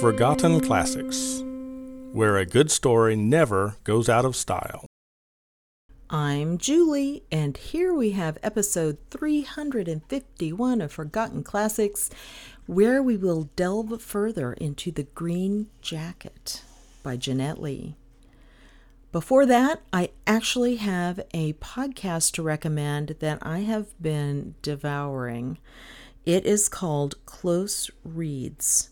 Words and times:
Forgotten 0.00 0.60
Classics, 0.62 1.42
where 2.12 2.38
a 2.38 2.46
good 2.46 2.70
story 2.70 3.14
never 3.16 3.76
goes 3.84 4.08
out 4.08 4.24
of 4.24 4.34
style. 4.34 4.86
I'm 6.08 6.56
Julie, 6.56 7.24
and 7.30 7.54
here 7.54 7.92
we 7.92 8.12
have 8.12 8.38
episode 8.42 8.96
351 9.10 10.80
of 10.80 10.90
Forgotten 10.90 11.42
Classics, 11.44 12.08
where 12.64 13.02
we 13.02 13.18
will 13.18 13.50
delve 13.56 14.00
further 14.00 14.54
into 14.54 14.90
The 14.90 15.02
Green 15.02 15.66
Jacket 15.82 16.62
by 17.02 17.18
Jennette 17.18 17.60
Lee. 17.60 17.94
Before 19.12 19.44
that, 19.44 19.82
I 19.92 20.12
actually 20.26 20.76
have 20.76 21.20
a 21.34 21.52
podcast 21.54 22.32
to 22.32 22.42
recommend 22.42 23.16
that 23.18 23.38
I 23.42 23.58
have 23.60 23.88
been 24.00 24.54
devouring. 24.62 25.58
It 26.24 26.46
is 26.46 26.70
called 26.70 27.22
Close 27.26 27.90
Reads. 28.02 28.88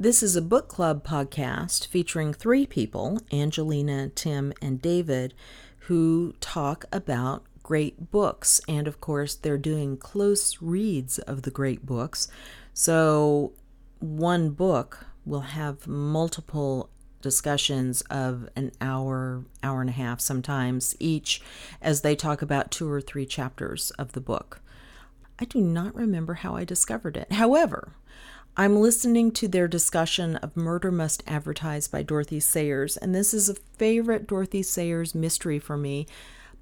This 0.00 0.22
is 0.22 0.34
a 0.34 0.40
book 0.40 0.66
club 0.66 1.06
podcast 1.06 1.86
featuring 1.86 2.32
three 2.32 2.64
people 2.64 3.20
Angelina, 3.30 4.08
Tim, 4.08 4.54
and 4.62 4.80
David 4.80 5.34
who 5.80 6.32
talk 6.40 6.86
about 6.90 7.44
great 7.62 8.10
books. 8.10 8.62
And 8.66 8.88
of 8.88 9.02
course, 9.02 9.34
they're 9.34 9.58
doing 9.58 9.98
close 9.98 10.56
reads 10.62 11.18
of 11.18 11.42
the 11.42 11.50
great 11.50 11.84
books. 11.84 12.28
So 12.72 13.52
one 13.98 14.52
book 14.52 15.04
will 15.26 15.40
have 15.40 15.86
multiple 15.86 16.88
discussions 17.20 18.00
of 18.08 18.48
an 18.56 18.72
hour, 18.80 19.44
hour 19.62 19.82
and 19.82 19.90
a 19.90 19.92
half 19.92 20.18
sometimes 20.22 20.96
each 20.98 21.42
as 21.82 22.00
they 22.00 22.16
talk 22.16 22.40
about 22.40 22.70
two 22.70 22.90
or 22.90 23.02
three 23.02 23.26
chapters 23.26 23.90
of 23.98 24.12
the 24.12 24.22
book. 24.22 24.62
I 25.38 25.44
do 25.44 25.60
not 25.60 25.94
remember 25.94 26.34
how 26.34 26.56
I 26.56 26.64
discovered 26.64 27.18
it. 27.18 27.32
However, 27.32 27.92
I'm 28.60 28.76
listening 28.76 29.32
to 29.32 29.48
their 29.48 29.68
discussion 29.68 30.36
of 30.36 30.54
Murder 30.54 30.92
Must 30.92 31.22
Advertise 31.26 31.88
by 31.88 32.02
Dorothy 32.02 32.40
Sayers, 32.40 32.98
and 32.98 33.14
this 33.14 33.32
is 33.32 33.48
a 33.48 33.54
favorite 33.54 34.26
Dorothy 34.26 34.62
Sayers 34.62 35.14
mystery 35.14 35.58
for 35.58 35.78
me, 35.78 36.06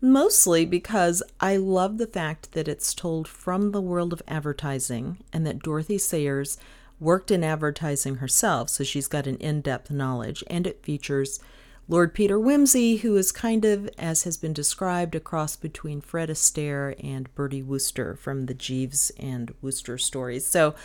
mostly 0.01 0.65
because 0.65 1.25
I 1.41 1.57
love 1.57 1.99
the 1.99 2.07
fact 2.07 2.53
that 2.53 2.69
it's 2.69 2.95
told 2.95 3.27
from 3.27 3.73
the 3.73 3.81
world 3.81 4.13
of 4.13 4.23
advertising 4.29 5.19
and 5.33 5.45
that 5.45 5.59
Dorothy 5.59 5.99
Sayers 5.99 6.57
worked 7.01 7.33
in 7.33 7.43
advertising 7.43 8.19
herself, 8.19 8.69
so 8.71 8.85
she's 8.85 9.09
got 9.09 9.27
an 9.27 9.39
in 9.39 9.61
depth 9.61 9.91
knowledge, 9.91 10.45
and 10.47 10.69
it 10.69 10.85
features 10.85 11.41
Lord 11.89 12.15
Peter 12.15 12.39
Wimsey, 12.39 13.01
who 13.01 13.17
is 13.17 13.33
kind 13.33 13.65
of, 13.65 13.91
as 13.99 14.23
has 14.23 14.37
been 14.37 14.53
described, 14.53 15.17
a 15.17 15.21
cross 15.21 15.57
between 15.57 16.01
Fred 16.01 16.29
Astaire 16.29 16.95
and 17.03 17.35
Bertie 17.35 17.63
Wooster 17.63 18.15
from 18.15 18.47
the 18.47 18.55
Jeeves 18.55 19.11
and 19.19 19.53
Wooster 19.63 19.99
stories. 19.99 20.47
So, 20.47 20.77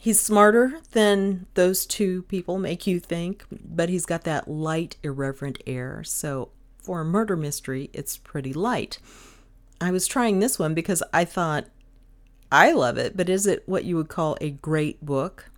He's 0.00 0.20
smarter 0.20 0.80
than 0.92 1.46
those 1.54 1.84
two 1.84 2.22
people 2.22 2.58
make 2.58 2.86
you 2.86 3.00
think, 3.00 3.44
but 3.50 3.88
he's 3.88 4.06
got 4.06 4.22
that 4.24 4.48
light, 4.48 4.96
irreverent 5.02 5.60
air. 5.66 6.04
So, 6.04 6.50
for 6.80 7.00
a 7.00 7.04
murder 7.04 7.36
mystery, 7.36 7.90
it's 7.92 8.16
pretty 8.16 8.52
light. 8.52 8.98
I 9.80 9.90
was 9.90 10.06
trying 10.06 10.38
this 10.38 10.56
one 10.58 10.72
because 10.72 11.02
I 11.12 11.24
thought, 11.24 11.66
I 12.50 12.72
love 12.72 12.96
it, 12.96 13.16
but 13.16 13.28
is 13.28 13.46
it 13.46 13.64
what 13.66 13.84
you 13.84 13.96
would 13.96 14.08
call 14.08 14.36
a 14.40 14.50
great 14.50 15.04
book? 15.04 15.50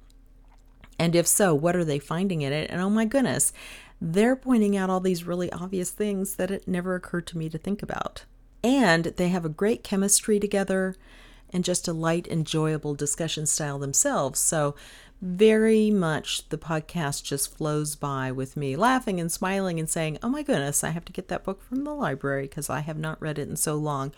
And 0.98 1.14
if 1.14 1.26
so, 1.26 1.54
what 1.54 1.76
are 1.76 1.84
they 1.84 1.98
finding 1.98 2.42
in 2.42 2.52
it? 2.52 2.70
And 2.70 2.80
oh 2.80 2.90
my 2.90 3.04
goodness, 3.04 3.52
they're 4.00 4.36
pointing 4.36 4.76
out 4.76 4.90
all 4.90 5.00
these 5.00 5.24
really 5.24 5.52
obvious 5.52 5.90
things 5.90 6.36
that 6.36 6.50
it 6.50 6.66
never 6.66 6.94
occurred 6.94 7.26
to 7.28 7.38
me 7.38 7.50
to 7.50 7.58
think 7.58 7.82
about. 7.82 8.24
And 8.64 9.04
they 9.04 9.28
have 9.28 9.44
a 9.44 9.50
great 9.50 9.84
chemistry 9.84 10.40
together 10.40 10.96
and 11.52 11.64
just 11.64 11.88
a 11.88 11.92
light, 11.92 12.28
enjoyable 12.28 12.94
discussion 12.94 13.46
style 13.46 13.78
themselves. 13.78 14.40
So, 14.40 14.74
very 15.22 15.90
much 15.90 16.48
the 16.48 16.56
podcast 16.56 17.22
just 17.22 17.54
flows 17.54 17.94
by 17.94 18.32
with 18.32 18.56
me 18.56 18.74
laughing 18.74 19.20
and 19.20 19.30
smiling 19.30 19.78
and 19.78 19.88
saying, 19.88 20.18
Oh 20.22 20.30
my 20.30 20.42
goodness, 20.42 20.82
I 20.82 20.90
have 20.90 21.04
to 21.04 21.12
get 21.12 21.28
that 21.28 21.44
book 21.44 21.62
from 21.62 21.84
the 21.84 21.92
library 21.94 22.44
because 22.44 22.70
I 22.70 22.80
have 22.80 22.96
not 22.96 23.20
read 23.20 23.38
it 23.38 23.48
in 23.48 23.56
so 23.56 23.74
long. 23.74 24.12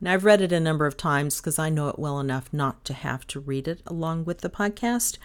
And 0.00 0.08
I've 0.08 0.24
read 0.24 0.40
it 0.40 0.52
a 0.52 0.58
number 0.58 0.86
of 0.86 0.96
times 0.96 1.40
because 1.40 1.58
I 1.58 1.70
know 1.70 1.88
it 1.88 1.98
well 1.98 2.18
enough 2.18 2.52
not 2.52 2.84
to 2.86 2.94
have 2.94 3.26
to 3.28 3.40
read 3.40 3.68
it 3.68 3.80
along 3.86 4.24
with 4.24 4.40
the 4.40 4.50
podcast. 4.50 5.18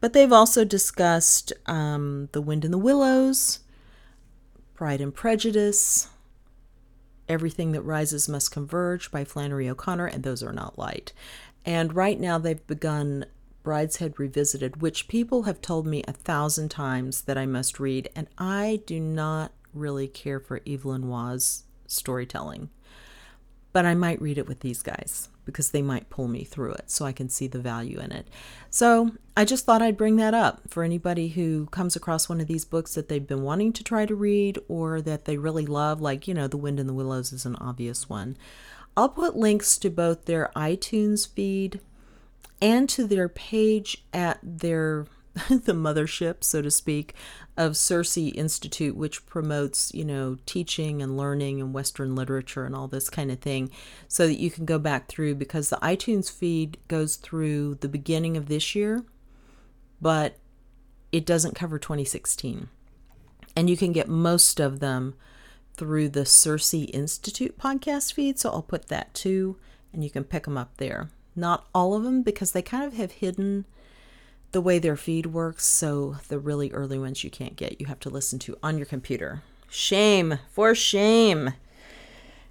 But 0.00 0.12
they've 0.12 0.32
also 0.32 0.64
discussed 0.64 1.52
um, 1.66 2.28
The 2.32 2.42
Wind 2.42 2.64
in 2.64 2.72
the 2.72 2.78
Willows, 2.78 3.60
Pride 4.74 5.00
and 5.00 5.14
Prejudice, 5.14 6.08
Everything 7.32 7.72
That 7.72 7.80
Rises 7.80 8.28
Must 8.28 8.50
Converge 8.52 9.10
by 9.10 9.24
Flannery 9.24 9.66
O'Connor, 9.66 10.04
and 10.04 10.22
those 10.22 10.42
are 10.42 10.52
not 10.52 10.78
light. 10.78 11.14
And 11.64 11.96
right 11.96 12.20
now 12.20 12.36
they've 12.36 12.66
begun 12.66 13.24
Brideshead 13.64 14.18
Revisited, 14.18 14.82
which 14.82 15.08
people 15.08 15.44
have 15.44 15.62
told 15.62 15.86
me 15.86 16.04
a 16.06 16.12
thousand 16.12 16.68
times 16.68 17.22
that 17.22 17.38
I 17.38 17.46
must 17.46 17.80
read, 17.80 18.10
and 18.14 18.28
I 18.36 18.82
do 18.84 19.00
not 19.00 19.52
really 19.72 20.08
care 20.08 20.40
for 20.40 20.60
Evelyn 20.66 21.08
Waugh's 21.08 21.62
storytelling. 21.86 22.68
But 23.72 23.86
I 23.86 23.94
might 23.94 24.20
read 24.20 24.36
it 24.36 24.46
with 24.46 24.60
these 24.60 24.82
guys 24.82 25.30
because 25.44 25.70
they 25.70 25.82
might 25.82 26.10
pull 26.10 26.28
me 26.28 26.44
through 26.44 26.72
it 26.72 26.90
so 26.90 27.04
I 27.04 27.12
can 27.12 27.28
see 27.28 27.46
the 27.46 27.58
value 27.58 27.98
in 27.98 28.12
it. 28.12 28.26
So 28.70 29.12
I 29.36 29.44
just 29.44 29.64
thought 29.64 29.82
I'd 29.82 29.96
bring 29.96 30.16
that 30.16 30.34
up 30.34 30.62
for 30.68 30.82
anybody 30.82 31.28
who 31.28 31.66
comes 31.66 31.96
across 31.96 32.28
one 32.28 32.40
of 32.40 32.46
these 32.46 32.64
books 32.64 32.94
that 32.94 33.08
they've 33.08 33.26
been 33.26 33.42
wanting 33.42 33.72
to 33.74 33.84
try 33.84 34.06
to 34.06 34.14
read 34.14 34.58
or 34.68 35.00
that 35.02 35.24
they 35.24 35.36
really 35.36 35.66
love, 35.66 36.00
like, 36.00 36.28
you 36.28 36.34
know, 36.34 36.46
The 36.46 36.56
Wind 36.56 36.78
in 36.78 36.86
the 36.86 36.94
Willows 36.94 37.32
is 37.32 37.44
an 37.46 37.56
obvious 37.56 38.08
one. 38.08 38.36
I'll 38.96 39.08
put 39.08 39.36
links 39.36 39.78
to 39.78 39.90
both 39.90 40.26
their 40.26 40.50
iTunes 40.54 41.26
feed 41.26 41.80
and 42.60 42.88
to 42.90 43.06
their 43.06 43.28
page 43.28 44.04
at 44.12 44.38
their 44.42 45.06
the 45.48 45.72
mothership, 45.72 46.44
so 46.44 46.60
to 46.60 46.70
speak, 46.70 47.14
of 47.56 47.76
Circe 47.76 48.16
Institute, 48.16 48.96
which 48.96 49.26
promotes, 49.26 49.92
you 49.94 50.04
know, 50.04 50.38
teaching 50.46 51.02
and 51.02 51.16
learning 51.16 51.60
and 51.60 51.74
Western 51.74 52.14
literature 52.14 52.64
and 52.64 52.74
all 52.74 52.88
this 52.88 53.10
kind 53.10 53.30
of 53.30 53.40
thing, 53.40 53.70
so 54.08 54.26
that 54.26 54.40
you 54.40 54.50
can 54.50 54.64
go 54.64 54.78
back 54.78 55.08
through 55.08 55.34
because 55.34 55.68
the 55.68 55.76
iTunes 55.76 56.32
feed 56.32 56.78
goes 56.88 57.16
through 57.16 57.74
the 57.76 57.88
beginning 57.88 58.36
of 58.36 58.48
this 58.48 58.74
year, 58.74 59.04
but 60.00 60.38
it 61.10 61.26
doesn't 61.26 61.54
cover 61.54 61.78
2016. 61.78 62.68
And 63.54 63.68
you 63.68 63.76
can 63.76 63.92
get 63.92 64.08
most 64.08 64.58
of 64.58 64.80
them 64.80 65.14
through 65.74 66.08
the 66.08 66.24
Circe 66.24 66.72
Institute 66.72 67.58
podcast 67.58 68.14
feed, 68.14 68.38
so 68.38 68.50
I'll 68.50 68.62
put 68.62 68.88
that 68.88 69.12
too, 69.12 69.58
and 69.92 70.02
you 70.02 70.10
can 70.10 70.24
pick 70.24 70.44
them 70.44 70.56
up 70.56 70.78
there. 70.78 71.10
Not 71.36 71.66
all 71.74 71.94
of 71.94 72.02
them 72.02 72.22
because 72.22 72.52
they 72.52 72.62
kind 72.62 72.84
of 72.84 72.94
have 72.94 73.12
hidden 73.12 73.66
the 74.52 74.60
way 74.60 74.78
their 74.78 74.96
feed 74.96 75.26
works, 75.26 75.64
so 75.64 76.16
the 76.28 76.38
really 76.38 76.70
early 76.72 76.98
ones 76.98 77.24
you 77.24 77.30
can't 77.30 77.56
get. 77.56 77.80
You 77.80 77.86
have 77.86 78.00
to 78.00 78.10
listen 78.10 78.38
to 78.40 78.56
on 78.62 78.76
your 78.76 78.86
computer. 78.86 79.42
Shame, 79.68 80.38
for 80.50 80.74
shame. 80.74 81.54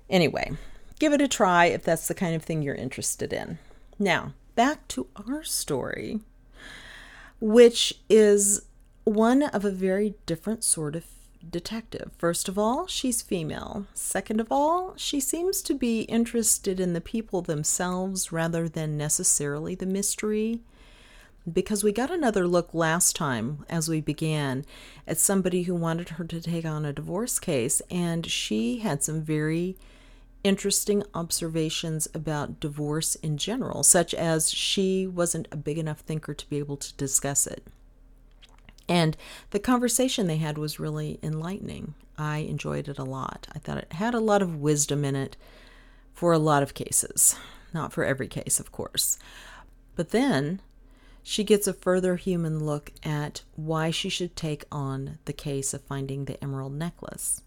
Anyway, 0.09 0.51
give 0.99 1.13
it 1.13 1.21
a 1.21 1.27
try 1.27 1.65
if 1.65 1.83
that's 1.83 2.07
the 2.07 2.15
kind 2.15 2.35
of 2.35 2.43
thing 2.43 2.61
you're 2.61 2.75
interested 2.75 3.31
in. 3.31 3.59
Now, 3.97 4.33
back 4.55 4.87
to 4.89 5.07
our 5.15 5.43
story, 5.43 6.19
which 7.39 7.93
is 8.09 8.65
one 9.03 9.43
of 9.43 9.63
a 9.63 9.71
very 9.71 10.15
different 10.25 10.63
sort 10.63 10.95
of 10.95 11.05
detective. 11.47 12.11
First 12.17 12.49
of 12.49 12.57
all, 12.57 12.87
she's 12.87 13.21
female. 13.21 13.85
Second 13.93 14.39
of 14.39 14.51
all, 14.51 14.93
she 14.95 15.19
seems 15.19 15.61
to 15.63 15.73
be 15.73 16.01
interested 16.01 16.79
in 16.79 16.93
the 16.93 17.01
people 17.01 17.41
themselves 17.41 18.31
rather 18.31 18.67
than 18.67 18.97
necessarily 18.97 19.75
the 19.75 19.85
mystery 19.85 20.61
because 21.51 21.83
we 21.83 21.91
got 21.91 22.11
another 22.11 22.47
look 22.47 22.73
last 22.73 23.15
time 23.15 23.65
as 23.69 23.89
we 23.89 24.01
began 24.01 24.65
at 25.07 25.17
somebody 25.17 25.63
who 25.63 25.73
wanted 25.73 26.09
her 26.09 26.23
to 26.25 26.41
take 26.41 26.65
on 26.65 26.85
a 26.85 26.93
divorce 26.93 27.39
case, 27.39 27.81
and 27.89 28.25
she 28.25 28.79
had 28.79 29.03
some 29.03 29.21
very 29.21 29.75
interesting 30.43 31.03
observations 31.13 32.07
about 32.13 32.59
divorce 32.59 33.15
in 33.15 33.37
general, 33.37 33.83
such 33.83 34.13
as 34.13 34.51
she 34.51 35.07
wasn't 35.07 35.47
a 35.51 35.57
big 35.57 35.77
enough 35.77 35.99
thinker 35.99 36.33
to 36.33 36.49
be 36.49 36.57
able 36.57 36.77
to 36.77 36.93
discuss 36.95 37.47
it. 37.47 37.65
And 38.87 39.15
the 39.51 39.59
conversation 39.59 40.27
they 40.27 40.37
had 40.37 40.57
was 40.57 40.79
really 40.79 41.19
enlightening. 41.23 41.93
I 42.17 42.39
enjoyed 42.39 42.87
it 42.87 42.99
a 42.99 43.03
lot. 43.03 43.47
I 43.53 43.59
thought 43.59 43.77
it 43.77 43.93
had 43.93 44.13
a 44.13 44.19
lot 44.19 44.41
of 44.41 44.57
wisdom 44.57 45.05
in 45.05 45.15
it 45.15 45.37
for 46.13 46.33
a 46.33 46.39
lot 46.39 46.61
of 46.61 46.73
cases, 46.73 47.35
not 47.73 47.93
for 47.93 48.03
every 48.03 48.27
case, 48.27 48.59
of 48.59 48.71
course. 48.71 49.17
But 49.95 50.09
then 50.09 50.61
she 51.23 51.43
gets 51.43 51.67
a 51.67 51.73
further 51.73 52.15
human 52.15 52.65
look 52.65 52.91
at 53.03 53.43
why 53.55 53.91
she 53.91 54.09
should 54.09 54.35
take 54.35 54.65
on 54.71 55.19
the 55.25 55.33
case 55.33 55.73
of 55.73 55.81
finding 55.83 56.25
the 56.25 56.41
emerald 56.43 56.73
necklace. 56.73 57.41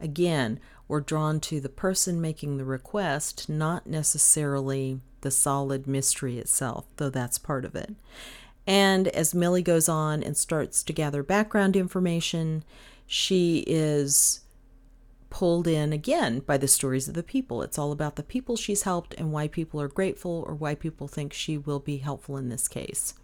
Again, 0.00 0.60
we're 0.86 1.00
drawn 1.00 1.40
to 1.40 1.60
the 1.60 1.68
person 1.68 2.20
making 2.20 2.56
the 2.56 2.64
request, 2.64 3.48
not 3.48 3.86
necessarily 3.86 5.00
the 5.20 5.30
solid 5.30 5.86
mystery 5.86 6.38
itself, 6.38 6.86
though 6.96 7.10
that's 7.10 7.38
part 7.38 7.64
of 7.64 7.74
it. 7.74 7.94
And 8.66 9.08
as 9.08 9.34
Milly 9.34 9.62
goes 9.62 9.88
on 9.88 10.22
and 10.22 10.36
starts 10.36 10.82
to 10.84 10.92
gather 10.92 11.22
background 11.22 11.74
information, 11.74 12.64
she 13.06 13.64
is 13.66 14.40
pulled 15.38 15.68
in 15.68 15.92
again 15.92 16.40
by 16.40 16.56
the 16.56 16.66
stories 16.66 17.06
of 17.06 17.14
the 17.14 17.22
people. 17.22 17.62
It's 17.62 17.78
all 17.78 17.92
about 17.92 18.16
the 18.16 18.24
people 18.24 18.56
she's 18.56 18.82
helped 18.82 19.14
and 19.14 19.30
why 19.30 19.46
people 19.46 19.80
are 19.80 19.86
grateful 19.86 20.42
or 20.48 20.52
why 20.52 20.74
people 20.74 21.06
think 21.06 21.32
she 21.32 21.56
will 21.56 21.78
be 21.78 21.98
helpful 21.98 22.36
in 22.36 22.48
this 22.48 22.66
case. 22.66 23.14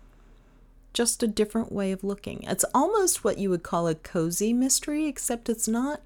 just 0.94 1.22
a 1.22 1.26
different 1.26 1.72
way 1.72 1.92
of 1.92 2.04
looking. 2.04 2.44
It's 2.44 2.64
almost 2.72 3.24
what 3.24 3.36
you 3.36 3.50
would 3.50 3.64
call 3.64 3.88
a 3.88 3.94
cozy 3.94 4.52
mystery, 4.54 5.06
except 5.06 5.48
it's 5.50 5.68
not 5.68 6.00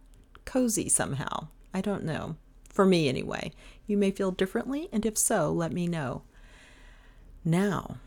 cozy 0.44 0.88
somehow. 0.88 1.49
I 1.72 1.82
don't 1.82 2.05
know. 2.05 2.37
For 2.70 2.84
me, 2.87 3.08
anyway. 3.08 3.52
You 3.87 3.96
may 3.99 4.11
feel 4.11 4.31
differently, 4.31 4.88
and 4.93 5.06
if 5.06 5.16
so, 5.16 5.52
let 5.52 5.72
me 5.72 5.87
know. 5.87 6.22
Now, 7.44 7.99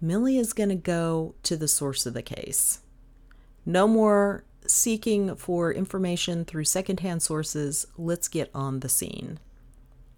Milly 0.00 0.36
is 0.36 0.52
going 0.52 0.68
to 0.68 0.74
go 0.74 1.34
to 1.44 1.56
the 1.56 1.68
source 1.68 2.06
of 2.06 2.14
the 2.14 2.22
case. 2.22 2.80
No 3.64 3.86
more 3.86 4.44
seeking 4.70 5.36
for 5.36 5.72
information 5.72 6.44
through 6.44 6.64
secondhand 6.64 7.22
sources. 7.22 7.86
Let's 7.96 8.28
get 8.28 8.50
on 8.54 8.80
the 8.80 8.88
scene. 8.88 9.38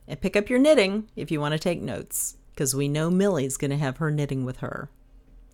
And 0.07 0.21
pick 0.21 0.37
up 0.37 0.51
your 0.51 0.59
knitting 0.59 1.09
if 1.17 1.31
you 1.31 1.41
want 1.41 1.53
to 1.53 1.59
take 1.59 1.81
notes, 1.81 2.37
because 2.53 2.75
we 2.75 2.89
know 2.89 3.11
Milly's 3.11 3.57
going 3.57 3.71
to 3.71 3.77
have 3.77 3.97
her 3.99 4.11
knitting 4.11 4.45
with 4.45 4.59
her. 4.59 4.91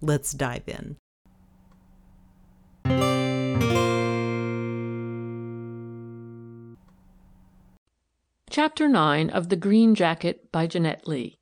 Let's 0.00 0.32
dive 0.32 0.64
in. 0.66 0.96
Chapter 8.50 8.88
9 8.88 9.30
of 9.30 9.50
The 9.50 9.56
Green 9.56 9.94
Jacket 9.94 10.50
by 10.50 10.66
Jennette 10.66 11.06
Lee. 11.06 11.36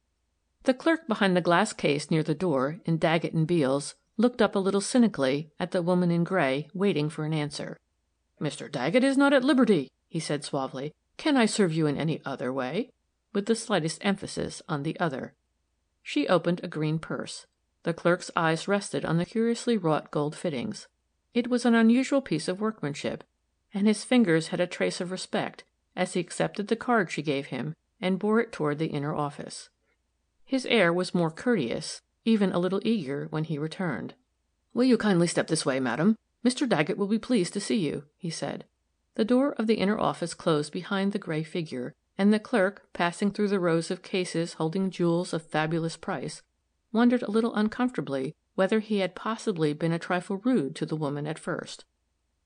The 0.64 0.74
clerk 0.74 1.06
behind 1.06 1.36
the 1.36 1.40
glass 1.40 1.72
case 1.72 2.10
near 2.10 2.22
the 2.22 2.34
door, 2.34 2.80
in 2.84 2.98
Daggett 2.98 3.32
and 3.32 3.46
Beals, 3.46 3.94
looked 4.16 4.40
up 4.40 4.54
a 4.54 4.58
little 4.58 4.80
cynically 4.80 5.50
at 5.60 5.70
the 5.70 5.82
woman 5.82 6.10
in 6.10 6.24
gray, 6.24 6.68
waiting 6.72 7.08
for 7.08 7.24
an 7.24 7.32
answer. 7.32 7.78
"Mr. 8.40 8.70
Daggett 8.70 9.04
is 9.04 9.16
not 9.16 9.32
at 9.32 9.44
liberty," 9.44 9.90
he 10.08 10.20
said 10.20 10.44
suavely. 10.44 10.94
"Can 11.16 11.36
I 11.36 11.46
serve 11.46 11.72
you 11.72 11.86
in 11.86 11.96
any 11.96 12.20
other 12.24 12.52
way?" 12.52 12.90
with 13.32 13.46
the 13.46 13.54
slightest 13.54 14.04
emphasis 14.04 14.62
on 14.68 14.82
the 14.82 14.98
other. 14.98 15.34
She 16.02 16.28
opened 16.28 16.60
a 16.62 16.68
green 16.68 16.98
purse. 16.98 17.46
The 17.82 17.92
clerk's 17.92 18.30
eyes 18.34 18.66
rested 18.66 19.04
on 19.04 19.18
the 19.18 19.26
curiously 19.26 19.76
wrought 19.76 20.10
gold 20.10 20.34
fittings. 20.34 20.88
It 21.34 21.48
was 21.48 21.64
an 21.64 21.74
unusual 21.74 22.22
piece 22.22 22.48
of 22.48 22.60
workmanship, 22.60 23.22
and 23.74 23.86
his 23.86 24.04
fingers 24.04 24.48
had 24.48 24.60
a 24.60 24.66
trace 24.66 25.00
of 25.00 25.10
respect 25.10 25.64
as 25.94 26.14
he 26.14 26.20
accepted 26.20 26.68
the 26.68 26.76
card 26.76 27.10
she 27.10 27.22
gave 27.22 27.46
him 27.46 27.74
and 28.00 28.18
bore 28.18 28.40
it 28.40 28.52
toward 28.52 28.78
the 28.78 28.86
inner 28.86 29.14
office. 29.14 29.68
His 30.44 30.64
air 30.66 30.92
was 30.92 31.14
more 31.14 31.30
courteous, 31.30 32.00
even 32.26 32.52
a 32.52 32.58
little 32.58 32.80
eager, 32.84 33.28
when 33.30 33.44
he 33.44 33.56
returned. 33.56 34.12
"Will 34.74 34.84
you 34.84 34.98
kindly 34.98 35.26
step 35.26 35.46
this 35.46 35.64
way, 35.64 35.80
madam? 35.80 36.16
Mr. 36.44 36.68
Daggett 36.68 36.98
will 36.98 37.06
be 37.06 37.18
pleased 37.18 37.52
to 37.54 37.60
see 37.60 37.76
you," 37.76 38.04
he 38.18 38.28
said. 38.28 38.66
The 39.14 39.24
door 39.24 39.52
of 39.52 39.66
the 39.66 39.76
inner 39.76 39.98
office 39.98 40.34
closed 40.34 40.72
behind 40.72 41.12
the 41.12 41.18
gray 41.18 41.42
figure, 41.42 41.94
and 42.18 42.32
the 42.32 42.38
clerk, 42.38 42.88
passing 42.92 43.30
through 43.30 43.48
the 43.48 43.60
rows 43.60 43.90
of 43.90 44.02
cases 44.02 44.54
holding 44.54 44.90
jewels 44.90 45.32
of 45.32 45.46
fabulous 45.46 45.96
price, 45.96 46.42
wondered 46.92 47.22
a 47.22 47.30
little 47.30 47.54
uncomfortably 47.54 48.34
whether 48.56 48.80
he 48.80 48.98
had 48.98 49.14
possibly 49.14 49.72
been 49.72 49.92
a 49.92 49.98
trifle 49.98 50.38
rude 50.38 50.74
to 50.74 50.84
the 50.86 50.96
woman 50.96 51.26
at 51.26 51.38
first. 51.38 51.84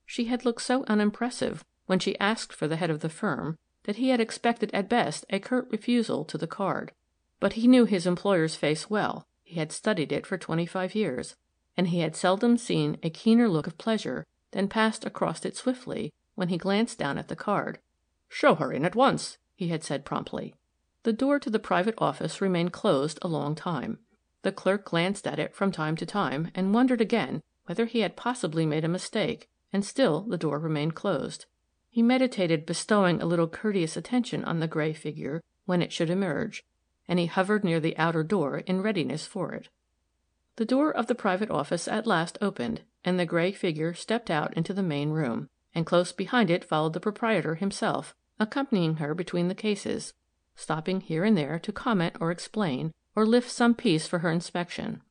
She 0.04 0.26
had 0.26 0.44
looked 0.44 0.62
so 0.62 0.84
unimpressive 0.88 1.64
when 1.86 1.98
she 1.98 2.18
asked 2.18 2.52
for 2.52 2.68
the 2.68 2.76
head 2.76 2.90
of 2.90 3.00
the 3.00 3.08
firm 3.08 3.56
that 3.84 3.96
he 3.96 4.10
had 4.10 4.20
expected 4.20 4.70
at 4.74 4.88
best 4.88 5.24
a 5.30 5.40
curt 5.40 5.68
refusal 5.70 6.24
to 6.26 6.36
the 6.36 6.46
card. 6.46 6.92
But 7.38 7.54
he 7.54 7.66
knew 7.66 7.86
his 7.86 8.06
employer's 8.06 8.56
face 8.56 8.90
well 8.90 9.26
he 9.50 9.58
had 9.58 9.73
studied 9.73 10.12
it 10.12 10.25
for 10.25 10.38
twenty 10.38 10.64
five 10.64 10.94
years, 10.94 11.35
and 11.76 11.88
he 11.88 11.99
had 11.99 12.14
seldom 12.14 12.56
seen 12.56 12.97
a 13.02 13.11
keener 13.11 13.49
look 13.49 13.67
of 13.67 13.76
pleasure 13.76 14.25
than 14.52 14.69
passed 14.69 15.05
across 15.05 15.44
it 15.44 15.56
swiftly 15.56 16.12
when 16.37 16.50
he 16.50 16.56
glanced 16.56 17.00
down 17.00 17.19
at 17.19 17.26
the 17.26 17.35
card. 17.35 17.81
"Show 18.29 18.55
her 18.55 18.73
in 18.73 18.85
at 18.85 18.94
once," 18.94 19.38
he 19.56 19.67
had 19.67 19.82
said 19.82 20.05
promptly. 20.05 20.55
The 21.02 21.12
door 21.12 21.41
to 21.41 21.50
the 21.50 21.58
private 21.58 21.97
office 21.99 22.41
remained 22.41 22.73
closed 22.73 23.19
a 23.23 23.26
long 23.29 23.56
time. 23.56 23.99
The 24.43 24.52
clerk 24.52 24.85
glanced 24.85 25.26
at 25.26 25.41
it 25.41 25.52
from 25.52 25.73
time 25.73 25.97
to 25.97 26.06
time, 26.06 26.52
and 26.55 26.73
wondered 26.73 27.00
again 27.00 27.43
whether 27.64 27.87
he 27.87 28.00
had 28.00 28.14
possibly 28.14 28.64
made 28.64 28.85
a 28.85 28.88
mistake, 28.88 29.49
and 29.73 29.85
still 29.85 30.20
the 30.20 30.38
door 30.38 30.61
remained 30.61 30.94
closed. 30.94 31.47
He 31.88 32.02
meditated 32.02 32.67
bestowing 32.67 33.20
a 33.20 33.26
little 33.26 33.49
courteous 33.49 33.97
attention 33.97 34.44
on 34.44 34.61
the 34.61 34.69
gray 34.69 34.93
figure 34.93 35.41
when 35.64 35.82
it 35.82 35.93
should 35.93 36.08
emerge, 36.08 36.62
and 37.10 37.18
he 37.18 37.26
hovered 37.26 37.64
near 37.64 37.80
the 37.80 37.98
outer 37.98 38.22
door 38.22 38.58
in 38.58 38.80
readiness 38.80 39.26
for 39.26 39.52
it. 39.52 39.68
The 40.54 40.64
door 40.64 40.92
of 40.92 41.08
the 41.08 41.14
private 41.16 41.50
office 41.50 41.88
at 41.88 42.06
last 42.06 42.38
opened, 42.40 42.82
and 43.04 43.18
the 43.18 43.26
gray 43.26 43.50
figure 43.50 43.94
stepped 43.94 44.30
out 44.30 44.54
into 44.54 44.72
the 44.72 44.82
main 44.82 45.10
room, 45.10 45.48
and 45.74 45.84
close 45.84 46.12
behind 46.12 46.50
it 46.50 46.64
followed 46.64 46.92
the 46.92 47.00
proprietor 47.00 47.56
himself, 47.56 48.14
accompanying 48.38 48.96
her 48.96 49.12
between 49.12 49.48
the 49.48 49.56
cases, 49.56 50.14
stopping 50.54 51.00
here 51.00 51.24
and 51.24 51.36
there 51.36 51.58
to 51.58 51.72
comment 51.72 52.14
or 52.20 52.30
explain, 52.30 52.92
or 53.16 53.26
lift 53.26 53.50
some 53.50 53.74
piece 53.74 54.06
for 54.06 54.20
her 54.20 54.30
inspection. 54.30 55.02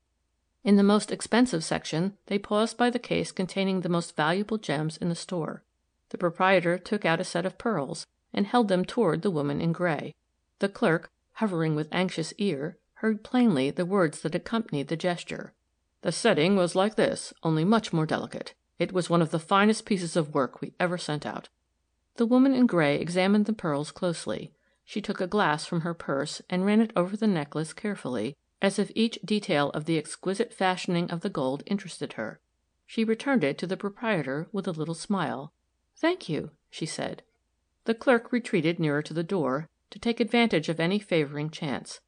In 0.64 0.78
the 0.78 0.84
most 0.84 1.12
expensive 1.12 1.66
section 1.66 2.18
they 2.28 2.40
paused 2.40 2.78
by 2.78 2.90
the 2.90 2.98
case 2.98 3.34
containing 3.34 3.82
the 3.82 3.90
most 3.90 4.16
valuable 4.16 4.58
gems 4.58 4.96
in 4.96 5.10
the 5.10 5.16
store. 5.16 5.64
The 6.10 6.18
proprietor 6.18 6.78
took 6.78 7.04
out 7.04 7.20
a 7.20 7.26
set 7.26 7.46
of 7.46 7.58
pearls, 7.58 8.08
and 8.34 8.48
held 8.48 8.70
them 8.70 8.86
toward 8.86 9.22
the 9.22 9.32
woman 9.32 9.60
in 9.60 9.74
gray. 9.74 10.16
The 10.60 10.70
clerk, 10.70 11.10
hovering 11.40 11.74
with 11.74 11.88
anxious 11.94 12.34
ear, 12.38 12.78
heard 12.96 13.24
plainly 13.24 13.72
the 13.72 13.86
words 13.86 14.20
that 14.22 14.36
accompanied 14.36 14.90
the 14.90 14.98
gesture. 14.98 15.54
The 16.02 16.12
setting 16.12 16.58
was 16.58 16.76
like 16.76 16.96
this, 16.96 17.34
only 17.44 17.64
much 17.64 17.94
more 17.94 18.06
delicate. 18.06 18.54
It 18.78 18.92
was 18.92 19.10
one 19.10 19.22
of 19.22 19.32
the 19.32 19.40
finest 19.40 19.86
pieces 19.86 20.18
of 20.18 20.34
work 20.34 20.60
we 20.60 20.74
ever 20.82 20.98
sent 20.98 21.26
out. 21.26 21.48
The 22.18 22.26
woman 22.26 22.54
in 22.54 22.68
gray 22.68 23.00
examined 23.00 23.46
the 23.46 23.54
pearls 23.54 23.92
closely. 23.92 24.52
She 24.84 25.02
took 25.02 25.22
a 25.22 25.28
glass 25.28 25.66
from 25.66 25.82
her 25.82 25.94
purse 25.94 26.42
and 26.50 26.66
ran 26.66 26.82
it 26.82 26.92
over 26.94 27.16
the 27.16 27.28
necklace 27.28 27.72
carefully, 27.72 28.36
as 28.62 28.78
if 28.78 28.92
each 28.94 29.18
detail 29.24 29.70
of 29.70 29.86
the 29.86 29.98
exquisite 29.98 30.54
fashioning 30.54 31.10
of 31.10 31.22
the 31.22 31.30
gold 31.30 31.64
interested 31.66 32.14
her. 32.14 32.42
She 32.86 33.06
returned 33.06 33.46
it 33.46 33.58
to 33.60 33.68
the 33.68 33.78
proprietor 33.78 34.50
with 34.52 34.68
a 34.68 34.72
little 34.72 34.94
smile. 34.94 35.54
"Thank 35.96 36.28
you," 36.28 36.52
she 36.70 36.86
said. 36.86 37.24
The 37.86 37.96
clerk 37.96 38.34
retreated 38.34 38.78
nearer 38.78 39.02
to 39.04 39.14
the 39.14 39.24
door, 39.24 39.70
to 39.90 39.98
take 39.98 40.20
advantage 40.20 40.70
of 40.70 40.80
any 40.80 41.00
favoring 41.00 41.50
chance; 41.50 42.00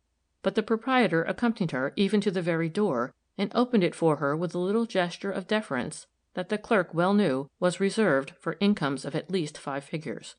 but 0.43 0.53
the 0.53 0.61
proprietor 0.61 1.23
accompanied 1.23 1.71
her 1.71 1.93
even 1.95 2.21
to 2.21 2.29
the 2.29 2.41
very 2.41 2.69
door, 2.69 3.11
and 3.39 3.51
opened 3.55 3.83
it 3.83 3.95
for 3.95 4.17
her 4.17 4.37
with 4.37 4.53
a 4.53 4.59
little 4.59 4.85
gesture 4.85 5.31
of 5.31 5.47
deference 5.47 6.05
that 6.35 6.49
the 6.49 6.57
clerk 6.57 6.93
well 6.93 7.13
knew 7.13 7.49
was 7.59 7.79
reserved 7.79 8.33
for 8.39 8.55
incomes 8.59 9.03
of 9.03 9.15
at 9.15 9.31
least 9.31 9.57
five 9.57 9.83
figures. 9.83 10.35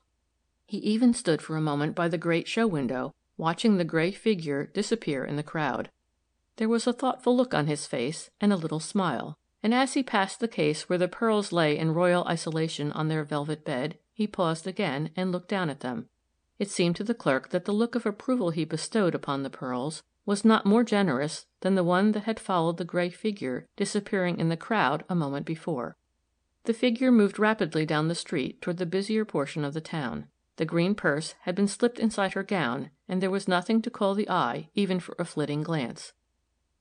He 0.65 0.77
even 0.77 1.13
stood 1.13 1.41
for 1.41 1.57
a 1.57 1.61
moment 1.61 1.95
by 1.95 2.07
the 2.07 2.17
great 2.17 2.47
show 2.47 2.65
window, 2.65 3.11
watching 3.35 3.77
the 3.77 3.83
gray 3.83 4.11
figure 4.11 4.67
disappear 4.67 5.25
in 5.25 5.35
the 5.35 5.43
crowd. 5.43 5.89
There 6.55 6.69
was 6.69 6.87
a 6.87 6.93
thoughtful 6.93 7.35
look 7.35 7.53
on 7.53 7.67
his 7.67 7.85
face, 7.85 8.29
and 8.39 8.53
a 8.53 8.57
little 8.57 8.79
smile; 8.79 9.37
and 9.61 9.73
as 9.73 9.95
he 9.95 10.03
passed 10.03 10.39
the 10.39 10.47
case 10.47 10.87
where 10.87 10.97
the 10.97 11.07
pearls 11.07 11.51
lay 11.51 11.77
in 11.77 11.93
royal 11.93 12.25
isolation 12.25 12.91
on 12.93 13.07
their 13.07 13.23
velvet 13.23 13.65
bed, 13.65 13.97
he 14.13 14.27
paused 14.27 14.65
again, 14.67 15.09
and 15.15 15.31
looked 15.31 15.49
down 15.49 15.69
at 15.69 15.81
them. 15.81 16.09
It 16.63 16.71
seemed 16.71 16.95
to 16.95 17.03
the 17.03 17.13
clerk 17.13 17.49
that 17.49 17.65
the 17.65 17.73
look 17.73 17.93
of 17.93 18.05
approval 18.05 18.51
he 18.51 18.63
bestowed 18.63 19.13
upon 19.13 19.43
the 19.43 19.49
pearls 19.49 20.01
was 20.25 20.45
not 20.45 20.65
more 20.65 20.85
generous 20.85 21.45
than 21.59 21.75
the 21.75 21.83
one 21.83 22.13
that 22.13 22.23
had 22.23 22.39
followed 22.39 22.77
the 22.77 22.85
gray 22.85 23.09
figure 23.09 23.67
disappearing 23.75 24.39
in 24.39 24.47
the 24.47 24.55
crowd 24.55 25.03
a 25.09 25.13
moment 25.13 25.45
before. 25.45 25.97
The 26.63 26.73
figure 26.73 27.11
moved 27.11 27.37
rapidly 27.37 27.85
down 27.85 28.07
the 28.07 28.15
street 28.15 28.61
toward 28.61 28.77
the 28.77 28.85
busier 28.85 29.25
portion 29.25 29.65
of 29.65 29.73
the 29.73 29.81
town. 29.81 30.27
The 30.55 30.63
green 30.63 30.95
purse 30.95 31.35
had 31.41 31.53
been 31.53 31.67
slipped 31.67 31.99
inside 31.99 32.31
her 32.31 32.43
gown, 32.43 32.91
and 33.09 33.21
there 33.21 33.29
was 33.29 33.45
nothing 33.45 33.81
to 33.81 33.91
call 33.91 34.15
the 34.15 34.29
eye 34.29 34.69
even 34.73 35.01
for 35.01 35.17
a 35.19 35.25
flitting 35.25 35.63
glance. 35.63 36.13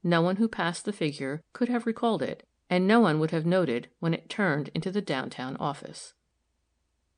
No 0.04 0.22
one 0.22 0.36
who 0.36 0.46
passed 0.46 0.84
the 0.84 0.92
figure 0.92 1.42
could 1.52 1.68
have 1.68 1.86
recalled 1.86 2.22
it, 2.22 2.46
and 2.70 2.86
no 2.86 3.00
one 3.00 3.18
would 3.18 3.32
have 3.32 3.46
noted 3.46 3.88
when 3.98 4.14
it 4.14 4.30
turned 4.30 4.68
into 4.76 4.92
the 4.92 5.02
downtown 5.02 5.56
office. 5.56 6.14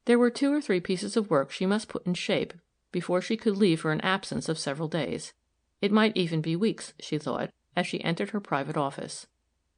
There 0.07 0.19
were 0.19 0.31
two 0.31 0.53
or 0.53 0.61
three 0.61 0.81
pieces 0.81 1.17
of 1.17 1.31
work 1.31 1.51
she 1.51 1.67
must 1.67 1.89
put 1.89 2.07
in 2.07 2.15
shape 2.15 2.53
before 2.93 3.21
she 3.21 3.37
could 3.37 3.57
leave 3.57 3.81
for 3.81 3.93
an 3.93 4.01
absence 4.03 4.49
of 4.49 4.59
several 4.59 4.89
days. 4.89 5.33
It 5.81 5.93
might 5.93 6.17
even 6.17 6.41
be 6.41 6.57
weeks, 6.57 6.93
she 7.01 7.19
thought, 7.19 7.51
as 7.75 7.87
she 7.87 8.03
entered 8.05 8.31
her 8.31 8.41
private 8.41 8.77
office. 8.77 9.27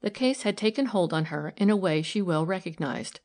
The 0.01 0.11
case 0.11 0.43
had 0.43 0.57
taken 0.57 0.87
hold 0.87 1.13
on 1.13 1.27
her 1.27 1.55
in 1.57 1.71
a 1.71 1.77
way 1.77 2.03
she 2.03 2.21
well 2.21 2.45
recognized. 2.45 3.21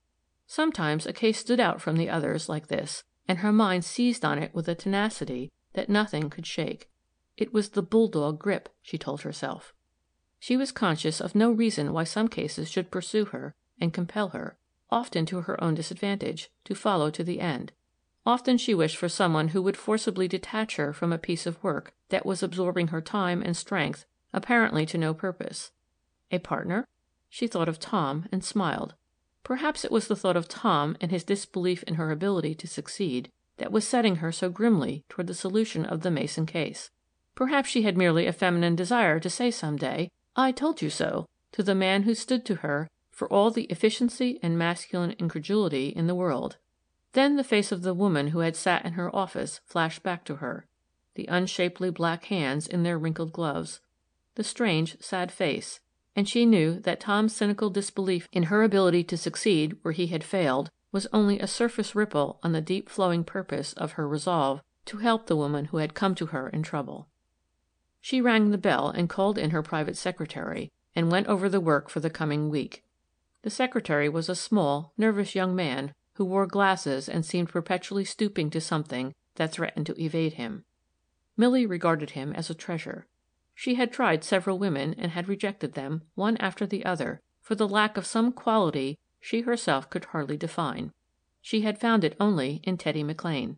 Sometimes 0.47 1.05
a 1.05 1.13
case 1.13 1.39
stood 1.39 1.59
out 1.59 1.81
from 1.81 1.97
the 1.97 2.09
others 2.09 2.47
like 2.47 2.67
this 2.67 3.03
and 3.27 3.39
her 3.39 3.51
mind 3.51 3.85
seized 3.85 4.25
on 4.25 4.39
it 4.39 4.53
with 4.53 4.67
a 4.67 4.75
tenacity 4.75 5.49
that 5.73 5.89
nothing 5.89 6.29
could 6.29 6.45
shake. 6.45 6.89
It 7.37 7.53
was 7.53 7.69
the 7.69 7.81
bulldog 7.81 8.39
grip, 8.39 8.69
she 8.81 8.97
told 8.97 9.21
herself. 9.21 9.73
She 10.39 10.57
was 10.57 10.71
conscious 10.71 11.21
of 11.21 11.35
no 11.35 11.51
reason 11.51 11.93
why 11.93 12.03
some 12.03 12.27
cases 12.27 12.69
should 12.69 12.91
pursue 12.91 13.25
her 13.25 13.53
and 13.79 13.93
compel 13.93 14.29
her, 14.29 14.57
often 14.91 15.25
to 15.25 15.41
her 15.41 15.61
own 15.63 15.73
disadvantage, 15.73 16.49
to 16.65 16.75
follow 16.75 17.09
to 17.09 17.23
the 17.23 17.39
end. 17.39 17.71
Often 18.25 18.57
she 18.57 18.73
wished 18.73 18.97
for 18.97 19.09
someone 19.09 19.49
who 19.49 19.61
would 19.61 19.77
forcibly 19.77 20.27
detach 20.27 20.75
her 20.75 20.93
from 20.93 21.11
a 21.11 21.17
piece 21.17 21.45
of 21.45 21.63
work 21.63 21.93
that 22.09 22.25
was 22.25 22.43
absorbing 22.43 22.89
her 22.89 23.01
time 23.01 23.41
and 23.41 23.57
strength 23.57 24.05
apparently 24.33 24.85
to 24.85 24.97
no 24.97 25.13
purpose. 25.13 25.71
A 26.31 26.39
partner? 26.39 26.85
She 27.29 27.47
thought 27.47 27.69
of 27.69 27.79
Tom 27.79 28.27
and 28.31 28.43
smiled. 28.43 28.95
Perhaps 29.43 29.83
it 29.83 29.91
was 29.91 30.07
the 30.07 30.15
thought 30.15 30.37
of 30.37 30.47
Tom 30.47 30.95
and 31.01 31.11
his 31.11 31.23
disbelief 31.23 31.83
in 31.83 31.95
her 31.95 32.11
ability 32.11 32.55
to 32.55 32.67
succeed 32.67 33.29
that 33.57 33.71
was 33.71 33.87
setting 33.87 34.17
her 34.17 34.31
so 34.31 34.49
grimly 34.49 35.03
toward 35.09 35.27
the 35.27 35.33
solution 35.33 35.85
of 35.85 36.01
the 36.01 36.11
Mason 36.11 36.45
case. 36.45 36.91
Perhaps 37.35 37.69
she 37.69 37.81
had 37.81 37.97
merely 37.97 38.27
a 38.27 38.33
feminine 38.33 38.75
desire 38.75 39.19
to 39.19 39.29
say 39.29 39.51
some 39.51 39.77
day, 39.77 40.09
"I 40.35 40.51
told 40.51 40.81
you 40.81 40.89
so," 40.89 41.25
to 41.53 41.63
the 41.63 41.75
man 41.75 42.03
who 42.03 42.13
stood 42.13 42.45
to 42.45 42.55
her 42.55 42.87
for 43.21 43.31
all 43.31 43.51
the 43.51 43.65
efficiency 43.65 44.39
and 44.41 44.57
masculine 44.57 45.13
incredulity 45.19 45.89
in 45.89 46.07
the 46.07 46.15
world. 46.15 46.57
Then 47.13 47.35
the 47.35 47.43
face 47.43 47.71
of 47.71 47.83
the 47.83 47.93
woman 47.93 48.29
who 48.29 48.39
had 48.39 48.55
sat 48.55 48.83
in 48.83 48.93
her 48.93 49.15
office 49.15 49.59
flashed 49.63 50.01
back 50.01 50.25
to 50.25 50.37
her 50.37 50.65
the 51.13 51.27
unshapely 51.27 51.91
black 51.91 52.25
hands 52.25 52.65
in 52.65 52.81
their 52.81 52.97
wrinkled 52.97 53.31
gloves, 53.31 53.79
the 54.33 54.43
strange, 54.43 54.99
sad 54.99 55.31
face, 55.31 55.81
and 56.15 56.27
she 56.27 56.47
knew 56.47 56.79
that 56.79 56.99
Tom's 56.99 57.35
cynical 57.35 57.69
disbelief 57.69 58.27
in 58.31 58.49
her 58.49 58.63
ability 58.63 59.03
to 59.03 59.17
succeed 59.17 59.77
where 59.83 59.91
he 59.91 60.07
had 60.07 60.23
failed 60.23 60.71
was 60.91 61.05
only 61.13 61.39
a 61.39 61.45
surface 61.45 61.93
ripple 61.93 62.39
on 62.41 62.53
the 62.53 62.59
deep 62.59 62.89
flowing 62.89 63.23
purpose 63.23 63.73
of 63.73 63.91
her 63.91 64.07
resolve 64.07 64.63
to 64.85 64.97
help 64.97 65.27
the 65.27 65.35
woman 65.35 65.65
who 65.65 65.77
had 65.77 65.93
come 65.93 66.15
to 66.15 66.25
her 66.33 66.49
in 66.49 66.63
trouble. 66.63 67.07
She 67.99 68.19
rang 68.19 68.49
the 68.49 68.57
bell 68.57 68.89
and 68.89 69.07
called 69.07 69.37
in 69.37 69.51
her 69.51 69.61
private 69.61 69.95
secretary, 69.95 70.71
and 70.95 71.11
went 71.11 71.27
over 71.27 71.47
the 71.47 71.61
work 71.61 71.87
for 71.87 71.99
the 71.99 72.09
coming 72.09 72.49
week. 72.49 72.83
The 73.43 73.49
secretary 73.49 74.07
was 74.07 74.29
a 74.29 74.35
small, 74.35 74.93
nervous 74.97 75.33
young 75.33 75.55
man 75.55 75.93
who 76.15 76.25
wore 76.25 76.45
glasses 76.45 77.09
and 77.09 77.25
seemed 77.25 77.49
perpetually 77.49 78.05
stooping 78.05 78.49
to 78.51 78.61
something 78.61 79.13
that 79.35 79.51
threatened 79.51 79.87
to 79.87 80.03
evade 80.03 80.33
him. 80.33 80.65
Milly 81.35 81.65
regarded 81.65 82.11
him 82.11 82.33
as 82.33 82.49
a 82.49 82.55
treasure. 82.55 83.07
She 83.55 83.75
had 83.75 83.91
tried 83.91 84.23
several 84.23 84.59
women 84.59 84.93
and 84.97 85.11
had 85.11 85.27
rejected 85.27 85.73
them, 85.73 86.03
one 86.15 86.37
after 86.37 86.65
the 86.65 86.85
other, 86.85 87.21
for 87.41 87.55
the 87.55 87.67
lack 87.67 87.97
of 87.97 88.05
some 88.05 88.31
quality 88.31 88.99
she 89.19 89.41
herself 89.41 89.89
could 89.89 90.05
hardly 90.05 90.37
define. 90.37 90.91
She 91.41 91.61
had 91.61 91.79
found 91.79 92.03
it 92.03 92.15
only 92.19 92.59
in 92.63 92.77
Teddy 92.77 93.03
McLean. 93.03 93.57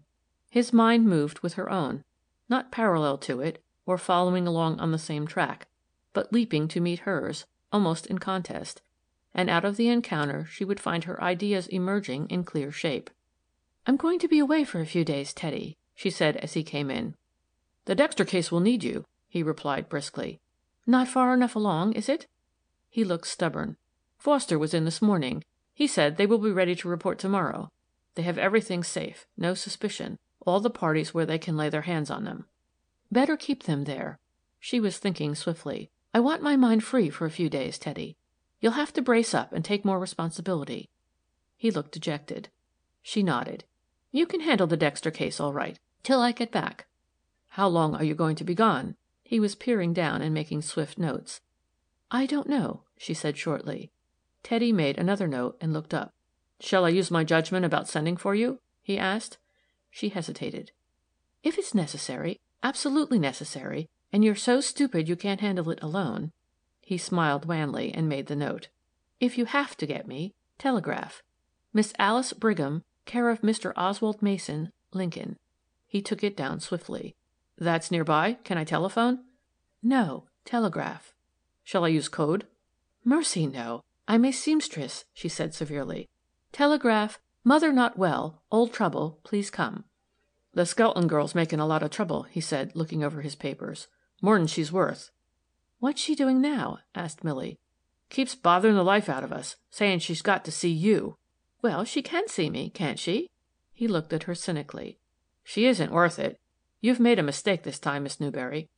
His 0.49 0.71
mind 0.71 1.05
moved 1.05 1.39
with 1.39 1.55
her 1.55 1.69
own, 1.69 2.03
not 2.47 2.71
parallel 2.71 3.17
to 3.19 3.41
it, 3.41 3.63
or 3.85 3.97
following 3.97 4.47
along 4.47 4.79
on 4.79 4.91
the 4.91 4.97
same 4.97 5.27
track, 5.27 5.67
but 6.13 6.31
leaping 6.31 6.67
to 6.69 6.79
meet 6.79 6.99
hers, 6.99 7.45
almost 7.71 8.05
in 8.05 8.19
contest, 8.19 8.81
and 9.33 9.49
out 9.49 9.65
of 9.65 9.77
the 9.77 9.87
encounter 9.87 10.45
she 10.45 10.63
would 10.63 10.79
find 10.79 11.05
her 11.05 11.21
ideas 11.23 11.67
emerging 11.67 12.29
in 12.29 12.43
clear 12.43 12.71
shape. 12.71 13.09
"I'm 13.87 13.97
going 13.97 14.19
to 14.19 14.27
be 14.27 14.39
away 14.39 14.63
for 14.63 14.79
a 14.79 14.85
few 14.85 15.03
days, 15.03 15.33
Teddy," 15.33 15.77
she 15.95 16.09
said 16.09 16.37
as 16.37 16.53
he 16.53 16.63
came 16.63 16.91
in. 16.91 17.15
"The 17.85 17.95
Dexter 17.95 18.25
case 18.25 18.51
will 18.51 18.59
need 18.59 18.83
you," 18.83 19.05
he 19.27 19.41
replied 19.43 19.89
briskly. 19.89 20.39
"Not 20.85 21.07
far 21.07 21.33
enough 21.33 21.55
along, 21.55 21.93
is 21.93 22.09
it?" 22.09 22.27
He 22.89 23.03
looked 23.03 23.27
stubborn. 23.27 23.77
"Foster 24.17 24.59
was 24.59 24.73
in 24.73 24.85
this 24.85 25.01
morning. 25.01 25.43
He 25.73 25.87
said 25.87 26.17
they 26.17 26.27
will 26.27 26.37
be 26.37 26.51
ready 26.51 26.75
to 26.75 26.87
report 26.87 27.17
to 27.19 27.29
morrow. 27.29 27.71
They 28.15 28.23
have 28.23 28.37
everything 28.37 28.83
safe 28.83 29.25
no 29.35 29.53
suspicion 29.53 30.19
all 30.45 30.59
the 30.59 30.69
parties 30.69 31.13
where 31.13 31.25
they 31.25 31.39
can 31.39 31.57
lay 31.57 31.69
their 31.69 31.83
hands 31.83 32.11
on 32.11 32.25
them." 32.25 32.45
"Better 33.11 33.37
keep 33.37 33.63
them 33.63 33.85
there." 33.85 34.19
She 34.59 34.79
was 34.79 34.97
thinking 34.97 35.35
swiftly. 35.35 35.89
"I 36.13 36.19
want 36.19 36.41
my 36.41 36.55
mind 36.55 36.83
free 36.83 37.09
for 37.09 37.25
a 37.25 37.31
few 37.31 37.49
days, 37.49 37.79
Teddy. 37.79 38.17
You'll 38.63 38.79
have 38.79 38.93
to 38.93 39.01
brace 39.01 39.33
up 39.33 39.51
and 39.51 39.65
take 39.65 39.83
more 39.83 39.99
responsibility." 39.99 40.89
He 41.57 41.69
looked 41.69 41.91
dejected. 41.91 42.47
She 43.01 43.21
nodded. 43.21 43.65
"You 44.09 44.25
can 44.25 44.39
handle 44.39 44.67
the 44.67 44.77
Dexter 44.77 45.11
case 45.11 45.37
all 45.37 45.51
right 45.51 45.77
till 46.01 46.21
I 46.21 46.31
get 46.31 46.49
back. 46.49 46.87
How 47.59 47.67
long 47.67 47.93
are 47.93 48.05
you 48.05 48.15
going 48.15 48.37
to 48.37 48.45
be 48.45 48.55
gone?" 48.55 48.95
He 49.25 49.37
was 49.37 49.53
peering 49.53 49.91
down 49.91 50.21
and 50.21 50.33
making 50.33 50.61
swift 50.61 50.97
notes. 50.97 51.41
"I 52.09 52.25
don't 52.25 52.47
know," 52.47 52.83
she 52.97 53.13
said 53.13 53.37
shortly. 53.37 53.91
Teddy 54.43 54.71
made 54.71 54.97
another 54.97 55.27
note 55.27 55.57
and 55.59 55.73
looked 55.73 55.93
up. 55.93 56.13
"Shall 56.61 56.85
I 56.85 56.89
use 56.89 57.11
my 57.11 57.25
judgment 57.25 57.65
about 57.65 57.89
sending 57.89 58.15
for 58.15 58.33
you?" 58.33 58.61
he 58.81 58.97
asked. 58.97 59.39
She 59.91 60.07
hesitated. 60.07 60.71
"If 61.43 61.57
it's 61.57 61.75
necessary 61.75 62.39
absolutely 62.63 63.19
necessary 63.19 63.89
and 64.13 64.23
you're 64.23 64.35
so 64.35 64.61
stupid 64.61 65.09
you 65.09 65.17
can't 65.17 65.41
handle 65.41 65.69
it 65.69 65.83
alone" 65.83 66.31
he 66.85 66.97
smiled 66.97 67.45
wanly 67.45 67.93
and 67.93 68.09
made 68.09 68.27
the 68.27 68.35
note. 68.35 68.67
"If 69.19 69.37
you 69.37 69.45
have 69.45 69.77
to 69.77 69.87
get 69.87 70.07
me, 70.07 70.33
telegraph. 70.57 71.23
Miss 71.71 71.93
Alice 71.97 72.33
Brigham, 72.33 72.83
care 73.05 73.29
of 73.29 73.41
Mr. 73.41 73.71
Oswald 73.77 74.21
Mason, 74.21 74.71
Lincoln." 74.91 75.37
He 75.87 76.01
took 76.01 76.23
it 76.23 76.35
down 76.35 76.59
swiftly. 76.59 77.15
"That's 77.57 77.89
near 77.89 78.03
by? 78.03 78.33
Can 78.43 78.57
I 78.57 78.63
telephone?" 78.65 79.23
"No. 79.81 80.27
Telegraph." 80.43 81.13
"Shall 81.63 81.85
I 81.85 81.87
use 81.87 82.09
code?" 82.09 82.47
"Mercy, 83.05 83.47
no. 83.47 83.81
I'm 84.07 84.25
a 84.25 84.31
seamstress," 84.33 85.05
she 85.13 85.29
said 85.29 85.53
severely. 85.53 86.09
"Telegraph, 86.51 87.19
'Mother 87.45 87.71
not 87.71 87.97
well. 87.97 88.41
Old 88.51 88.73
trouble. 88.73 89.19
Please 89.23 89.49
come.'" 89.49 89.85
"The 90.53 90.65
Skelton 90.65 91.07
girl's 91.07 91.33
making 91.33 91.59
a 91.59 91.65
lot 91.65 91.81
of 91.81 91.91
trouble," 91.91 92.23
he 92.23 92.41
said, 92.41 92.75
looking 92.75 93.03
over 93.03 93.21
his 93.21 93.35
papers. 93.35 93.87
"More'n 94.21 94.47
she's 94.47 94.71
worth." 94.71 95.11
"What's 95.83 95.99
she 95.99 96.15
doing 96.15 96.39
now?" 96.39 96.79
asked 96.95 97.25
Milly. 97.25 97.59
"Keeps 98.07 98.35
bothering 98.35 98.75
the 98.75 98.85
life 98.85 99.09
out 99.09 99.21
of 99.21 99.33
us, 99.33 99.57
saying 99.69 99.99
she's 99.99 100.21
got 100.21 100.45
to 100.45 100.49
see 100.49 100.69
you." 100.71 101.17
"Well, 101.61 101.83
she 101.83 102.01
can 102.01 102.29
see 102.29 102.49
me, 102.49 102.69
can't 102.69 102.97
she?" 102.97 103.29
He 103.73 103.89
looked 103.89 104.13
at 104.13 104.23
her 104.23 104.33
cynically. 104.33 104.97
"She 105.43 105.65
isn't 105.65 105.91
worth 105.91 106.19
it. 106.19 106.39
You've 106.79 107.01
made 107.01 107.19
a 107.19 107.21
mistake 107.21 107.63
this 107.63 107.79
time, 107.79 108.03
Miss 108.03 108.21
Newberry." 108.21 108.69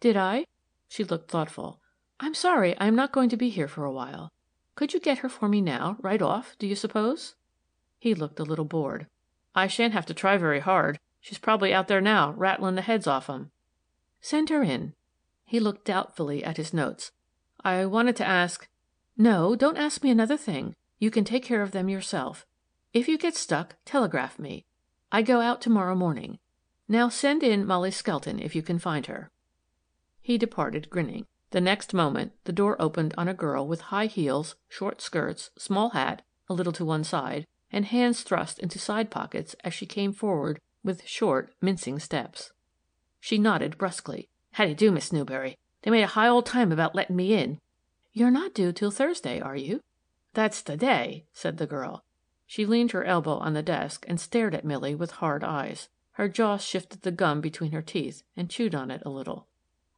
"Did 0.00 0.16
I?" 0.16 0.46
She 0.88 1.04
looked 1.04 1.30
thoughtful. 1.30 1.82
"I'm 2.18 2.32
sorry 2.32 2.74
I 2.78 2.86
am 2.86 2.96
not 2.96 3.12
going 3.12 3.28
to 3.28 3.36
be 3.36 3.50
here 3.50 3.68
for 3.68 3.84
a 3.84 3.92
while. 3.92 4.32
Could 4.74 4.94
you 4.94 5.00
get 5.00 5.18
her 5.18 5.28
for 5.28 5.50
me 5.50 5.60
now, 5.60 5.98
right 6.00 6.22
off, 6.22 6.56
do 6.58 6.66
you 6.66 6.76
suppose?" 6.76 7.34
He 7.98 8.14
looked 8.14 8.40
a 8.40 8.42
little 8.42 8.64
bored. 8.64 9.06
"I 9.54 9.66
shan't 9.66 9.92
have 9.92 10.06
to 10.06 10.14
try 10.14 10.38
very 10.38 10.60
hard. 10.60 10.98
She's 11.20 11.36
probably 11.36 11.74
out 11.74 11.88
there 11.88 12.00
now, 12.00 12.32
rattling 12.32 12.74
the 12.74 12.80
heads 12.80 13.06
off 13.06 13.28
'em." 13.28 13.50
"Send 14.22 14.48
her 14.48 14.62
in." 14.62 14.94
He 15.44 15.60
looked 15.60 15.84
doubtfully 15.84 16.42
at 16.42 16.56
his 16.56 16.72
notes. 16.72 17.12
"I 17.62 17.86
wanted 17.86 18.16
to 18.16 18.26
ask 18.26 18.68
"No, 19.16 19.54
don't 19.54 19.76
ask 19.76 20.02
me 20.02 20.10
another 20.10 20.36
thing. 20.36 20.74
You 20.98 21.10
can 21.10 21.24
take 21.24 21.44
care 21.44 21.62
of 21.62 21.72
them 21.72 21.88
yourself. 21.88 22.46
If 22.92 23.08
you 23.08 23.18
get 23.18 23.36
stuck, 23.36 23.76
telegraph 23.84 24.38
me. 24.38 24.64
I 25.12 25.22
go 25.22 25.40
out 25.40 25.60
to 25.62 25.70
morrow 25.70 25.94
morning. 25.94 26.38
Now 26.88 27.08
send 27.08 27.42
in 27.42 27.66
Molly 27.66 27.90
Skelton 27.90 28.38
if 28.38 28.54
you 28.54 28.62
can 28.62 28.78
find 28.78 29.06
her." 29.06 29.30
He 30.20 30.38
departed, 30.38 30.90
grinning. 30.90 31.26
The 31.50 31.60
next 31.60 31.94
moment 31.94 32.32
the 32.44 32.52
door 32.52 32.80
opened 32.80 33.14
on 33.16 33.28
a 33.28 33.34
girl 33.34 33.66
with 33.68 33.92
high 33.92 34.06
heels, 34.06 34.56
short 34.68 35.00
skirts, 35.00 35.50
small 35.56 35.90
hat, 35.90 36.22
a 36.48 36.54
little 36.54 36.72
to 36.72 36.84
one 36.84 37.04
side, 37.04 37.46
and 37.70 37.84
hands 37.84 38.22
thrust 38.22 38.58
into 38.58 38.78
side 38.78 39.10
pockets 39.10 39.54
as 39.62 39.74
she 39.74 39.86
came 39.86 40.12
forward 40.12 40.60
with 40.82 41.06
short, 41.06 41.54
mincing 41.60 41.98
steps. 41.98 42.52
She 43.20 43.38
nodded 43.38 43.78
brusquely. 43.78 44.28
"How 44.56 44.72
do 44.72 44.92
Miss 44.92 45.12
Newberry? 45.12 45.58
They 45.82 45.90
made 45.90 46.04
a 46.04 46.14
high 46.14 46.28
old 46.28 46.46
time 46.46 46.70
about 46.70 46.94
letting 46.94 47.16
me 47.16 47.34
in." 47.34 47.58
"You're 48.12 48.30
not 48.30 48.54
due 48.54 48.70
till 48.70 48.92
Thursday, 48.92 49.40
are 49.40 49.56
you?" 49.56 49.80
"That's 50.32 50.62
the 50.62 50.76
day," 50.76 51.26
said 51.32 51.58
the 51.58 51.66
girl. 51.66 52.04
She 52.46 52.64
leaned 52.64 52.92
her 52.92 53.02
elbow 53.02 53.38
on 53.38 53.54
the 53.54 53.64
desk 53.64 54.04
and 54.06 54.20
stared 54.20 54.54
at 54.54 54.64
Milly 54.64 54.94
with 54.94 55.10
hard 55.10 55.42
eyes. 55.42 55.88
Her 56.12 56.28
jaw 56.28 56.56
shifted 56.56 57.02
the 57.02 57.10
gum 57.10 57.40
between 57.40 57.72
her 57.72 57.82
teeth 57.82 58.22
and 58.36 58.48
chewed 58.48 58.76
on 58.76 58.92
it 58.92 59.02
a 59.04 59.10
little. 59.10 59.48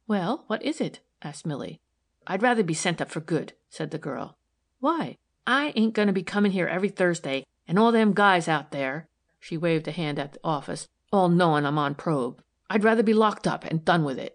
"Well, 0.07 0.43
what 0.47 0.63
is 0.63 0.81
it?" 0.81 1.01
asked 1.21 1.45
Milly. 1.45 1.79
"I'd 2.25 2.41
rather 2.41 2.63
be 2.63 2.73
sent 2.73 2.99
up 2.99 3.09
for 3.09 3.21
good," 3.21 3.53
said 3.69 3.91
the 3.91 3.99
girl. 3.99 4.39
"Why?" 4.79 5.17
"I 5.45 5.71
ain't 5.75 5.93
going 5.93 6.07
to 6.07 6.13
be 6.13 6.23
coming 6.23 6.51
here 6.51 6.67
every 6.67 6.89
Thursday, 6.89 7.45
and 7.67 7.77
all 7.77 7.91
them 7.91 8.11
guys 8.11 8.47
out 8.47 8.71
there" 8.71 9.07
she 9.39 9.55
waved 9.55 9.87
a 9.87 9.91
hand 9.91 10.17
at 10.17 10.33
the 10.33 10.39
office 10.43 10.87
"all 11.13 11.29
knowing 11.29 11.63
I'm 11.63 11.77
on 11.77 11.93
probe. 11.93 12.41
I'd 12.71 12.83
rather 12.83 13.03
be 13.03 13.13
locked 13.13 13.45
up 13.45 13.63
and 13.63 13.85
done 13.85 14.03
with 14.03 14.17
it." 14.17 14.33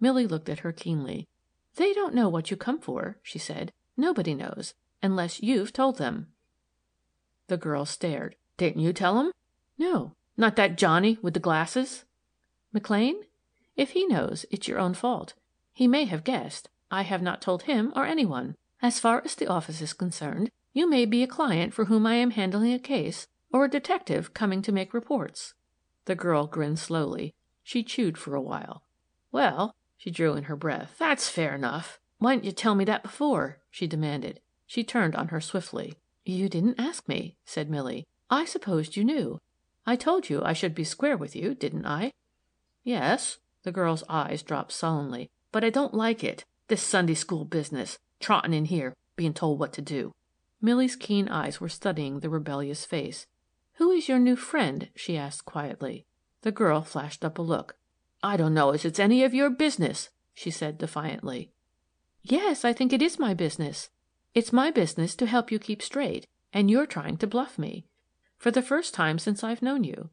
Milly 0.00 0.26
looked 0.28 0.48
at 0.48 0.60
her 0.60 0.72
keenly. 0.72 1.26
"They 1.74 1.92
don't 1.92 2.14
know 2.14 2.28
what 2.28 2.50
you 2.50 2.56
come 2.56 2.78
for," 2.78 3.18
she 3.22 3.38
said. 3.38 3.72
"Nobody 3.96 4.32
knows, 4.32 4.74
unless 5.02 5.42
you've 5.42 5.72
told 5.72 5.98
them." 5.98 6.32
The 7.48 7.56
girl 7.56 7.84
stared. 7.84 8.36
"Didn't 8.56 8.82
you 8.82 8.92
tell 8.92 9.18
'em?" 9.18 9.32
"No. 9.76 10.14
Not 10.36 10.54
that 10.54 10.78
Johnny 10.78 11.18
with 11.20 11.34
the 11.34 11.40
glasses?" 11.40 12.04
"McLean? 12.72 13.24
If 13.74 13.90
he 13.90 14.06
knows, 14.06 14.46
it's 14.50 14.68
your 14.68 14.78
own 14.78 14.94
fault. 14.94 15.34
He 15.72 15.88
may 15.88 16.04
have 16.04 16.22
guessed. 16.22 16.68
I 16.92 17.02
have 17.02 17.22
not 17.22 17.42
told 17.42 17.62
him 17.62 17.92
or 17.96 18.06
any 18.06 18.24
one. 18.24 18.54
As 18.80 19.00
far 19.00 19.20
as 19.24 19.34
the 19.34 19.48
office 19.48 19.80
is 19.80 19.92
concerned, 19.92 20.50
you 20.72 20.88
may 20.88 21.06
be 21.06 21.24
a 21.24 21.26
client 21.26 21.74
for 21.74 21.86
whom 21.86 22.06
I 22.06 22.14
am 22.14 22.30
handling 22.30 22.72
a 22.72 22.78
case, 22.78 23.26
or 23.52 23.64
a 23.64 23.70
detective 23.70 24.32
coming 24.32 24.62
to 24.62 24.70
make 24.70 24.94
reports." 24.94 25.54
The 26.04 26.14
girl 26.14 26.46
grinned 26.46 26.78
slowly. 26.78 27.34
She 27.64 27.82
chewed 27.82 28.16
for 28.16 28.36
a 28.36 28.40
while. 28.40 28.84
"Well," 29.32 29.74
she 29.98 30.10
drew 30.10 30.34
in 30.34 30.44
her 30.44 30.56
breath, 30.56 30.96
"that's 30.96 31.28
fair 31.28 31.54
enough. 31.54 31.98
Why 32.18 32.34
didn't 32.34 32.46
you 32.46 32.52
tell 32.52 32.74
me 32.74 32.84
that 32.84 33.02
before?" 33.02 33.60
she 33.70 33.86
demanded. 33.86 34.40
She 34.64 34.84
turned 34.84 35.16
on 35.16 35.28
her 35.28 35.40
swiftly. 35.40 35.96
"You 36.24 36.48
didn't 36.48 36.78
ask 36.78 37.06
me," 37.08 37.36
said 37.44 37.68
Milly. 37.68 38.06
"I 38.30 38.44
supposed 38.44 38.96
you 38.96 39.04
knew. 39.04 39.40
I 39.84 39.96
told 39.96 40.30
you 40.30 40.42
I 40.42 40.52
should 40.52 40.74
be 40.74 40.84
square 40.84 41.16
with 41.16 41.34
you, 41.34 41.54
didn't 41.54 41.84
I?" 41.84 42.12
"Yes." 42.84 43.38
The 43.64 43.72
girl's 43.72 44.04
eyes 44.08 44.42
dropped 44.42 44.72
sullenly. 44.72 45.30
"But 45.50 45.64
I 45.64 45.70
don't 45.70 45.94
like 45.94 46.22
it 46.22 46.44
this 46.68 46.82
Sunday 46.82 47.14
school 47.14 47.44
business 47.44 47.98
trotting 48.20 48.54
in 48.54 48.66
here, 48.66 48.94
being 49.16 49.34
told 49.34 49.58
what 49.58 49.72
to 49.72 49.82
do." 49.82 50.12
Milly's 50.60 50.96
keen 50.96 51.28
eyes 51.28 51.60
were 51.60 51.68
studying 51.68 52.20
the 52.20 52.30
rebellious 52.30 52.84
face. 52.84 53.26
"Who 53.74 53.90
is 53.90 54.08
your 54.08 54.18
new 54.18 54.36
friend?" 54.36 54.90
she 54.94 55.16
asked 55.16 55.44
quietly. 55.44 56.06
The 56.42 56.52
girl 56.52 56.82
flashed 56.82 57.24
up 57.24 57.38
a 57.38 57.42
look. 57.42 57.76
"I 58.22 58.36
don't 58.36 58.54
know 58.54 58.70
as 58.70 58.84
it's 58.84 58.98
any 58.98 59.22
of 59.22 59.32
your 59.32 59.48
business," 59.48 60.10
she 60.34 60.50
said 60.50 60.78
defiantly. 60.78 61.52
Yes, 62.22 62.64
I 62.64 62.72
think 62.72 62.92
it 62.92 63.00
is 63.00 63.18
my 63.18 63.32
business. 63.32 63.90
It's 64.34 64.52
my 64.52 64.70
business 64.70 65.14
to 65.16 65.26
help 65.26 65.52
you 65.52 65.58
keep 65.58 65.82
straight, 65.82 66.26
and 66.52 66.70
you're 66.70 66.86
trying 66.86 67.16
to 67.18 67.26
bluff 67.26 67.58
me. 67.58 67.86
For 68.36 68.50
the 68.50 68.62
first 68.62 68.92
time 68.92 69.18
since 69.18 69.44
I've 69.44 69.62
known 69.62 69.84
you. 69.84 70.10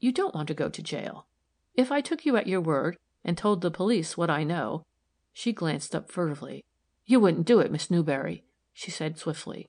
You 0.00 0.12
don't 0.12 0.34
want 0.34 0.48
to 0.48 0.54
go 0.54 0.68
to 0.68 0.82
jail. 0.82 1.26
If 1.74 1.92
I 1.92 2.00
took 2.00 2.24
you 2.24 2.36
at 2.36 2.46
your 2.46 2.60
word 2.60 2.98
and 3.24 3.36
told 3.36 3.60
the 3.60 3.70
police 3.70 4.16
what 4.16 4.30
I 4.30 4.44
know 4.44 4.84
she 5.32 5.52
glanced 5.52 5.94
up 5.94 6.10
furtively. 6.10 6.64
"You 7.06 7.20
wouldn't 7.20 7.46
do 7.46 7.60
it, 7.60 7.70
Miss 7.70 7.90
Newberry," 7.90 8.44
she 8.72 8.90
said 8.90 9.18
swiftly. 9.18 9.68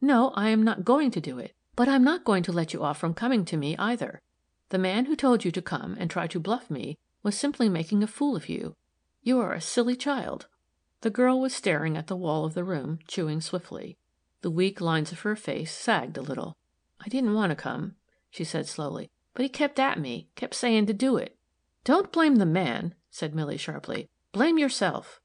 "No, 0.00 0.30
I 0.30 0.48
am 0.50 0.62
not 0.62 0.84
going 0.84 1.10
to 1.12 1.20
do 1.20 1.38
it. 1.38 1.54
But 1.76 1.88
I'm 1.88 2.04
not 2.04 2.24
going 2.24 2.44
to 2.44 2.52
let 2.52 2.72
you 2.72 2.84
off 2.84 2.98
from 2.98 3.14
coming 3.14 3.44
to 3.46 3.56
me, 3.56 3.76
either. 3.78 4.20
The 4.68 4.78
man 4.78 5.06
who 5.06 5.16
told 5.16 5.44
you 5.44 5.50
to 5.50 5.62
come 5.62 5.96
and 5.98 6.08
try 6.08 6.28
to 6.28 6.38
bluff 6.38 6.70
me 6.70 6.98
was 7.24 7.36
simply 7.36 7.68
making 7.68 8.04
a 8.04 8.06
fool 8.06 8.36
of 8.36 8.48
you. 8.48 8.76
You 9.22 9.40
are 9.40 9.54
a 9.54 9.60
silly 9.60 9.96
child." 9.96 10.46
The 11.00 11.10
girl 11.10 11.40
was 11.40 11.52
staring 11.52 11.96
at 11.96 12.06
the 12.06 12.14
wall 12.14 12.44
of 12.44 12.54
the 12.54 12.62
room, 12.62 13.00
chewing 13.08 13.40
swiftly. 13.40 13.98
The 14.42 14.50
weak 14.52 14.80
lines 14.80 15.10
of 15.10 15.22
her 15.22 15.34
face 15.34 15.72
sagged 15.72 16.16
a 16.16 16.22
little. 16.22 16.56
"I 17.00 17.08
didn't 17.08 17.34
want 17.34 17.50
to 17.50 17.56
come," 17.56 17.96
she 18.30 18.44
said 18.44 18.68
slowly 18.68 19.10
but 19.34 19.42
he 19.42 19.48
kept 19.48 19.80
at 19.80 19.98
me, 19.98 20.28
kept 20.36 20.54
saying 20.54 20.86
to 20.86 20.94
do 20.94 21.16
it." 21.16 21.36
"Don't 21.82 22.12
blame 22.12 22.36
the 22.36 22.46
man," 22.46 22.94
said 23.10 23.34
Milly 23.34 23.56
sharply. 23.56 24.08
"Blame 24.30 24.58
yourself." 24.58 25.20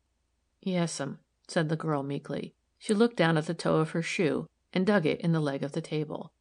"Yes'm," 0.61 1.09
um, 1.09 1.19
said 1.47 1.69
the 1.69 1.75
girl 1.75 2.01
meekly. 2.01 2.55
She 2.79 2.95
looked 2.95 3.17
down 3.17 3.37
at 3.37 3.45
the 3.45 3.53
toe 3.53 3.75
of 3.75 3.91
her 3.91 4.01
shoe 4.01 4.47
and 4.73 4.85
dug 4.85 5.05
it 5.05 5.21
in 5.21 5.31
the 5.31 5.39
leg 5.39 5.63
of 5.63 5.73
the 5.73 5.81
table. 5.81 6.33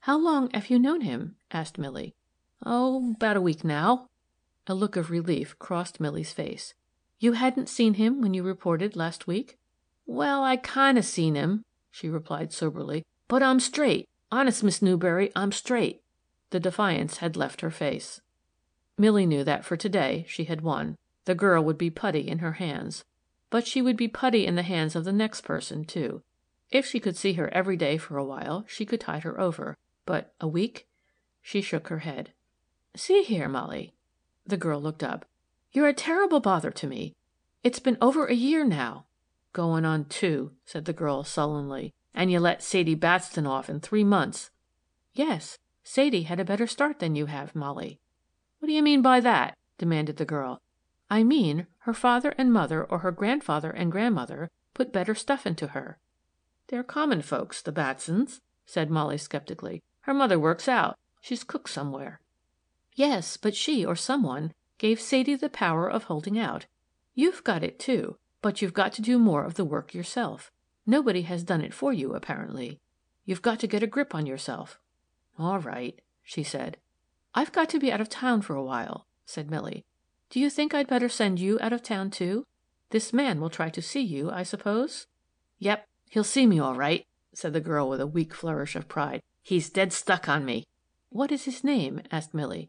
"How 0.00 0.16
long 0.16 0.50
have 0.50 0.70
you 0.70 0.78
known 0.78 1.00
him?" 1.00 1.36
asked 1.50 1.78
Milly. 1.78 2.14
"Oh, 2.64 3.12
about 3.16 3.36
a 3.36 3.40
week 3.40 3.64
now." 3.64 4.06
A 4.70 4.74
look 4.80 4.94
of 4.94 5.10
relief 5.10 5.58
crossed 5.58 5.98
Milly's 5.98 6.32
face. 6.32 6.74
"You 7.18 7.32
hadn't 7.32 7.68
seen 7.68 7.94
him 7.94 8.20
when 8.20 8.34
you 8.34 8.44
reported 8.44 8.94
last 8.94 9.26
week?" 9.26 9.58
"Well, 10.06 10.44
I 10.44 10.56
kind 10.58 10.96
of 10.96 11.04
seen 11.04 11.34
him," 11.34 11.64
she 11.90 12.08
replied 12.08 12.52
soberly. 12.52 13.04
"But 13.26 13.42
I'm 13.42 13.58
straight. 13.58 14.08
Honest, 14.30 14.62
Miss 14.62 14.80
Newberry, 14.80 15.32
I'm 15.34 15.50
straight. 15.50 16.04
The 16.50 16.60
defiance 16.60 17.16
had 17.16 17.36
left 17.36 17.62
her 17.62 17.72
face. 17.72 18.20
Milly 18.96 19.26
knew 19.26 19.42
that 19.42 19.64
for 19.64 19.76
to 19.76 19.88
day 19.88 20.24
she 20.28 20.44
had 20.44 20.60
won. 20.60 20.96
The 21.24 21.34
girl 21.34 21.64
would 21.64 21.76
be 21.76 21.90
putty 21.90 22.28
in 22.28 22.38
her 22.38 22.52
hands. 22.52 23.04
But 23.50 23.66
she 23.66 23.82
would 23.82 23.96
be 23.96 24.06
putty 24.06 24.46
in 24.46 24.54
the 24.54 24.62
hands 24.62 24.94
of 24.94 25.02
the 25.02 25.12
next 25.12 25.40
person, 25.40 25.84
too. 25.84 26.22
If 26.70 26.86
she 26.86 27.00
could 27.00 27.16
see 27.16 27.32
her 27.32 27.52
every 27.52 27.76
day 27.76 27.98
for 27.98 28.18
a 28.18 28.24
while, 28.24 28.64
she 28.68 28.86
could 28.86 29.00
tide 29.00 29.24
her 29.24 29.40
over. 29.40 29.76
But 30.06 30.32
a 30.40 30.46
week? 30.46 30.86
She 31.42 31.60
shook 31.60 31.88
her 31.88 32.06
head. 32.06 32.34
"See 32.94 33.24
here, 33.24 33.48
Molly." 33.48 33.94
The 34.46 34.56
girl 34.56 34.80
looked 34.80 35.02
up. 35.02 35.26
"You're 35.72 35.88
a 35.88 35.94
terrible 35.94 36.40
bother 36.40 36.70
to 36.70 36.86
me. 36.86 37.14
It's 37.62 37.78
been 37.78 37.98
over 38.00 38.26
a 38.26 38.34
year 38.34 38.64
now." 38.64 39.06
"Going 39.52 39.84
on 39.84 40.06
two," 40.06 40.52
said 40.64 40.84
the 40.84 40.92
girl 40.92 41.24
sullenly. 41.24 41.92
"And 42.14 42.30
you 42.30 42.40
let 42.40 42.62
Sadie 42.62 42.94
Bateston 42.94 43.46
off 43.46 43.68
in 43.68 43.80
three 43.80 44.04
months." 44.04 44.50
"Yes. 45.12 45.58
Sadie 45.84 46.22
had 46.22 46.40
a 46.40 46.44
better 46.44 46.66
start 46.66 46.98
than 47.00 47.16
you 47.16 47.26
have, 47.26 47.54
Molly." 47.54 48.00
"What 48.58 48.66
do 48.66 48.72
you 48.72 48.82
mean 48.82 49.02
by 49.02 49.20
that?" 49.20 49.56
demanded 49.78 50.16
the 50.16 50.24
girl. 50.24 50.60
"I 51.10 51.24
mean 51.24 51.66
her 51.80 51.94
father 51.94 52.34
and 52.38 52.52
mother 52.52 52.84
or 52.84 53.00
her 53.00 53.12
grandfather 53.12 53.70
and 53.70 53.90
grandmother 53.90 54.50
put 54.74 54.92
better 54.92 55.14
stuff 55.14 55.46
into 55.46 55.68
her." 55.68 55.98
"They're 56.68 56.84
common 56.84 57.22
folks, 57.22 57.60
the 57.60 57.72
Batsons," 57.72 58.40
said 58.66 58.90
Molly 58.90 59.18
skeptically. 59.18 59.82
"Her 60.02 60.14
mother 60.14 60.38
works 60.38 60.68
out. 60.68 60.96
She's 61.20 61.44
cook 61.44 61.66
somewhere." 61.66 62.19
"Yes, 63.00 63.38
but 63.38 63.56
she, 63.56 63.82
or 63.82 63.96
some 63.96 64.22
one, 64.22 64.52
gave 64.76 65.00
Sadie 65.00 65.34
the 65.34 65.48
power 65.48 65.88
of 65.88 66.04
holding 66.04 66.38
out. 66.38 66.66
You've 67.14 67.42
got 67.42 67.64
it, 67.64 67.78
too, 67.78 68.18
but 68.42 68.60
you've 68.60 68.74
got 68.74 68.92
to 68.92 69.00
do 69.00 69.18
more 69.18 69.42
of 69.42 69.54
the 69.54 69.64
work 69.64 69.94
yourself. 69.94 70.52
Nobody 70.84 71.22
has 71.22 71.42
done 71.42 71.62
it 71.62 71.72
for 71.72 71.94
you, 71.94 72.12
apparently. 72.12 72.78
You've 73.24 73.40
got 73.40 73.58
to 73.60 73.66
get 73.66 73.82
a 73.82 73.86
grip 73.86 74.14
on 74.14 74.26
yourself. 74.26 74.78
"All 75.38 75.58
right," 75.58 75.98
she 76.22 76.42
said. 76.42 76.76
"I've 77.34 77.52
got 77.52 77.70
to 77.70 77.78
be 77.78 77.90
out 77.90 78.02
of 78.02 78.10
town 78.10 78.42
for 78.42 78.54
a 78.54 78.62
while," 78.62 79.06
said 79.24 79.50
Milly. 79.50 79.86
"Do 80.28 80.38
you 80.38 80.50
think 80.50 80.74
I'd 80.74 80.86
better 80.86 81.08
send 81.08 81.40
you 81.40 81.58
out 81.62 81.72
of 81.72 81.82
town, 81.82 82.10
too? 82.10 82.44
This 82.90 83.14
man 83.14 83.40
will 83.40 83.48
try 83.48 83.70
to 83.70 83.80
see 83.80 84.02
you, 84.02 84.30
I 84.30 84.42
suppose?" 84.42 85.06
"Yep, 85.58 85.88
he'll 86.10 86.22
see 86.22 86.46
me 86.46 86.58
all 86.58 86.74
right," 86.74 87.06
said 87.32 87.54
the 87.54 87.62
girl 87.62 87.88
with 87.88 88.02
a 88.02 88.06
weak 88.06 88.34
flourish 88.34 88.76
of 88.76 88.88
pride. 88.88 89.22
"He's 89.42 89.70
dead 89.70 89.94
stuck 89.94 90.28
on 90.28 90.44
me." 90.44 90.66
"What 91.08 91.32
is 91.32 91.46
his 91.46 91.64
name?" 91.64 92.02
asked 92.12 92.34
Milly. 92.34 92.68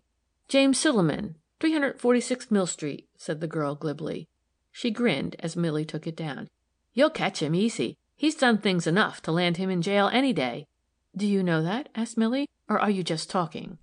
"James 0.51 0.77
Silliman, 0.77 1.35
346 1.61 2.51
Mill 2.51 2.67
Street," 2.67 3.07
said 3.15 3.39
the 3.39 3.47
girl 3.47 3.73
glibly. 3.73 4.27
She 4.69 4.91
grinned 4.91 5.37
as 5.39 5.55
Milly 5.55 5.85
took 5.85 6.05
it 6.05 6.15
down. 6.17 6.49
"You'll 6.93 7.09
catch 7.09 7.41
him 7.41 7.55
easy. 7.55 7.97
He's 8.17 8.35
done 8.35 8.57
things 8.57 8.85
enough 8.85 9.21
to 9.21 9.31
land 9.31 9.55
him 9.55 9.69
in 9.69 9.81
jail 9.81 10.09
any 10.11 10.33
day." 10.33 10.67
"Do 11.15 11.25
you 11.25 11.41
know 11.41 11.63
that?" 11.63 11.87
asked 11.95 12.17
Milly. 12.17 12.49
Or 12.67 12.77
are 12.81 12.89
you 12.89 13.01
just 13.01 13.29
talking?" 13.29 13.77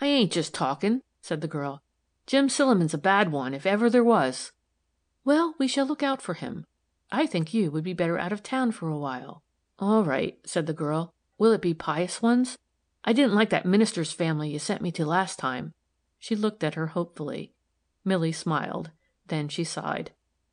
"I 0.00 0.06
ain't 0.06 0.32
just 0.32 0.54
talking," 0.54 1.02
said 1.20 1.42
the 1.42 1.46
girl. 1.46 1.82
"Jim 2.26 2.48
Silliman's 2.48 2.94
a 2.94 3.08
bad 3.12 3.30
one, 3.30 3.52
if 3.52 3.66
ever 3.66 3.90
there 3.90 4.02
was." 4.02 4.52
"Well, 5.26 5.56
we 5.58 5.68
shall 5.68 5.84
look 5.84 6.02
out 6.02 6.22
for 6.22 6.32
him. 6.32 6.64
I 7.12 7.26
think 7.26 7.52
you 7.52 7.70
would 7.70 7.84
be 7.84 7.92
better 7.92 8.16
out 8.18 8.32
of 8.32 8.42
town 8.42 8.72
for 8.72 8.88
a 8.88 8.96
while." 8.96 9.42
"All 9.78 10.04
right," 10.04 10.38
said 10.42 10.66
the 10.66 10.72
girl. 10.72 11.12
"Will 11.36 11.52
it 11.52 11.60
be 11.60 11.74
pious 11.74 12.22
ones? 12.22 12.56
I 13.08 13.12
didn't 13.12 13.36
like 13.36 13.50
that 13.50 13.64
minister's 13.64 14.12
family 14.12 14.50
you 14.50 14.58
sent 14.58 14.82
me 14.82 14.90
to 14.92 15.06
last 15.06 15.38
time." 15.38 15.72
She 16.18 16.34
looked 16.34 16.64
at 16.64 16.74
her 16.74 16.88
hopefully. 16.88 17.52
Milly 18.04 18.32
smiled. 18.32 18.90
Then 19.28 19.48
she 19.48 19.62
sighed. 19.62 20.10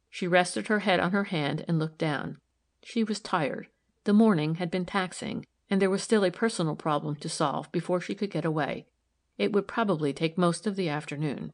She 0.10 0.28
rested 0.28 0.68
her 0.68 0.80
head 0.80 1.00
on 1.00 1.12
her 1.12 1.24
hand 1.26 1.66
and 1.68 1.80
looked 1.80 1.98
down. 1.98 2.40
She 2.84 3.04
was 3.04 3.20
tired. 3.20 3.70
The 4.04 4.14
morning 4.14 4.56
had 4.56 4.70
been 4.70 4.86
taxing 4.86 5.48
and 5.70 5.82
there 5.82 5.90
was 5.90 6.04
still 6.04 6.24
a 6.24 6.30
personal 6.30 6.76
problem 6.76 7.16
to 7.16 7.28
solve 7.28 7.72
before 7.72 8.00
she 8.00 8.14
could 8.14 8.30
get 8.30 8.46
away. 8.46 8.86
It 9.40 9.52
would 9.52 9.68
probably 9.68 10.14
take 10.14 10.38
most 10.38 10.68
of 10.68 10.76
the 10.76 10.90
afternoon. 10.90 11.52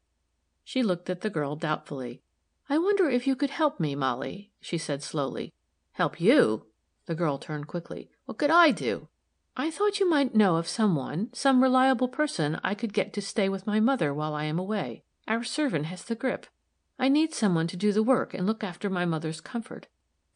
She 0.65 0.83
looked 0.83 1.09
at 1.09 1.21
the 1.21 1.29
girl 1.29 1.55
doubtfully. 1.55 2.21
"I 2.67 2.77
wonder 2.77 3.09
if 3.09 3.25
you 3.25 3.37
could 3.37 3.51
help 3.51 3.79
me, 3.79 3.95
Molly," 3.95 4.51
she 4.59 4.77
said 4.77 5.01
slowly. 5.01 5.53
"Help 5.93 6.19
you?" 6.19 6.65
The 7.05 7.15
girl 7.15 7.37
turned 7.37 7.67
quickly. 7.67 8.11
"What 8.25 8.37
could 8.37 8.51
I 8.51 8.71
do?" 8.71 9.07
"I 9.61 9.69
thought 9.71 9.99
you 9.99 10.09
might 10.09 10.33
know 10.33 10.55
of 10.55 10.69
some 10.69 10.95
one, 10.95 11.31
some 11.33 11.61
reliable 11.61 12.07
person 12.07 12.61
I 12.63 12.73
could 12.73 12.93
get 12.93 13.11
to 13.11 13.21
stay 13.21 13.49
with 13.49 13.67
my 13.67 13.81
mother 13.81 14.13
while 14.13 14.33
I 14.33 14.45
am 14.45 14.57
away. 14.57 15.03
Our 15.27 15.43
servant 15.43 15.87
has 15.87 16.05
the 16.05 16.15
grip. 16.15 16.45
I 16.97 17.09
need 17.09 17.33
some 17.33 17.55
one 17.55 17.67
to 17.67 17.75
do 17.75 17.91
the 17.91 18.01
work 18.01 18.33
and 18.33 18.47
look 18.47 18.63
after 18.63 18.89
my 18.89 19.03
mother's 19.03 19.41
comfort. 19.41 19.87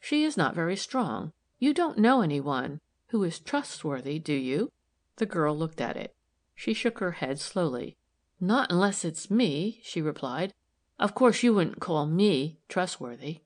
She 0.02 0.26
is 0.26 0.36
not 0.36 0.54
very 0.54 0.76
strong. 0.76 1.32
You 1.58 1.74
don't 1.74 1.98
know 1.98 2.20
any 2.20 2.42
one 2.42 2.82
who 3.08 3.24
is 3.24 3.40
trustworthy, 3.40 4.20
do 4.20 4.34
you?" 4.34 4.74
The 5.16 5.26
girl 5.26 5.58
looked 5.58 5.80
at 5.80 5.96
it. 5.96 6.14
She 6.54 6.74
shook 6.74 7.00
her 7.00 7.14
head 7.14 7.40
slowly. 7.40 7.96
"Not 8.42 8.74
unless 8.74 9.06
it's 9.06 9.32
me," 9.32 9.80
she 9.84 10.02
replied. 10.02 10.54
"Of 11.00 11.16
course 11.16 11.44
you 11.44 11.54
wouldn't 11.54 11.80
call 11.80 12.06
me 12.06 12.60
trustworthy." 12.68 13.40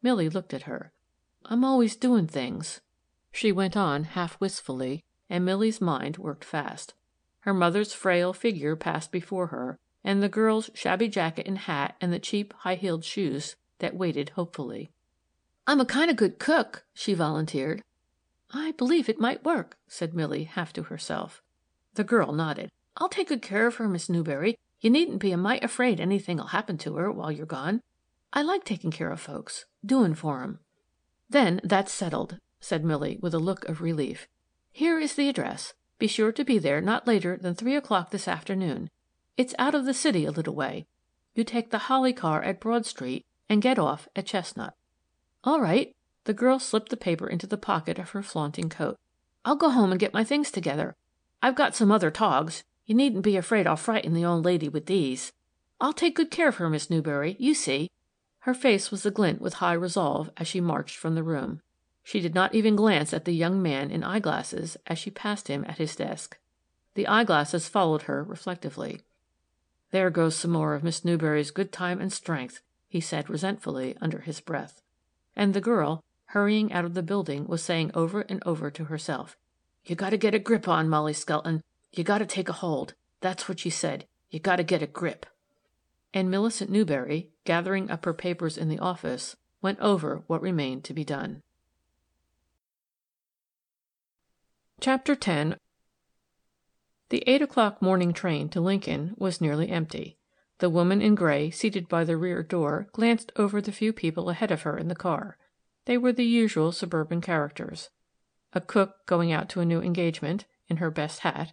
Milly 0.00 0.28
looked 0.28 0.54
at 0.54 0.62
her. 0.70 0.92
"I'm 1.44 1.64
always 1.64 1.96
doing 1.96 2.28
things," 2.28 2.80
she 3.32 3.50
went 3.50 3.76
on 3.76 4.04
half 4.04 4.40
wistfully, 4.40 5.02
and 5.28 5.44
Milly's 5.44 5.80
mind 5.80 6.18
worked 6.18 6.44
fast. 6.44 6.94
Her 7.40 7.54
mother's 7.54 7.92
frail 7.92 8.32
figure 8.32 8.76
passed 8.76 9.12
before 9.12 9.48
her, 9.48 9.78
and 10.02 10.22
the 10.22 10.28
girl's 10.28 10.70
shabby 10.74 11.08
jacket 11.08 11.46
and 11.46 11.58
hat 11.58 11.96
and 12.00 12.12
the 12.12 12.18
cheap, 12.18 12.52
high 12.58 12.74
heeled 12.76 13.04
shoes 13.04 13.56
that 13.78 13.96
waited 13.96 14.30
hopefully. 14.30 14.90
"I'm 15.66 15.80
a 15.80 15.84
kind 15.84 16.10
of 16.10 16.16
good 16.16 16.38
cook," 16.38 16.84
she 16.94 17.14
volunteered. 17.14 17.82
"I 18.50 18.72
believe 18.72 19.08
it 19.08 19.18
might 19.18 19.44
work," 19.44 19.76
said 19.88 20.14
Milly, 20.14 20.44
half 20.44 20.72
to 20.74 20.84
herself. 20.84 21.42
The 21.94 22.04
girl 22.04 22.32
nodded. 22.32 22.70
"I'll 22.96 23.08
take 23.08 23.28
good 23.28 23.42
care 23.42 23.66
of 23.66 23.76
her, 23.76 23.88
Miss 23.88 24.08
Newberry. 24.08 24.56
You 24.80 24.90
needn't 24.90 25.18
be 25.18 25.32
a 25.32 25.36
mite 25.36 25.64
afraid 25.64 26.00
anything'll 26.00 26.48
happen 26.48 26.78
to 26.78 26.96
her 26.96 27.10
while 27.10 27.32
you're 27.32 27.46
gone. 27.46 27.82
I 28.32 28.42
like 28.42 28.64
taking 28.64 28.90
care 28.90 29.10
of 29.10 29.20
folks 29.20 29.64
doing 29.84 30.14
for 30.14 30.42
'em." 30.42 30.60
"Then 31.28 31.60
that's 31.64 31.92
settled," 31.92 32.38
said 32.60 32.84
Milly, 32.84 33.18
with 33.20 33.34
a 33.34 33.38
look 33.38 33.68
of 33.68 33.80
relief. 33.80 34.28
"Here 34.76 35.00
is 35.00 35.14
the 35.14 35.30
address. 35.30 35.72
Be 35.98 36.06
sure 36.06 36.32
to 36.32 36.44
be 36.44 36.58
there 36.58 36.82
not 36.82 37.06
later 37.06 37.38
than 37.38 37.54
three 37.54 37.76
o'clock 37.76 38.10
this 38.10 38.28
afternoon. 38.28 38.90
It's 39.38 39.54
out 39.58 39.74
of 39.74 39.86
the 39.86 39.94
city 39.94 40.26
a 40.26 40.30
little 40.30 40.54
way. 40.54 40.84
You 41.34 41.44
take 41.44 41.70
the 41.70 41.88
Holly 41.88 42.12
car 42.12 42.42
at 42.42 42.60
Broad 42.60 42.84
Street, 42.84 43.24
and 43.48 43.62
get 43.62 43.78
off 43.78 44.06
at 44.14 44.26
Chestnut." 44.26 44.74
"All 45.44 45.62
right. 45.62 45.96
The 46.24 46.34
girl 46.34 46.58
slipped 46.58 46.90
the 46.90 46.98
paper 46.98 47.26
into 47.26 47.46
the 47.46 47.56
pocket 47.56 47.98
of 47.98 48.10
her 48.10 48.22
flaunting 48.22 48.68
coat. 48.68 48.98
"I'll 49.46 49.56
go 49.56 49.70
home 49.70 49.92
and 49.92 49.98
get 49.98 50.12
my 50.12 50.24
things 50.24 50.50
together. 50.50 50.94
I've 51.40 51.56
got 51.56 51.74
some 51.74 51.90
other 51.90 52.10
togs. 52.10 52.62
You 52.84 52.94
needn't 52.94 53.24
be 53.24 53.38
afraid 53.38 53.66
I'll 53.66 53.76
frighten 53.76 54.12
the 54.12 54.26
old 54.26 54.44
lady 54.44 54.68
with 54.68 54.84
these. 54.84 55.32
I'll 55.80 55.94
take 55.94 56.16
good 56.16 56.30
care 56.30 56.48
of 56.48 56.56
her, 56.56 56.68
Miss 56.68 56.90
Newberry, 56.90 57.34
you 57.38 57.54
see." 57.54 57.88
Her 58.40 58.52
face 58.52 58.90
was 58.90 59.06
aglint 59.06 59.40
with 59.40 59.54
high 59.54 59.72
resolve 59.72 60.28
as 60.36 60.46
she 60.46 60.60
marched 60.60 60.98
from 60.98 61.14
the 61.14 61.22
room. 61.22 61.62
She 62.06 62.20
did 62.20 62.36
not 62.36 62.54
even 62.54 62.76
glance 62.76 63.12
at 63.12 63.24
the 63.24 63.34
young 63.34 63.60
man 63.60 63.90
in 63.90 64.04
eye 64.04 64.20
glasses 64.20 64.76
as 64.86 64.96
she 64.96 65.10
passed 65.10 65.48
him 65.48 65.64
at 65.66 65.78
his 65.78 65.96
desk. 65.96 66.38
The 66.94 67.08
eye 67.08 67.24
glasses 67.24 67.68
followed 67.68 68.02
her 68.02 68.22
reflectively. 68.22 69.00
"There 69.90 70.08
goes 70.10 70.36
some 70.36 70.52
more 70.52 70.74
of 70.74 70.84
Miss 70.84 71.04
Newberry's 71.04 71.50
good 71.50 71.72
time 71.72 72.00
and 72.00 72.12
strength," 72.12 72.60
he 72.86 73.00
said 73.00 73.28
resentfully 73.28 73.96
under 74.00 74.20
his 74.20 74.40
breath. 74.40 74.82
and 75.34 75.52
the 75.52 75.60
girl, 75.60 76.04
hurrying 76.26 76.72
out 76.72 76.84
of 76.84 76.94
the 76.94 77.02
building, 77.02 77.44
was 77.48 77.60
saying 77.60 77.90
over 77.92 78.20
and 78.20 78.40
over 78.46 78.70
to 78.70 78.84
herself, 78.84 79.36
"You 79.84 79.96
got 79.96 80.10
to 80.10 80.16
get 80.16 80.32
a 80.32 80.38
grip 80.38 80.68
on, 80.68 80.88
Molly 80.88 81.12
Skelton. 81.12 81.60
You 81.90 82.04
got 82.04 82.18
to 82.18 82.26
take 82.26 82.48
a 82.48 82.60
hold. 82.62 82.94
That's 83.20 83.48
what 83.48 83.58
she 83.58 83.70
said. 83.70 84.06
You 84.30 84.38
got 84.38 84.56
to 84.56 84.62
get 84.62 84.80
a 84.80 84.86
grip." 84.86 85.26
And 86.14 86.30
Millicent 86.30 86.70
Newberry, 86.70 87.30
gathering 87.44 87.90
up 87.90 88.04
her 88.04 88.14
papers 88.14 88.56
in 88.56 88.68
the 88.68 88.78
office, 88.78 89.34
went 89.60 89.80
over 89.80 90.22
what 90.28 90.40
remained 90.40 90.84
to 90.84 90.94
be 90.94 91.04
done. 91.04 91.42
Chapter 94.78 95.16
10 95.16 95.56
The 97.08 97.24
eight 97.26 97.40
o'clock 97.40 97.80
morning 97.80 98.12
train 98.12 98.50
to 98.50 98.60
Lincoln 98.60 99.14
was 99.16 99.40
nearly 99.40 99.70
empty. 99.70 100.18
The 100.58 100.68
woman 100.68 101.00
in 101.00 101.14
gray, 101.14 101.50
seated 101.50 101.88
by 101.88 102.04
the 102.04 102.18
rear 102.18 102.42
door, 102.42 102.88
glanced 102.92 103.32
over 103.36 103.62
the 103.62 103.72
few 103.72 103.94
people 103.94 104.28
ahead 104.28 104.50
of 104.50 104.62
her 104.62 104.76
in 104.76 104.88
the 104.88 104.94
car. 104.94 105.38
They 105.86 105.96
were 105.96 106.12
the 106.12 106.26
usual 106.26 106.72
suburban 106.72 107.22
characters 107.22 107.88
a 108.52 108.60
cook 108.60 109.06
going 109.06 109.32
out 109.32 109.48
to 109.50 109.60
a 109.60 109.66
new 109.66 109.80
engagement, 109.80 110.44
in 110.68 110.76
her 110.76 110.90
best 110.90 111.20
hat, 111.20 111.52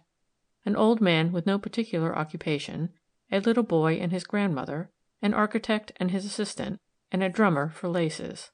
an 0.66 0.76
old 0.76 1.00
man 1.00 1.32
with 1.32 1.46
no 1.46 1.58
particular 1.58 2.16
occupation, 2.16 2.90
a 3.32 3.40
little 3.40 3.62
boy 3.62 3.94
and 3.94 4.12
his 4.12 4.24
grandmother, 4.24 4.90
an 5.22 5.32
architect 5.32 5.92
and 5.96 6.10
his 6.10 6.24
assistant, 6.24 6.78
and 7.10 7.22
a 7.22 7.28
drummer 7.28 7.70
for 7.70 7.88
laces. 7.88 8.50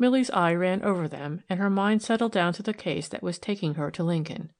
Milly's 0.00 0.30
eye 0.30 0.54
ran 0.54 0.82
over 0.82 1.06
them, 1.06 1.42
and 1.50 1.60
her 1.60 1.68
mind 1.68 2.00
settled 2.00 2.32
down 2.32 2.54
to 2.54 2.62
the 2.62 2.72
case 2.72 3.06
that 3.08 3.22
was 3.22 3.38
taking 3.38 3.74
her 3.74 3.90
to 3.90 4.02
Lincoln. 4.02 4.50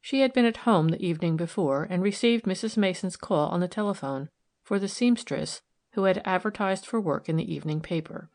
She 0.00 0.22
had 0.22 0.32
been 0.32 0.46
at 0.46 0.58
home 0.58 0.88
the 0.88 1.04
evening 1.04 1.36
before, 1.36 1.86
and 1.90 2.02
received 2.02 2.46
Mrs. 2.46 2.78
Mason's 2.78 3.16
call 3.16 3.50
on 3.50 3.60
the 3.60 3.68
telephone 3.68 4.30
for 4.64 4.78
the 4.78 4.88
seamstress 4.88 5.60
who 5.92 6.04
had 6.04 6.22
advertised 6.24 6.86
for 6.86 6.98
work 7.00 7.28
in 7.28 7.36
the 7.36 7.54
evening 7.54 7.82
paper. 7.82 8.30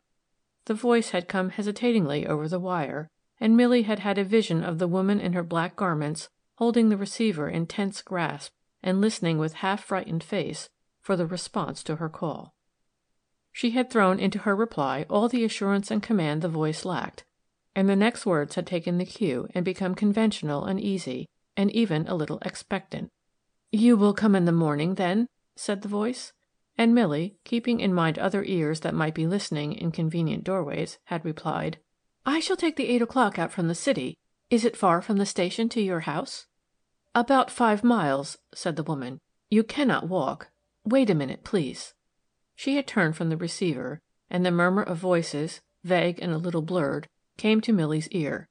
The 0.66 0.74
voice 0.74 1.10
had 1.10 1.26
come 1.26 1.50
hesitatingly 1.50 2.24
over 2.24 2.46
the 2.46 2.60
wire, 2.60 3.10
and 3.40 3.56
Milly 3.56 3.82
had 3.82 3.98
had 3.98 4.16
a 4.16 4.24
vision 4.24 4.62
of 4.62 4.78
the 4.78 4.86
woman 4.86 5.20
in 5.20 5.32
her 5.32 5.42
black 5.42 5.74
garments 5.74 6.28
holding 6.58 6.88
the 6.88 6.96
receiver 6.96 7.48
in 7.48 7.66
tense 7.66 8.00
grasp 8.00 8.52
and 8.80 9.00
listening 9.00 9.38
with 9.38 9.54
half 9.54 9.82
frightened 9.82 10.22
face 10.22 10.68
for 11.00 11.16
the 11.16 11.26
response 11.26 11.82
to 11.82 11.96
her 11.96 12.08
call. 12.08 12.53
She 13.56 13.70
had 13.70 13.88
thrown 13.88 14.18
into 14.18 14.40
her 14.40 14.56
reply 14.56 15.06
all 15.08 15.28
the 15.28 15.44
assurance 15.44 15.88
and 15.88 16.02
command 16.02 16.42
the 16.42 16.48
voice 16.48 16.84
lacked, 16.84 17.24
and 17.76 17.88
the 17.88 17.94
next 17.94 18.26
words 18.26 18.56
had 18.56 18.66
taken 18.66 18.98
the 18.98 19.06
cue 19.06 19.46
and 19.54 19.64
become 19.64 19.94
conventional 19.94 20.64
and 20.64 20.80
easy, 20.80 21.28
and 21.56 21.70
even 21.70 22.04
a 22.08 22.16
little 22.16 22.40
expectant. 22.42 23.12
"You 23.70 23.96
will 23.96 24.12
come 24.12 24.34
in 24.34 24.44
the 24.44 24.50
morning, 24.50 24.96
then?" 24.96 25.28
said 25.54 25.82
the 25.82 25.88
voice; 25.88 26.32
and 26.76 26.96
Milly, 26.96 27.36
keeping 27.44 27.78
in 27.78 27.94
mind 27.94 28.18
other 28.18 28.42
ears 28.42 28.80
that 28.80 28.92
might 28.92 29.14
be 29.14 29.24
listening 29.24 29.72
in 29.72 29.92
convenient 29.92 30.42
doorways, 30.42 30.98
had 31.04 31.24
replied, 31.24 31.78
"I 32.26 32.40
shall 32.40 32.56
take 32.56 32.74
the 32.74 32.88
eight 32.88 33.02
o'clock 33.02 33.38
out 33.38 33.52
from 33.52 33.68
the 33.68 33.76
city. 33.76 34.18
Is 34.50 34.64
it 34.64 34.76
far 34.76 35.00
from 35.00 35.18
the 35.18 35.26
station 35.26 35.68
to 35.68 35.80
your 35.80 36.00
house?" 36.00 36.48
"About 37.14 37.52
five 37.52 37.84
miles," 37.84 38.36
said 38.52 38.74
the 38.74 38.82
woman. 38.82 39.20
"You 39.48 39.62
cannot 39.62 40.08
walk. 40.08 40.50
Wait 40.84 41.08
a 41.08 41.14
minute, 41.14 41.44
please." 41.44 41.93
She 42.54 42.76
had 42.76 42.86
turned 42.86 43.16
from 43.16 43.28
the 43.28 43.36
receiver, 43.36 44.00
and 44.30 44.44
the 44.44 44.50
murmur 44.50 44.82
of 44.82 44.98
voices, 44.98 45.60
vague 45.82 46.18
and 46.20 46.32
a 46.32 46.38
little 46.38 46.62
blurred, 46.62 47.08
came 47.36 47.60
to 47.62 47.72
Milly's 47.72 48.08
ear. 48.08 48.48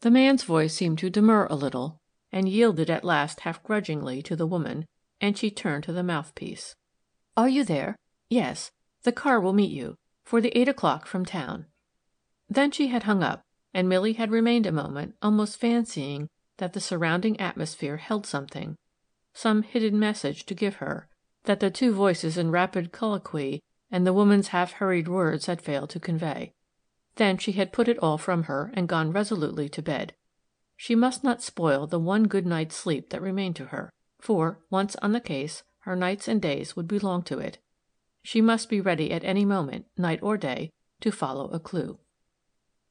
The 0.00 0.10
man's 0.10 0.44
voice 0.44 0.74
seemed 0.74 0.98
to 0.98 1.10
demur 1.10 1.46
a 1.50 1.54
little, 1.54 2.00
and 2.30 2.48
yielded 2.48 2.88
at 2.88 3.04
last 3.04 3.40
half 3.40 3.62
grudgingly 3.62 4.22
to 4.22 4.36
the 4.36 4.46
woman 4.46 4.86
and 5.22 5.38
she 5.38 5.50
turned 5.50 5.84
to 5.84 5.92
the 5.92 6.02
mouthpiece. 6.02 6.74
"Are 7.36 7.48
you 7.48 7.64
there? 7.64 7.96
Yes. 8.28 8.72
The 9.04 9.12
car 9.12 9.40
will 9.40 9.52
meet 9.52 9.70
you. 9.70 9.96
For 10.24 10.40
the 10.40 10.56
eight 10.58 10.68
o'clock 10.68 11.06
from 11.06 11.24
town." 11.24 11.66
Then 12.48 12.72
she 12.72 12.88
had 12.88 13.04
hung 13.04 13.22
up, 13.22 13.42
and 13.72 13.88
Milly 13.88 14.14
had 14.14 14.32
remained 14.32 14.66
a 14.66 14.72
moment 14.72 15.14
almost 15.22 15.60
fancying 15.60 16.28
that 16.56 16.72
the 16.72 16.80
surrounding 16.80 17.38
atmosphere 17.40 17.96
held 17.98 18.26
something 18.26 18.76
some 19.32 19.62
hidden 19.62 19.98
message 19.98 20.44
to 20.44 20.54
give 20.54 20.76
her, 20.76 21.08
that 21.44 21.60
the 21.60 21.70
two 21.70 21.92
voices 21.92 22.36
in 22.38 22.50
rapid 22.50 22.92
colloquy 22.92 23.62
and 23.90 24.06
the 24.06 24.12
woman's 24.12 24.48
half 24.48 24.72
hurried 24.72 25.08
words 25.08 25.46
had 25.46 25.60
failed 25.60 25.90
to 25.90 26.00
convey. 26.00 26.52
Then 27.16 27.38
she 27.38 27.52
had 27.52 27.72
put 27.72 27.88
it 27.88 27.98
all 27.98 28.18
from 28.18 28.44
her 28.44 28.72
and 28.74 28.88
gone 28.88 29.12
resolutely 29.12 29.68
to 29.70 29.82
bed. 29.82 30.14
She 30.76 30.94
must 30.94 31.22
not 31.22 31.42
spoil 31.42 31.86
the 31.86 31.98
one 31.98 32.24
good 32.24 32.46
night's 32.46 32.76
sleep 32.76 33.10
that 33.10 33.20
remained 33.20 33.56
to 33.56 33.66
her 33.66 33.92
for, 34.22 34.60
once 34.70 34.94
on 35.02 35.12
the 35.12 35.20
case, 35.20 35.64
her 35.80 35.96
nights 35.96 36.28
and 36.28 36.40
days 36.40 36.76
would 36.76 36.86
belong 36.86 37.22
to 37.24 37.40
it. 37.40 37.58
She 38.22 38.40
must 38.40 38.68
be 38.68 38.80
ready 38.80 39.10
at 39.10 39.24
any 39.24 39.44
moment, 39.44 39.86
night 39.98 40.20
or 40.22 40.36
day, 40.36 40.70
to 41.00 41.10
follow 41.10 41.50
a 41.50 41.58
clue. 41.58 41.98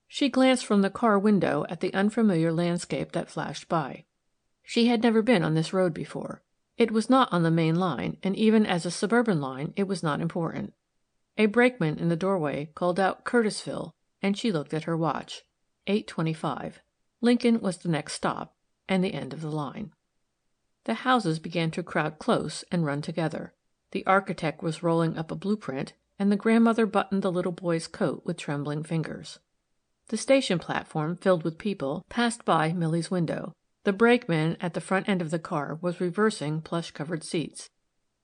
She 0.09 0.27
glanced 0.27 0.65
from 0.65 0.81
the 0.81 0.89
car 0.89 1.17
window 1.17 1.65
at 1.69 1.79
the 1.79 1.93
unfamiliar 1.93 2.51
landscape 2.51 3.13
that 3.13 3.29
flashed 3.29 3.69
by. 3.69 4.03
She 4.61 4.87
had 4.87 5.01
never 5.01 5.21
been 5.21 5.41
on 5.41 5.53
this 5.53 5.71
road 5.71 5.93
before. 5.93 6.43
It 6.77 6.91
was 6.91 7.09
not 7.09 7.31
on 7.31 7.43
the 7.43 7.51
main 7.51 7.75
line, 7.75 8.17
and 8.23 8.35
even 8.35 8.65
as 8.65 8.85
a 8.85 8.91
suburban 8.91 9.39
line 9.39 9.73
it 9.75 9.87
was 9.87 10.01
not 10.01 10.21
important. 10.21 10.73
A 11.37 11.45
brakeman 11.45 11.97
in 11.97 12.09
the 12.09 12.15
doorway 12.15 12.69
called 12.75 12.99
out 12.99 13.25
Curtisville, 13.25 13.93
and 14.21 14.37
she 14.37 14.51
looked 14.51 14.73
at 14.73 14.83
her 14.83 14.97
watch. 14.97 15.43
Eight 15.87 16.07
twenty-five. 16.07 16.79
Lincoln 17.21 17.61
was 17.61 17.77
the 17.77 17.89
next 17.89 18.13
stop, 18.13 18.55
and 18.89 19.03
the 19.03 19.13
end 19.13 19.33
of 19.33 19.41
the 19.41 19.51
line. 19.51 19.91
The 20.85 20.95
houses 20.95 21.39
began 21.39 21.71
to 21.71 21.83
crowd 21.83 22.17
close 22.19 22.63
and 22.71 22.85
run 22.85 23.01
together. 23.01 23.53
The 23.91 24.05
architect 24.05 24.63
was 24.63 24.81
rolling 24.81 25.17
up 25.17 25.31
a 25.31 25.35
blue 25.35 25.57
print, 25.57 25.93
and 26.17 26.31
the 26.31 26.35
grandmother 26.35 26.85
buttoned 26.85 27.21
the 27.21 27.31
little 27.31 27.51
boy's 27.51 27.87
coat 27.87 28.23
with 28.25 28.37
trembling 28.37 28.83
fingers. 28.83 29.39
The 30.07 30.17
station 30.17 30.59
platform, 30.59 31.17
filled 31.17 31.43
with 31.43 31.57
people, 31.57 32.03
passed 32.09 32.43
by 32.43 32.73
Milly's 32.73 33.11
window. 33.11 33.53
The 33.83 33.93
brakeman 33.93 34.57
at 34.61 34.75
the 34.75 34.81
front 34.81 35.09
end 35.09 35.23
of 35.23 35.31
the 35.31 35.39
car 35.39 35.79
was 35.81 35.99
reversing 35.99 36.61
plush 36.61 36.91
covered 36.91 37.23
seats. 37.23 37.71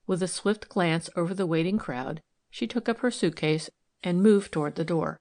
With 0.06 0.22
a 0.22 0.28
swift 0.28 0.68
glance 0.68 1.10
over 1.16 1.34
the 1.34 1.46
waiting 1.46 1.78
crowd, 1.78 2.22
she 2.48 2.68
took 2.68 2.88
up 2.88 2.98
her 2.98 3.10
suitcase 3.10 3.68
and 4.02 4.22
moved 4.22 4.52
toward 4.52 4.76
the 4.76 4.84
door. 4.84 5.18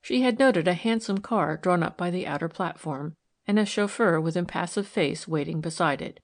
She 0.00 0.22
had 0.22 0.38
noted 0.38 0.68
a 0.68 0.74
handsome 0.74 1.18
car 1.18 1.56
drawn 1.56 1.82
up 1.82 1.96
by 1.96 2.10
the 2.10 2.28
outer 2.28 2.48
platform, 2.48 3.16
and 3.44 3.58
a 3.58 3.66
chauffeur 3.66 4.20
with 4.20 4.36
impassive 4.36 4.86
face 4.86 5.26
waiting 5.26 5.60
beside 5.60 6.00
it. 6.00 6.20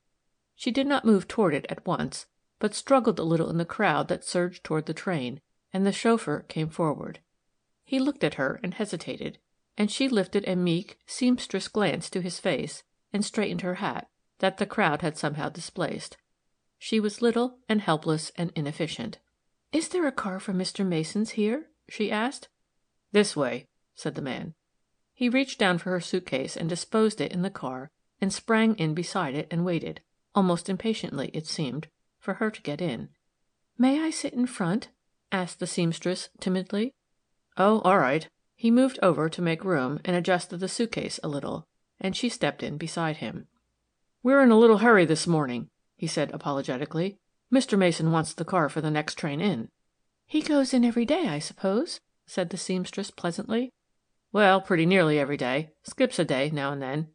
She 0.54 0.70
did 0.70 0.86
not 0.86 1.04
move 1.04 1.26
toward 1.26 1.52
it 1.52 1.66
at 1.68 1.84
once, 1.84 2.26
but 2.60 2.74
struggled 2.74 3.18
a 3.18 3.24
little 3.24 3.50
in 3.50 3.58
the 3.58 3.64
crowd 3.64 4.06
that 4.06 4.24
surged 4.24 4.62
toward 4.62 4.86
the 4.86 4.94
train, 4.94 5.40
and 5.72 5.84
the 5.84 5.92
chauffeur 5.92 6.44
came 6.48 6.68
forward. 6.68 7.18
He 7.84 7.98
looked 7.98 8.22
at 8.22 8.34
her 8.34 8.60
and 8.62 8.74
hesitated, 8.74 9.38
and 9.76 9.90
she 9.90 10.08
lifted 10.08 10.46
a 10.46 10.54
meek, 10.54 10.98
seamstress 11.06 11.66
glance 11.66 12.08
to 12.10 12.20
his 12.20 12.38
face 12.38 12.84
and 13.12 13.24
straightened 13.24 13.62
her 13.62 13.76
hat, 13.76 14.08
that 14.38 14.58
the 14.58 14.66
crowd 14.66 15.02
had 15.02 15.16
somehow 15.16 15.48
displaced. 15.48 16.16
She 16.78 17.00
was 17.00 17.22
little 17.22 17.58
and 17.68 17.80
helpless 17.80 18.30
and 18.36 18.52
inefficient. 18.54 19.18
"Is 19.72 19.88
there 19.88 20.06
a 20.06 20.12
car 20.12 20.38
for 20.38 20.52
Mr. 20.52 20.86
Mason's 20.86 21.30
here?" 21.30 21.70
she 21.88 22.10
asked. 22.10 22.48
"This 23.12 23.34
way," 23.34 23.68
said 23.94 24.14
the 24.14 24.22
man. 24.22 24.54
He 25.14 25.28
reached 25.28 25.58
down 25.58 25.78
for 25.78 25.90
her 25.90 26.00
suitcase 26.00 26.56
and 26.56 26.68
disposed 26.68 27.20
it 27.20 27.32
in 27.32 27.42
the 27.42 27.50
car 27.50 27.90
and 28.20 28.32
sprang 28.32 28.74
in 28.76 28.94
beside 28.94 29.34
it 29.34 29.48
and 29.50 29.64
waited 29.64 30.02
almost 30.34 30.68
impatiently, 30.68 31.30
it 31.34 31.46
seemed, 31.46 31.88
for 32.18 32.34
her 32.34 32.50
to 32.50 32.62
get 32.62 32.80
in. 32.80 33.08
"May 33.76 34.00
I 34.00 34.10
sit 34.10 34.34
in 34.34 34.46
front?" 34.46 34.90
asked 35.32 35.58
the 35.58 35.66
seamstress, 35.66 36.28
timidly. 36.38 36.94
"Oh, 37.56 37.80
all 37.80 37.98
right." 37.98 38.28
He 38.54 38.70
moved 38.70 38.98
over 39.02 39.28
to 39.28 39.42
make 39.42 39.64
room 39.64 39.98
and 40.04 40.14
adjusted 40.14 40.58
the 40.58 40.68
suitcase 40.68 41.18
a 41.24 41.28
little, 41.28 41.66
and 42.00 42.16
she 42.16 42.28
stepped 42.28 42.62
in 42.62 42.76
beside 42.76 43.16
him. 43.16 43.48
"We're 44.22 44.42
in 44.42 44.50
a 44.50 44.58
little 44.58 44.78
hurry 44.78 45.04
this 45.04 45.26
morning," 45.26 45.70
he 45.96 46.06
said 46.06 46.30
apologetically. 46.32 47.18
"Mr. 47.52 47.78
Mason 47.78 48.12
wants 48.12 48.34
the 48.34 48.44
car 48.44 48.68
for 48.68 48.80
the 48.80 48.90
next 48.90 49.14
train 49.14 49.40
in." 49.40 49.70
"He 50.26 50.42
goes 50.42 50.74
in 50.74 50.84
every 50.84 51.04
day, 51.04 51.28
I 51.28 51.38
suppose?" 51.38 52.00
said 52.26 52.50
the 52.50 52.56
seamstress 52.56 53.10
pleasantly. 53.10 53.72
"Well, 54.32 54.60
pretty 54.60 54.86
nearly 54.86 55.18
every 55.18 55.36
day. 55.36 55.72
Skips 55.82 56.18
a 56.18 56.24
day 56.24 56.50
now 56.50 56.72
and 56.72 56.82
then. 56.82 57.08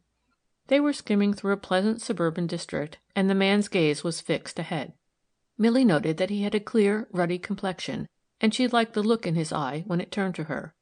They 0.66 0.80
were 0.80 0.92
skimming 0.92 1.34
through 1.34 1.52
a 1.52 1.58
pleasant 1.58 2.02
suburban 2.02 2.46
district, 2.46 2.98
and 3.14 3.30
the 3.30 3.34
man's 3.34 3.68
gaze 3.68 4.02
was 4.02 4.20
fixed 4.20 4.58
ahead. 4.58 4.94
Milly 5.56 5.84
noted 5.84 6.16
that 6.16 6.30
he 6.30 6.42
had 6.42 6.54
a 6.54 6.60
clear, 6.60 7.06
ruddy 7.12 7.38
complexion, 7.38 8.08
and 8.40 8.52
she 8.52 8.66
liked 8.66 8.94
the 8.94 9.02
look 9.02 9.26
in 9.26 9.34
his 9.34 9.52
eye 9.52 9.84
when 9.86 10.00
it 10.00 10.10
turned 10.10 10.34
to 10.34 10.44
her. 10.44 10.74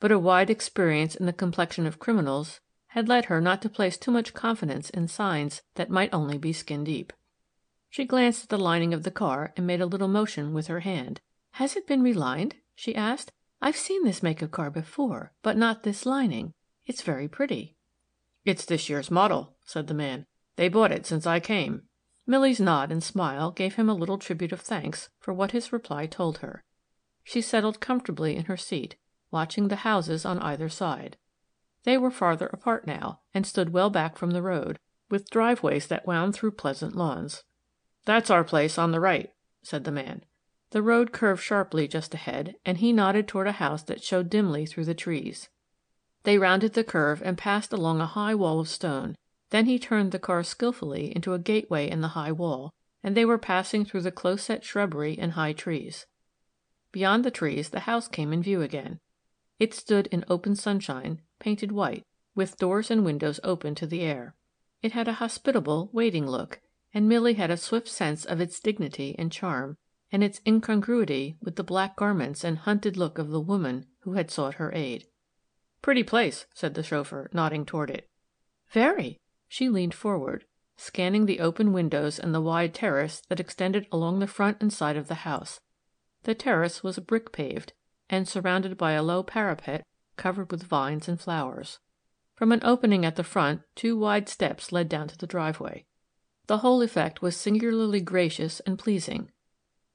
But 0.00 0.12
a 0.12 0.18
wide 0.18 0.48
experience 0.48 1.14
in 1.14 1.26
the 1.26 1.32
complexion 1.32 1.86
of 1.86 1.98
criminals 1.98 2.60
had 2.96 3.10
led 3.10 3.26
her 3.26 3.42
not 3.42 3.60
to 3.60 3.68
place 3.68 3.98
too 3.98 4.10
much 4.10 4.32
confidence 4.32 4.88
in 4.88 5.06
signs 5.06 5.60
that 5.74 5.90
might 5.90 6.14
only 6.14 6.38
be 6.38 6.50
skin 6.50 6.82
deep. 6.82 7.12
She 7.90 8.06
glanced 8.06 8.44
at 8.44 8.48
the 8.48 8.56
lining 8.56 8.94
of 8.94 9.02
the 9.02 9.10
car 9.10 9.52
and 9.54 9.66
made 9.66 9.82
a 9.82 9.86
little 9.86 10.08
motion 10.08 10.54
with 10.54 10.68
her 10.68 10.80
hand. 10.80 11.20
"Has 11.50 11.76
it 11.76 11.86
been 11.86 12.02
relined?" 12.02 12.56
she 12.74 12.94
asked. 12.94 13.32
"I've 13.60 13.76
seen 13.76 14.02
this 14.02 14.22
make 14.22 14.40
of 14.40 14.50
car 14.50 14.70
before, 14.70 15.34
but 15.42 15.58
not 15.58 15.82
this 15.82 16.06
lining. 16.06 16.54
It's 16.86 17.02
very 17.02 17.28
pretty." 17.28 17.76
"It's 18.46 18.64
this 18.64 18.88
year's 18.88 19.10
model," 19.10 19.58
said 19.62 19.88
the 19.88 19.92
man. 19.92 20.24
"They 20.56 20.70
bought 20.70 20.90
it 20.90 21.04
since 21.04 21.26
I 21.26 21.38
came." 21.38 21.82
Milly's 22.26 22.60
nod 22.60 22.90
and 22.90 23.04
smile 23.04 23.50
gave 23.50 23.74
him 23.74 23.90
a 23.90 23.94
little 23.94 24.16
tribute 24.16 24.52
of 24.52 24.62
thanks 24.62 25.10
for 25.18 25.34
what 25.34 25.50
his 25.50 25.70
reply 25.70 26.06
told 26.06 26.38
her. 26.38 26.64
She 27.24 27.42
settled 27.42 27.78
comfortably 27.78 28.36
in 28.36 28.46
her 28.46 28.56
seat, 28.56 28.96
watching 29.30 29.68
the 29.68 29.84
houses 29.84 30.24
on 30.24 30.38
either 30.38 30.70
side. 30.70 31.18
They 31.86 31.96
were 31.96 32.10
farther 32.10 32.48
apart 32.48 32.84
now, 32.84 33.20
and 33.32 33.46
stood 33.46 33.72
well 33.72 33.90
back 33.90 34.18
from 34.18 34.32
the 34.32 34.42
road, 34.42 34.80
with 35.08 35.30
driveways 35.30 35.86
that 35.86 36.04
wound 36.04 36.34
through 36.34 36.50
pleasant 36.50 36.96
lawns. 36.96 37.44
"That's 38.04 38.28
our 38.28 38.42
place 38.42 38.76
on 38.76 38.90
the 38.90 38.98
right," 38.98 39.32
said 39.62 39.84
the 39.84 39.92
man. 39.92 40.24
The 40.70 40.82
road 40.82 41.12
curved 41.12 41.44
sharply 41.44 41.86
just 41.86 42.12
ahead, 42.12 42.56
and 42.66 42.78
he 42.78 42.92
nodded 42.92 43.28
toward 43.28 43.46
a 43.46 43.52
house 43.52 43.84
that 43.84 44.02
showed 44.02 44.28
dimly 44.28 44.66
through 44.66 44.86
the 44.86 44.96
trees. 44.96 45.48
They 46.24 46.38
rounded 46.38 46.72
the 46.72 46.82
curve 46.82 47.22
and 47.24 47.38
passed 47.38 47.72
along 47.72 48.00
a 48.00 48.06
high 48.06 48.34
wall 48.34 48.58
of 48.58 48.68
stone, 48.68 49.16
then 49.50 49.66
he 49.66 49.78
turned 49.78 50.10
the 50.10 50.18
car 50.18 50.42
skillfully 50.42 51.14
into 51.14 51.34
a 51.34 51.38
gateway 51.38 51.88
in 51.88 52.00
the 52.00 52.18
high 52.18 52.32
wall, 52.32 52.74
and 53.04 53.16
they 53.16 53.24
were 53.24 53.38
passing 53.38 53.84
through 53.84 54.02
the 54.02 54.10
close 54.10 54.42
set 54.42 54.64
shrubbery 54.64 55.16
and 55.20 55.34
high 55.34 55.52
trees. 55.52 56.06
Beyond 56.90 57.24
the 57.24 57.30
trees 57.30 57.70
the 57.70 57.86
house 57.86 58.08
came 58.08 58.32
in 58.32 58.42
view 58.42 58.60
again. 58.60 58.98
It 59.60 59.72
stood 59.72 60.08
in 60.08 60.24
open 60.26 60.56
sunshine, 60.56 61.22
painted 61.38 61.72
white, 61.72 62.04
with 62.34 62.56
doors 62.56 62.90
and 62.90 63.04
windows 63.04 63.40
open 63.44 63.74
to 63.74 63.86
the 63.86 64.02
air. 64.02 64.34
It 64.82 64.92
had 64.92 65.08
a 65.08 65.14
hospitable, 65.14 65.90
waiting 65.92 66.26
look, 66.26 66.60
and 66.94 67.08
Milly 67.08 67.34
had 67.34 67.50
a 67.50 67.56
swift 67.56 67.88
sense 67.88 68.24
of 68.24 68.40
its 68.40 68.60
dignity 68.60 69.14
and 69.18 69.32
charm, 69.32 69.76
and 70.12 70.22
its 70.22 70.40
incongruity 70.46 71.36
with 71.42 71.56
the 71.56 71.64
black 71.64 71.96
garments 71.96 72.44
and 72.44 72.58
hunted 72.58 72.96
look 72.96 73.18
of 73.18 73.30
the 73.30 73.40
woman 73.40 73.86
who 74.00 74.14
had 74.14 74.30
sought 74.30 74.54
her 74.54 74.72
aid. 74.72 75.06
"Pretty 75.82 76.02
place," 76.02 76.46
said 76.54 76.74
the 76.74 76.82
chauffeur, 76.82 77.28
nodding 77.32 77.66
toward 77.66 77.90
it. 77.90 78.08
"Very." 78.70 79.20
She 79.48 79.68
leaned 79.68 79.94
forward, 79.94 80.44
scanning 80.76 81.26
the 81.26 81.40
open 81.40 81.72
windows 81.72 82.18
and 82.18 82.34
the 82.34 82.40
wide 82.40 82.74
terrace 82.74 83.22
that 83.28 83.40
extended 83.40 83.86
along 83.92 84.18
the 84.18 84.26
front 84.26 84.58
and 84.60 84.72
side 84.72 84.96
of 84.96 85.08
the 85.08 85.26
house. 85.26 85.60
The 86.22 86.34
terrace 86.34 86.82
was 86.82 86.98
brick 86.98 87.32
paved, 87.32 87.72
and 88.10 88.28
surrounded 88.28 88.76
by 88.76 88.92
a 88.92 89.02
low 89.02 89.22
parapet 89.22 89.84
covered 90.16 90.50
with 90.50 90.62
vines 90.62 91.08
and 91.08 91.20
flowers. 91.20 91.78
From 92.34 92.52
an 92.52 92.60
opening 92.62 93.04
at 93.04 93.16
the 93.16 93.24
front 93.24 93.62
two 93.74 93.96
wide 93.98 94.28
steps 94.28 94.72
led 94.72 94.88
down 94.88 95.08
to 95.08 95.16
the 95.16 95.26
driveway. 95.26 95.86
The 96.46 96.58
whole 96.58 96.82
effect 96.82 97.22
was 97.22 97.36
singularly 97.36 98.00
gracious 98.00 98.60
and 98.60 98.78
pleasing. 98.78 99.30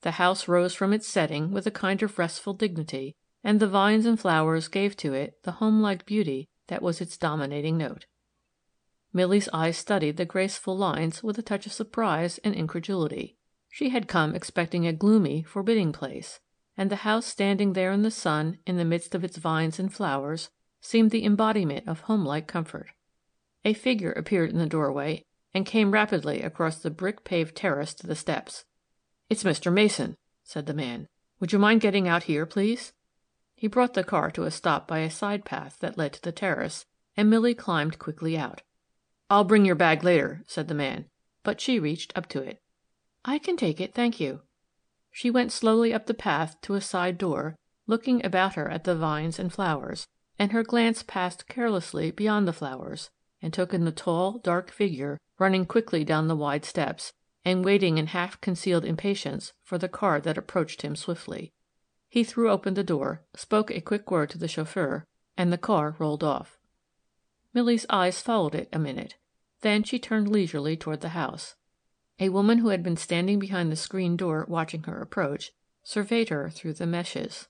The 0.01 0.11
house 0.11 0.47
rose 0.47 0.73
from 0.73 0.93
its 0.93 1.07
setting 1.07 1.51
with 1.51 1.67
a 1.67 1.71
kind 1.71 2.01
of 2.01 2.17
restful 2.17 2.53
dignity, 2.53 3.15
and 3.43 3.59
the 3.59 3.67
vines 3.67 4.05
and 4.05 4.19
flowers 4.19 4.67
gave 4.67 4.97
to 4.97 5.13
it 5.13 5.41
the 5.43 5.53
homelike 5.53 6.05
beauty 6.05 6.49
that 6.67 6.81
was 6.81 7.01
its 7.01 7.17
dominating 7.17 7.77
note. 7.77 8.05
Milly's 9.13 9.49
eyes 9.53 9.77
studied 9.77 10.17
the 10.17 10.25
graceful 10.25 10.77
lines 10.77 11.21
with 11.21 11.37
a 11.37 11.43
touch 11.43 11.65
of 11.65 11.73
surprise 11.73 12.39
and 12.43 12.55
incredulity. 12.55 13.37
She 13.69 13.89
had 13.89 14.07
come 14.07 14.35
expecting 14.35 14.87
a 14.87 14.93
gloomy, 14.93 15.43
forbidding 15.43 15.91
place, 15.91 16.39
and 16.81 16.89
the 16.89 17.05
house 17.05 17.27
standing 17.27 17.73
there 17.73 17.91
in 17.91 18.01
the 18.01 18.09
sun, 18.09 18.57
in 18.65 18.77
the 18.77 18.83
midst 18.83 19.13
of 19.13 19.23
its 19.23 19.37
vines 19.37 19.77
and 19.77 19.93
flowers, 19.93 20.49
seemed 20.81 21.11
the 21.11 21.23
embodiment 21.23 21.87
of 21.87 21.99
homelike 21.99 22.47
comfort. 22.47 22.89
A 23.63 23.75
figure 23.75 24.11
appeared 24.13 24.49
in 24.49 24.57
the 24.57 24.65
doorway 24.65 25.23
and 25.53 25.63
came 25.63 25.91
rapidly 25.91 26.41
across 26.41 26.79
the 26.79 26.89
brick 26.89 27.23
paved 27.23 27.55
terrace 27.55 27.93
to 27.93 28.07
the 28.07 28.15
steps. 28.15 28.65
"It's 29.29 29.43
Mr. 29.43 29.71
Mason," 29.71 30.17
said 30.43 30.65
the 30.65 30.73
man. 30.73 31.07
"Would 31.39 31.53
you 31.53 31.59
mind 31.59 31.81
getting 31.81 32.07
out 32.07 32.23
here, 32.23 32.47
please?" 32.47 32.93
He 33.53 33.67
brought 33.67 33.93
the 33.93 34.03
car 34.03 34.31
to 34.31 34.45
a 34.45 34.49
stop 34.49 34.87
by 34.87 35.01
a 35.01 35.11
side 35.11 35.45
path 35.45 35.77
that 35.81 35.99
led 35.99 36.13
to 36.13 36.21
the 36.23 36.31
terrace, 36.31 36.87
and 37.15 37.29
Milly 37.29 37.53
climbed 37.53 37.99
quickly 37.99 38.35
out. 38.35 38.63
"I'll 39.29 39.43
bring 39.43 39.65
your 39.65 39.75
bag 39.75 40.03
later," 40.03 40.43
said 40.47 40.67
the 40.67 40.73
man, 40.73 41.11
but 41.43 41.61
she 41.61 41.77
reached 41.77 42.11
up 42.17 42.27
to 42.29 42.41
it. 42.41 42.59
"I 43.23 43.37
can 43.37 43.55
take 43.55 43.79
it, 43.79 43.93
thank 43.93 44.19
you." 44.19 44.41
She 45.11 45.29
went 45.29 45.51
slowly 45.51 45.93
up 45.93 46.05
the 46.05 46.13
path 46.13 46.59
to 46.61 46.75
a 46.75 46.81
side 46.81 47.17
door, 47.17 47.55
looking 47.85 48.25
about 48.25 48.55
her 48.55 48.69
at 48.69 48.85
the 48.85 48.95
vines 48.95 49.37
and 49.37 49.51
flowers, 49.51 50.07
and 50.39 50.51
her 50.51 50.63
glance 50.63 51.03
passed 51.03 51.47
carelessly 51.47 52.11
beyond 52.11 52.47
the 52.47 52.53
flowers, 52.53 53.09
and 53.41 53.53
took 53.53 53.73
in 53.73 53.85
the 53.85 53.91
tall, 53.91 54.39
dark 54.39 54.71
figure 54.71 55.19
running 55.37 55.65
quickly 55.65 56.03
down 56.03 56.27
the 56.27 56.35
wide 56.35 56.63
steps, 56.63 57.13
and 57.43 57.65
waiting 57.65 57.97
in 57.97 58.07
half 58.07 58.39
concealed 58.41 58.85
impatience 58.85 59.53
for 59.63 59.77
the 59.77 59.89
car 59.89 60.21
that 60.21 60.37
approached 60.37 60.83
him 60.83 60.95
swiftly. 60.95 61.51
He 62.07 62.23
threw 62.23 62.49
open 62.49 62.75
the 62.75 62.83
door, 62.83 63.23
spoke 63.35 63.71
a 63.71 63.81
quick 63.81 64.11
word 64.11 64.29
to 64.31 64.37
the 64.37 64.47
chauffeur, 64.47 65.05
and 65.35 65.51
the 65.51 65.57
car 65.57 65.95
rolled 65.97 66.23
off. 66.23 66.59
Milly's 67.53 67.85
eyes 67.89 68.21
followed 68.21 68.55
it 68.55 68.69
a 68.71 68.79
minute. 68.79 69.15
Then 69.61 69.83
she 69.83 69.99
turned 69.99 70.29
leisurely 70.29 70.77
toward 70.77 71.01
the 71.01 71.09
house. 71.09 71.55
A 72.21 72.29
woman 72.29 72.59
who 72.59 72.67
had 72.67 72.83
been 72.83 72.97
standing 72.97 73.39
behind 73.39 73.71
the 73.71 73.75
screen 73.75 74.15
door 74.15 74.45
watching 74.47 74.83
her 74.83 75.01
approach, 75.01 75.53
surveyed 75.81 76.29
her 76.29 76.51
through 76.51 76.73
the 76.73 76.85
meshes. 76.85 77.47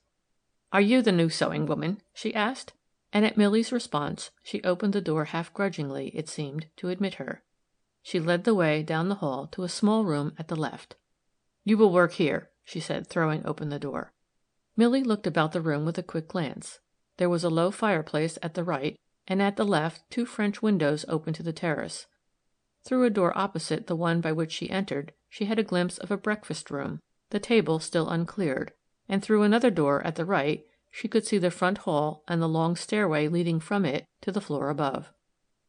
"Are 0.72 0.80
you 0.80 1.02
the 1.02 1.12
new 1.12 1.28
sewing 1.28 1.66
woman?" 1.66 2.00
she 2.14 2.34
asked, 2.34 2.72
and 3.12 3.26
at 3.26 3.36
Milly's 3.36 3.70
response 3.70 4.30
she 4.42 4.64
opened 4.64 4.94
the 4.94 5.02
door 5.02 5.26
half 5.26 5.52
grudgingly, 5.52 6.08
it 6.16 6.26
seemed, 6.26 6.68
to 6.76 6.88
admit 6.88 7.16
her. 7.16 7.44
She 8.02 8.18
led 8.18 8.44
the 8.44 8.54
way 8.54 8.82
down 8.82 9.10
the 9.10 9.16
hall 9.16 9.46
to 9.48 9.62
a 9.62 9.68
small 9.68 10.04
room 10.04 10.32
at 10.38 10.48
the 10.48 10.56
left. 10.56 10.96
"You 11.64 11.76
will 11.76 11.92
work 11.92 12.12
here," 12.12 12.48
she 12.64 12.80
said, 12.80 13.06
throwing 13.06 13.44
open 13.44 13.68
the 13.68 13.78
door. 13.78 14.14
Milly 14.74 15.04
looked 15.04 15.26
about 15.26 15.52
the 15.52 15.60
room 15.60 15.84
with 15.84 15.98
a 15.98 16.02
quick 16.02 16.28
glance. 16.28 16.80
There 17.18 17.28
was 17.28 17.44
a 17.44 17.50
low 17.50 17.70
fireplace 17.70 18.38
at 18.42 18.54
the 18.54 18.64
right, 18.64 18.98
and 19.28 19.42
at 19.42 19.56
the 19.56 19.66
left 19.66 20.10
two 20.10 20.24
French 20.24 20.62
windows 20.62 21.04
opened 21.08 21.36
to 21.36 21.42
the 21.42 21.52
terrace. 21.52 22.06
Through 22.84 23.04
a 23.04 23.10
door 23.10 23.36
opposite 23.36 23.86
the 23.86 23.96
one 23.96 24.20
by 24.20 24.32
which 24.32 24.52
she 24.52 24.70
entered 24.70 25.12
she 25.28 25.44
had 25.44 25.58
a 25.58 25.64
glimpse 25.64 25.98
of 25.98 26.10
a 26.10 26.16
breakfast 26.16 26.70
room, 26.70 27.00
the 27.30 27.40
table 27.40 27.78
still 27.78 28.08
uncleared, 28.10 28.72
and 29.08 29.22
through 29.22 29.42
another 29.42 29.70
door 29.70 30.02
at 30.06 30.16
the 30.16 30.24
right 30.24 30.66
she 30.90 31.08
could 31.08 31.26
see 31.26 31.38
the 31.38 31.50
front 31.50 31.78
hall 31.78 32.22
and 32.28 32.42
the 32.42 32.48
long 32.48 32.76
stairway 32.76 33.28
leading 33.28 33.60
from 33.60 33.84
it 33.84 34.04
to 34.20 34.30
the 34.30 34.40
floor 34.40 34.68
above. 34.68 35.12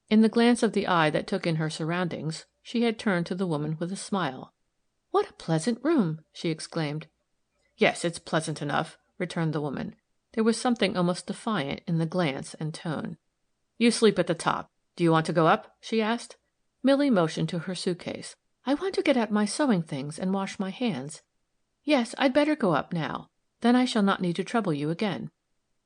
In 0.10 0.22
the 0.22 0.30
glance 0.30 0.64
of 0.64 0.74
the 0.74 0.88
eye 0.88 1.10
that 1.12 1.28
took 1.28 1.48
in 1.48 1.56
her 1.56 1.70
surroundings, 1.70 2.46
she 2.62 2.82
had 2.82 3.00
turned 3.00 3.26
to 3.28 3.36
the 3.36 3.48
woman 3.48 3.78
with 3.80 3.92
a 3.92 3.96
smile. 3.96 4.54
"What 5.12 5.30
a 5.30 5.34
pleasant 5.34 5.84
room!" 5.84 6.26
she 6.34 6.50
exclaimed. 6.50 7.08
"Yes, 7.78 8.04
it's 8.04 8.20
pleasant 8.20 8.62
enough," 8.62 8.98
returned 9.18 9.54
the 9.54 9.62
woman. 9.62 9.96
There 10.34 10.44
was 10.44 10.60
something 10.60 10.98
almost 10.98 11.28
defiant 11.28 11.82
in 11.88 12.00
the 12.00 12.06
glance 12.06 12.54
and 12.56 12.74
tone. 12.74 13.18
You 13.78 13.92
sleep 13.92 14.18
at 14.20 14.28
the 14.28 14.36
top. 14.36 14.72
Do 14.96 15.04
you 15.04 15.12
want 15.12 15.26
to 15.28 15.34
go 15.34 15.48
up?" 15.48 15.78
she 15.80 16.02
asked. 16.02 16.38
Milly 16.86 17.10
motioned 17.10 17.48
to 17.50 17.60
her 17.60 17.74
suitcase. 17.74 18.36
"I 18.66 18.74
want 18.74 18.94
to 18.96 19.02
get 19.02 19.16
out 19.16 19.32
my 19.32 19.46
sewing 19.46 19.82
things 19.82 20.20
and 20.20 20.34
wash 20.34 20.60
my 20.60 20.70
hands. 20.70 21.22
Yes, 21.84 22.14
I'd 22.18 22.34
better 22.34 22.56
go 22.56 22.74
up 22.74 22.92
now. 22.92 23.30
Then 23.62 23.76
I 23.76 23.86
shall 23.86 24.04
not 24.04 24.22
need 24.22 24.36
to 24.36 24.44
trouble 24.44 24.74
you 24.74 24.90
again." 24.90 25.32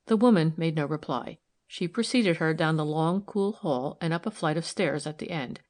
The 0.08 0.18
woman 0.18 0.56
made 0.58 0.76
no 0.76 0.86
reply. 0.86 1.38
She 1.68 1.88
preceded 1.88 2.38
her 2.38 2.54
down 2.54 2.78
the 2.78 2.86
long, 2.86 3.22
cool 3.22 3.52
hall 3.52 3.98
and 4.02 4.12
up 4.12 4.26
a 4.26 4.32
flight 4.32 4.58
of 4.58 4.66
stairs 4.66 5.06
at 5.06 5.20
the 5.20 5.30
end. 5.30 5.62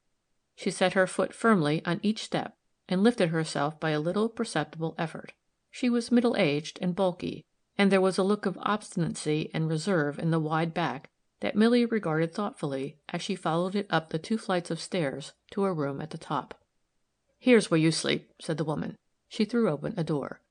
She 0.56 0.72
set 0.72 0.94
her 0.94 1.08
foot 1.08 1.34
firmly 1.34 1.84
on 1.86 2.00
each 2.02 2.24
step 2.24 2.58
and 2.88 3.04
lifted 3.04 3.30
herself 3.30 3.80
by 3.80 3.90
a 3.90 4.00
little 4.00 4.30
perceptible 4.30 4.96
effort. 4.98 5.34
She 5.70 5.90
was 5.90 6.12
middle 6.12 6.38
aged 6.38 6.80
and 6.82 6.96
bulky, 6.96 7.46
and 7.78 7.92
there 7.92 8.00
was 8.00 8.18
a 8.18 8.24
look 8.24 8.46
of 8.46 8.58
obstinacy 8.62 9.52
and 9.54 9.68
reserve 9.68 10.18
in 10.20 10.32
the 10.32 10.40
wide 10.40 10.74
back 10.74 11.10
that 11.40 11.56
Milly 11.56 11.86
regarded 11.86 12.34
thoughtfully 12.34 12.98
as 13.10 13.22
she 13.22 13.36
followed 13.36 13.76
it 13.76 13.88
up 13.90 14.10
the 14.10 14.20
two 14.20 14.38
flights 14.38 14.72
of 14.72 14.82
stairs 14.82 15.34
to 15.52 15.66
a 15.66 15.74
room 15.74 16.02
at 16.02 16.10
the 16.10 16.18
top. 16.18 16.64
"Here's 17.38 17.70
where 17.70 17.80
you 17.80 17.92
sleep," 17.92 18.34
said 18.42 18.58
the 18.58 18.64
woman. 18.64 18.98
She 19.28 19.46
threw 19.46 19.70
open 19.70 19.94
a 19.98 20.04
door. 20.04 20.42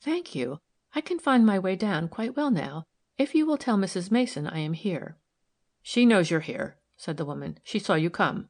"Thank 0.00 0.34
you. 0.34 0.60
I 0.94 1.00
can 1.00 1.18
find 1.18 1.44
my 1.44 1.58
way 1.58 1.76
down 1.76 2.08
quite 2.08 2.36
well 2.36 2.50
now, 2.50 2.86
if 3.18 3.34
you 3.34 3.44
will 3.44 3.58
tell 3.58 3.76
Mrs. 3.76 4.10
Mason 4.10 4.46
I 4.46 4.60
am 4.60 4.72
here." 4.72 5.18
"She 5.82 6.06
knows 6.06 6.30
you're 6.30 6.40
here," 6.40 6.78
said 6.96 7.16
the 7.16 7.24
woman. 7.24 7.58
"She 7.62 7.78
saw 7.78 7.94
you 7.94 8.08
come." 8.08 8.48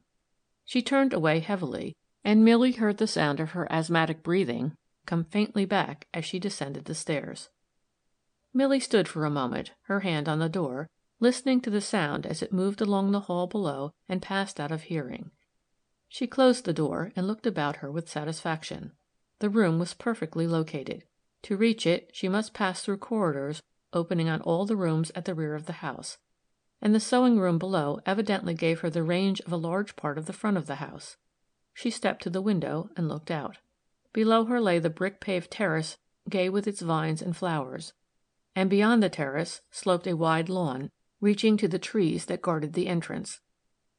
She 0.63 0.81
turned 0.81 1.11
away 1.11 1.39
heavily, 1.39 1.95
and 2.23 2.45
Milly 2.45 2.71
heard 2.71 2.97
the 2.97 3.07
sound 3.07 3.39
of 3.39 3.51
her 3.51 3.71
asthmatic 3.71 4.23
breathing 4.23 4.77
come 5.05 5.23
faintly 5.25 5.65
back 5.65 6.07
as 6.13 6.25
she 6.25 6.39
descended 6.39 6.85
the 6.85 6.95
stairs. 6.95 7.49
Milly 8.53 8.79
stood 8.79 9.07
for 9.07 9.25
a 9.25 9.29
moment, 9.29 9.73
her 9.83 9.99
hand 9.99 10.29
on 10.29 10.39
the 10.39 10.49
door, 10.49 10.89
listening 11.25 11.59
to 11.59 11.71
the 11.71 11.81
sound 11.81 12.23
as 12.23 12.43
it 12.43 12.53
moved 12.53 12.81
along 12.81 13.11
the 13.11 13.21
hall 13.21 13.47
below 13.47 13.91
and 14.07 14.21
passed 14.21 14.59
out 14.59 14.71
of 14.71 14.83
hearing. 14.83 15.31
She 16.07 16.27
closed 16.27 16.65
the 16.65 16.71
door 16.71 17.11
and 17.15 17.25
looked 17.25 17.47
about 17.47 17.77
her 17.77 17.91
with 17.91 18.07
satisfaction. 18.07 18.91
The 19.39 19.49
room 19.49 19.79
was 19.79 19.95
perfectly 19.95 20.45
located. 20.45 21.03
To 21.41 21.57
reach 21.57 21.87
it 21.87 22.11
she 22.13 22.29
must 22.29 22.53
pass 22.53 22.83
through 22.83 22.99
corridors 22.99 23.63
opening 23.91 24.29
on 24.29 24.39
all 24.41 24.67
the 24.67 24.75
rooms 24.75 25.11
at 25.15 25.25
the 25.25 25.33
rear 25.33 25.55
of 25.55 25.65
the 25.65 25.81
house, 25.81 26.19
and 26.79 26.93
the 26.93 26.99
sewing 26.99 27.39
room 27.39 27.57
below 27.57 27.99
evidently 28.05 28.53
gave 28.53 28.81
her 28.81 28.91
the 28.91 29.01
range 29.01 29.39
of 29.41 29.51
a 29.51 29.57
large 29.57 29.95
part 29.95 30.19
of 30.19 30.27
the 30.27 30.33
front 30.41 30.57
of 30.57 30.67
the 30.67 30.75
house. 30.75 31.17
She 31.73 31.89
stepped 31.89 32.21
to 32.21 32.29
the 32.29 32.39
window 32.39 32.91
and 32.95 33.09
looked 33.09 33.31
out. 33.31 33.57
Below 34.13 34.45
her 34.45 34.61
lay 34.61 34.77
the 34.77 34.91
brick 34.91 35.19
paved 35.19 35.49
terrace 35.49 35.97
gay 36.29 36.49
with 36.49 36.67
its 36.67 36.81
vines 36.81 37.23
and 37.23 37.35
flowers, 37.35 37.93
and 38.55 38.69
beyond 38.69 39.01
the 39.01 39.09
terrace 39.09 39.61
sloped 39.71 40.05
a 40.05 40.15
wide 40.15 40.49
lawn, 40.49 40.91
reaching 41.21 41.57
to 41.57 41.67
the 41.67 41.79
trees 41.79 42.25
that 42.25 42.41
guarded 42.41 42.73
the 42.73 42.87
entrance. 42.87 43.39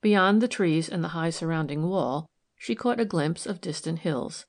Beyond 0.01 0.41
the 0.41 0.49
trees 0.49 0.89
and 0.89 1.03
the 1.03 1.09
high 1.09 1.31
surrounding 1.31 1.89
wall, 1.89 2.31
she 2.57 2.75
caught 2.75 3.01
a 3.01 3.05
glimpse 3.05 3.47
of 3.47 3.61
distant 3.61 4.01
hills. 4.01 4.47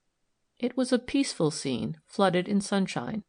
It 0.59 0.75
was 0.75 0.91
a 0.91 0.99
peaceful 0.99 1.51
scene, 1.51 1.97
flooded 2.05 2.47
in 2.47 2.61
sunshine. 2.61 3.23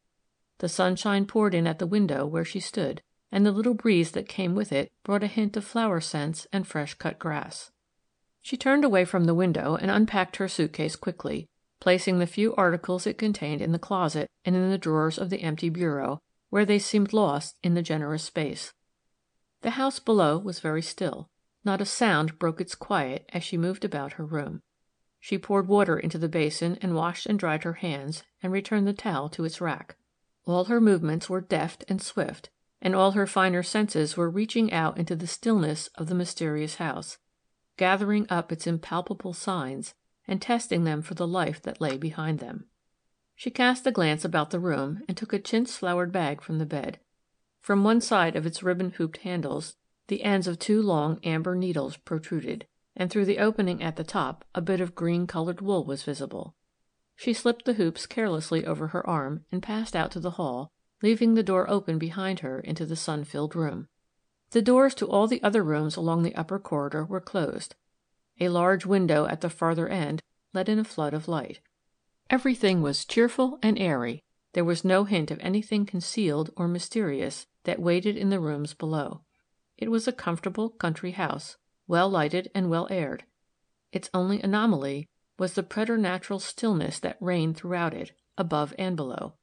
The 0.59 0.69
sunshine 0.69 1.25
poured 1.25 1.53
in 1.53 1.67
at 1.67 1.79
the 1.79 1.87
window 1.87 2.25
where 2.25 2.45
she 2.45 2.59
stood, 2.59 3.01
and 3.31 3.45
the 3.45 3.51
little 3.51 3.73
breeze 3.73 4.11
that 4.11 4.27
came 4.27 4.55
with 4.55 4.71
it 4.71 4.91
brought 5.03 5.23
a 5.23 5.27
hint 5.27 5.55
of 5.55 5.63
flower 5.63 6.01
scents 6.01 6.47
and 6.51 6.67
fresh 6.67 6.93
cut 6.95 7.19
grass. 7.19 7.71
She 8.41 8.57
turned 8.57 8.83
away 8.83 9.05
from 9.05 9.25
the 9.25 9.35
window 9.35 9.75
and 9.75 9.91
unpacked 9.91 10.37
her 10.37 10.47
suit 10.47 10.73
case 10.73 10.95
quickly, 10.95 11.47
placing 11.79 12.19
the 12.19 12.27
few 12.27 12.55
articles 12.55 13.05
it 13.05 13.17
contained 13.17 13.61
in 13.61 13.71
the 13.71 13.79
closet 13.79 14.29
and 14.43 14.55
in 14.55 14.69
the 14.69 14.77
drawers 14.77 15.17
of 15.17 15.29
the 15.29 15.41
empty 15.41 15.69
bureau, 15.69 16.19
where 16.49 16.65
they 16.65 16.79
seemed 16.79 17.13
lost 17.13 17.57
in 17.63 17.73
the 17.73 17.81
generous 17.81 18.23
space. 18.23 18.73
The 19.61 19.71
house 19.71 19.99
below 19.99 20.37
was 20.37 20.59
very 20.59 20.81
still. 20.81 21.29
Not 21.65 21.81
a 21.81 21.85
sound 21.85 22.39
broke 22.39 22.61
its 22.61 22.75
quiet 22.75 23.29
as 23.33 23.43
she 23.43 23.57
moved 23.57 23.83
about 23.83 24.13
her 24.13 24.25
room. 24.25 24.61
She 25.19 25.37
poured 25.37 25.67
water 25.67 25.99
into 25.99 26.17
the 26.17 26.29
basin 26.29 26.77
and 26.81 26.95
washed 26.95 27.25
and 27.25 27.37
dried 27.37 27.63
her 27.63 27.73
hands 27.73 28.23
and 28.41 28.53
returned 28.53 28.87
the 28.87 28.93
towel 28.93 29.27
to 29.29 29.43
its 29.43 29.59
rack. 29.59 29.97
All 30.45 30.65
her 30.65 30.79
movements 30.79 31.29
were 31.29 31.41
deft 31.41 31.83
and 31.89 32.01
swift, 32.01 32.49
and 32.81 32.95
all 32.95 33.11
her 33.11 33.27
finer 33.27 33.61
senses 33.61 34.15
were 34.15 34.29
reaching 34.29 34.71
out 34.71 34.97
into 34.97 35.15
the 35.15 35.27
stillness 35.27 35.87
of 35.95 36.07
the 36.07 36.15
mysterious 36.15 36.75
house, 36.75 37.17
gathering 37.75 38.25
up 38.29 38.51
its 38.51 38.65
impalpable 38.65 39.33
signs 39.33 39.93
and 40.27 40.41
testing 40.41 40.85
them 40.85 41.01
for 41.01 41.15
the 41.15 41.27
life 41.27 41.61
that 41.61 41.81
lay 41.81 41.97
behind 41.97 42.39
them. 42.39 42.67
She 43.35 43.51
cast 43.51 43.85
a 43.87 43.91
glance 43.91 44.23
about 44.23 44.51
the 44.51 44.59
room 44.59 45.01
and 45.07 45.17
took 45.17 45.33
a 45.33 45.39
chintz 45.39 45.75
flowered 45.75 46.11
bag 46.11 46.41
from 46.41 46.59
the 46.59 46.65
bed. 46.65 46.99
From 47.61 47.83
one 47.83 48.01
side 48.01 48.35
of 48.35 48.45
its 48.45 48.63
ribbon 48.63 48.91
hooped 48.91 49.17
handles 49.17 49.75
the 50.07 50.23
ends 50.23 50.47
of 50.47 50.57
two 50.57 50.81
long 50.81 51.19
amber 51.23 51.55
needles 51.55 51.97
protruded, 51.97 52.65
and 52.95 53.11
through 53.11 53.25
the 53.25 53.39
opening 53.39 53.83
at 53.83 53.95
the 53.95 54.03
top 54.03 54.43
a 54.55 54.61
bit 54.61 54.81
of 54.81 54.95
green 54.95 55.27
colored 55.27 55.61
wool 55.61 55.85
was 55.85 56.03
visible. 56.03 56.55
She 57.15 57.33
slipped 57.33 57.65
the 57.65 57.73
hoops 57.73 58.05
carelessly 58.05 58.65
over 58.65 58.87
her 58.87 59.07
arm 59.07 59.45
and 59.51 59.61
passed 59.61 59.95
out 59.95 60.09
to 60.11 60.19
the 60.19 60.31
hall, 60.31 60.71
leaving 61.01 61.35
the 61.35 61.43
door 61.43 61.69
open 61.69 61.99
behind 61.99 62.39
her 62.39 62.59
into 62.59 62.85
the 62.85 62.95
sun 62.95 63.23
filled 63.23 63.55
room. 63.55 63.87
The 64.51 64.61
doors 64.61 64.95
to 64.95 65.07
all 65.07 65.27
the 65.27 65.43
other 65.43 65.63
rooms 65.63 65.95
along 65.95 66.23
the 66.23 66.35
upper 66.35 66.59
corridor 66.59 67.05
were 67.05 67.21
closed. 67.21 67.75
A 68.39 68.49
large 68.49 68.85
window 68.85 69.25
at 69.25 69.41
the 69.41 69.49
farther 69.49 69.87
end 69.87 70.23
let 70.53 70.69
in 70.69 70.79
a 70.79 70.83
flood 70.83 71.13
of 71.13 71.27
light. 71.27 71.59
Everything 72.29 72.81
was 72.81 73.05
cheerful 73.05 73.59
and 73.61 73.77
airy; 73.77 74.23
there 74.53 74.65
was 74.65 74.83
no 74.83 75.03
hint 75.03 75.31
of 75.31 75.39
anything 75.41 75.85
concealed 75.85 76.49
or 76.57 76.67
mysterious 76.67 77.45
that 77.63 77.79
waited 77.79 78.17
in 78.17 78.29
the 78.29 78.39
rooms 78.39 78.73
below. 78.73 79.21
It 79.77 79.91
was 79.91 80.07
a 80.07 80.11
comfortable 80.11 80.69
country 80.69 81.11
house, 81.11 81.57
well 81.87 82.09
lighted 82.09 82.49
and 82.53 82.69
well 82.69 82.87
aired. 82.89 83.23
Its 83.91 84.09
only 84.13 84.41
anomaly 84.41 85.07
was 85.37 85.53
the 85.53 85.63
preternatural 85.63 86.39
stillness 86.39 86.99
that 86.99 87.17
reigned 87.21 87.57
throughout 87.57 87.93
it, 87.93 88.11
above 88.37 88.73
and 88.77 88.95
below. 88.95 89.33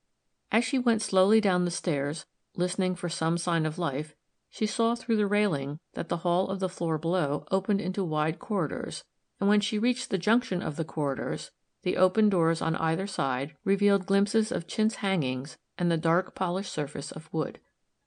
As 0.53 0.65
she 0.65 0.79
went 0.79 1.03
slowly 1.03 1.41
down 1.41 1.65
the 1.65 1.71
stairs, 1.71 2.27
listening 2.55 2.95
for 2.95 3.09
some 3.09 3.39
sign 3.39 3.67
of 3.67 3.79
life 3.79 4.15
she 4.51 4.67
saw 4.67 4.95
through 4.95 5.17
the 5.17 5.27
railing 5.27 5.79
that 5.95 6.09
the 6.09 6.19
hall 6.19 6.49
of 6.49 6.61
the 6.61 6.69
floor 6.69 6.99
below 6.99 7.47
opened 7.51 7.81
into 7.81 8.05
wide 8.05 8.39
corridors, 8.39 9.05
and 9.39 9.49
when 9.49 9.61
she 9.61 9.79
reached 9.79 10.09
the 10.09 10.19
junction 10.19 10.63
of 10.63 10.77
the 10.77 10.85
corridors, 10.85 11.51
the 11.87 11.97
open 11.99 12.29
doors 12.29 12.61
on 12.61 12.75
either 12.75 13.07
side 13.07 13.55
revealed 13.65 14.07
glimpses 14.07 14.51
of 14.51 14.67
chintz 14.67 14.97
hangings 14.97 15.57
and 15.79 15.89
the 15.89 15.97
dark 15.97 16.35
polished 16.35 16.73
surface 16.73 17.13
of 17.13 17.33
wood. 17.33 17.61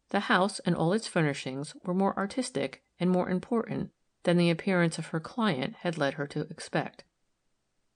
The 0.09 0.27
house 0.27 0.59
and 0.65 0.75
all 0.75 0.91
its 0.91 1.07
furnishings 1.07 1.73
were 1.85 1.93
more 1.93 2.13
artistic 2.17 2.83
and 2.99 3.09
more 3.09 3.29
important 3.29 3.91
than 4.23 4.35
the 4.35 4.49
appearance 4.49 4.97
of 4.97 5.07
her 5.07 5.21
client 5.21 5.77
had 5.77 5.97
led 5.97 6.15
her 6.15 6.27
to 6.27 6.41
expect. 6.49 7.05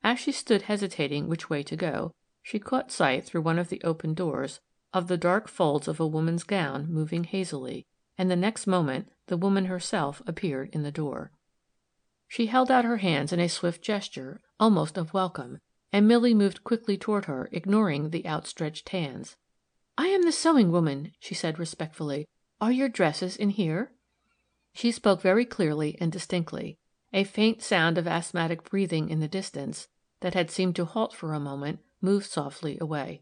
As 0.06 0.20
she 0.20 0.32
stood 0.32 0.62
hesitating 0.62 1.28
which 1.28 1.50
way 1.50 1.64
to 1.64 1.76
go, 1.76 2.14
she 2.42 2.60
caught 2.60 2.90
sight 2.90 3.26
through 3.26 3.42
one 3.42 3.60
of 3.60 3.68
the 3.68 3.82
open 3.84 4.14
doors 4.14 4.62
of 4.94 5.10
the 5.10 5.18
dark 5.18 5.50
folds 5.50 5.90
of 5.90 6.00
a 6.00 6.08
woman's 6.08 6.46
gown 6.46 6.88
moving 6.90 7.26
hazily 7.26 7.86
and 8.18 8.32
the 8.32 8.38
next 8.38 8.68
moment 8.68 9.12
the 9.28 9.36
woman 9.36 9.66
herself 9.66 10.22
appeared 10.26 10.70
in 10.72 10.84
the 10.84 10.94
door. 10.94 11.34
She 12.30 12.46
held 12.46 12.72
out 12.72 12.86
her 12.86 12.98
hands 12.98 13.34
in 13.34 13.42
a 13.42 13.50
swift 13.50 13.84
gesture, 13.84 14.40
almost 14.62 14.98
of 14.98 15.14
welcome, 15.14 15.60
and 15.94 16.08
Milly 16.08 16.34
moved 16.34 16.64
quickly 16.64 16.98
toward 16.98 17.26
her, 17.26 17.48
ignoring 17.52 18.10
the 18.10 18.26
outstretched 18.26 18.90
hands. 18.90 19.38
"I 19.96 20.08
am 20.08 20.24
the 20.24 20.32
sewing 20.32 20.72
woman," 20.72 21.14
she 21.20 21.36
said 21.36 21.60
respectfully. 21.60 22.28
"Are 22.60 22.72
your 22.72 22.90
dresses 22.90 23.38
in 23.38 23.52
here?" 23.52 23.94
She 24.74 24.92
spoke 24.92 25.22
very 25.22 25.46
clearly 25.46 25.96
and 26.02 26.12
distinctly. 26.12 26.80
A 27.14 27.24
faint 27.24 27.62
sound 27.62 28.00
of 28.00 28.08
asthmatic 28.08 28.68
breathing 28.68 29.10
in 29.10 29.20
the 29.20 29.28
distance, 29.28 29.88
that 30.22 30.34
had 30.34 30.50
seemed 30.50 30.76
to 30.78 30.86
halt 30.86 31.14
for 31.14 31.32
a 31.32 31.40
moment, 31.40 31.80
moved 32.02 32.26
softly 32.26 32.80
away. 32.82 33.22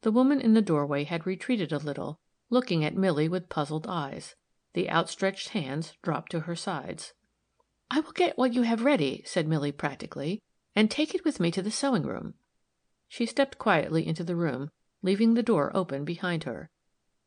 The 0.00 0.10
woman 0.10 0.40
in 0.40 0.54
the 0.54 0.60
doorway 0.60 1.04
had 1.04 1.24
retreated 1.24 1.70
a 1.70 1.78
little 1.78 2.18
looking 2.50 2.84
at 2.84 2.96
Milly 2.96 3.28
with 3.28 3.48
puzzled 3.48 3.86
eyes. 3.86 4.34
The 4.72 4.90
outstretched 4.90 5.50
hands 5.50 5.94
dropped 6.02 6.32
to 6.32 6.40
her 6.40 6.56
sides. 6.56 7.12
"I 7.92 8.00
will 8.00 8.10
get 8.10 8.36
what 8.36 8.54
you 8.54 8.62
have 8.62 8.82
ready," 8.82 9.22
said 9.24 9.46
Milly 9.46 9.70
practically, 9.70 10.42
"and 10.74 10.90
take 10.90 11.14
it 11.14 11.24
with 11.24 11.38
me 11.38 11.50
to 11.50 11.60
the 11.60 11.70
sewing 11.70 12.04
room." 12.04 12.34
She 13.06 13.26
stepped 13.26 13.58
quietly 13.58 14.06
into 14.06 14.24
the 14.24 14.36
room, 14.36 14.70
leaving 15.02 15.34
the 15.34 15.42
door 15.42 15.70
open 15.76 16.04
behind 16.04 16.44
her. 16.44 16.70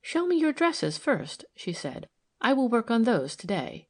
"Show 0.02 0.26
me 0.26 0.36
your 0.36 0.52
dresses 0.52 0.98
first," 0.98 1.46
she 1.56 1.72
said. 1.72 2.10
"I 2.42 2.54
will 2.54 2.70
work 2.70 2.90
on 2.90 3.04
those 3.04 3.36
to 3.36 3.46
day." 3.46 3.88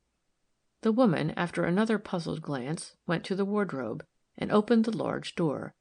The 0.81 0.91
woman, 0.91 1.31
after 1.31 1.63
another 1.63 1.97
puzzled 1.97 2.41
glance, 2.41 2.95
went 3.07 3.23
to 3.25 3.35
the 3.35 3.45
wardrobe, 3.45 4.05
and 4.37 4.51
opened 4.51 4.83
the 4.83 4.95
large 4.95 5.35
door. 5.35 5.73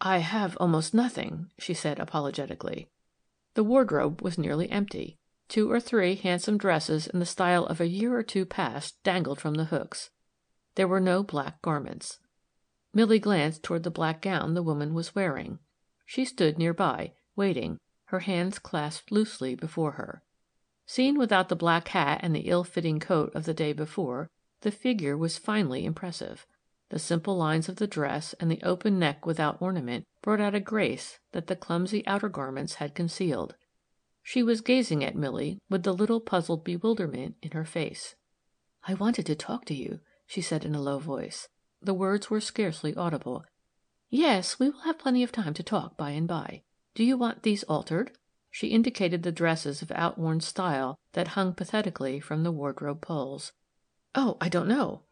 "I 0.00 0.18
have 0.18 0.56
almost 0.60 0.92
nothing," 0.92 1.50
she 1.58 1.72
said 1.72 1.98
apologetically. 1.98 2.90
The 3.54 3.64
wardrobe 3.64 4.20
was 4.20 4.38
nearly 4.38 4.70
empty. 4.70 5.18
Two 5.48 5.70
or 5.72 5.80
three 5.80 6.14
handsome 6.14 6.58
dresses 6.58 7.06
in 7.06 7.18
the 7.18 7.26
style 7.26 7.66
of 7.66 7.80
a 7.80 7.88
year 7.88 8.14
or 8.14 8.22
two 8.22 8.46
past 8.46 9.02
dangled 9.02 9.40
from 9.40 9.54
the 9.54 9.64
hooks. 9.64 10.10
There 10.74 10.86
were 10.86 11.00
no 11.00 11.22
black 11.22 11.60
garments. 11.60 12.20
Milly 12.92 13.18
glanced 13.18 13.62
toward 13.62 13.84
the 13.84 13.90
black 13.90 14.20
gown 14.20 14.54
the 14.54 14.62
woman 14.62 14.94
was 14.94 15.14
wearing. 15.14 15.58
She 16.06 16.24
stood 16.24 16.58
near 16.58 16.74
by, 16.74 17.14
waiting, 17.36 17.78
her 18.06 18.20
hands 18.20 18.58
clasped 18.58 19.12
loosely 19.12 19.54
before 19.54 19.92
her. 19.92 20.22
Seen 20.86 21.16
without 21.16 21.48
the 21.48 21.54
black 21.54 21.88
hat 21.88 22.18
and 22.22 22.34
the 22.34 22.48
ill 22.48 22.64
fitting 22.64 22.98
coat 22.98 23.32
of 23.34 23.44
the 23.44 23.54
day 23.54 23.72
before, 23.72 24.28
the 24.62 24.72
figure 24.72 25.16
was 25.16 25.38
finely 25.38 25.84
impressive. 25.84 26.46
The 26.88 26.98
simple 26.98 27.36
lines 27.36 27.68
of 27.68 27.76
the 27.76 27.86
dress 27.86 28.34
and 28.40 28.50
the 28.50 28.62
open 28.64 28.98
neck 28.98 29.24
without 29.24 29.62
ornament 29.62 30.04
brought 30.22 30.40
out 30.40 30.56
a 30.56 30.60
grace 30.60 31.20
that 31.30 31.46
the 31.46 31.54
clumsy 31.54 32.04
outer 32.08 32.28
garments 32.28 32.74
had 32.74 32.96
concealed. 32.96 33.54
She 34.24 34.42
was 34.42 34.60
gazing 34.60 35.04
at 35.04 35.14
Milly 35.14 35.60
with 35.68 35.84
the 35.84 35.94
little 35.94 36.20
puzzled 36.20 36.64
bewilderment 36.64 37.36
in 37.40 37.52
her 37.52 37.64
face. 37.64 38.16
"I 38.88 38.94
wanted 38.94 39.26
to 39.26 39.36
talk 39.36 39.64
to 39.66 39.74
you," 39.74 40.00
she 40.26 40.40
said 40.40 40.64
in 40.64 40.74
a 40.74 40.82
low 40.82 40.98
voice. 40.98 41.48
The 41.82 41.94
words 41.94 42.28
were 42.28 42.42
scarcely 42.42 42.94
audible. 42.94 43.46
"Yes, 44.10 44.58
we 44.58 44.68
will 44.68 44.80
have 44.80 44.98
plenty 44.98 45.22
of 45.22 45.32
time 45.32 45.54
to 45.54 45.62
talk 45.62 45.96
by 45.96 46.10
and 46.10 46.28
by. 46.28 46.62
Do 46.94 47.02
you 47.02 47.16
want 47.16 47.42
these 47.42 47.62
altered?" 47.62 48.18
She 48.50 48.68
indicated 48.68 49.22
the 49.22 49.32
dresses 49.32 49.80
of 49.80 49.90
outworn 49.92 50.40
style 50.40 50.98
that 51.12 51.28
hung 51.28 51.54
pathetically 51.54 52.20
from 52.20 52.42
the 52.42 52.52
wardrobe 52.52 53.00
poles. 53.00 53.52
"Oh, 54.14 54.36
I 54.42 54.50
don't 54.50 54.68
know." 54.68 55.04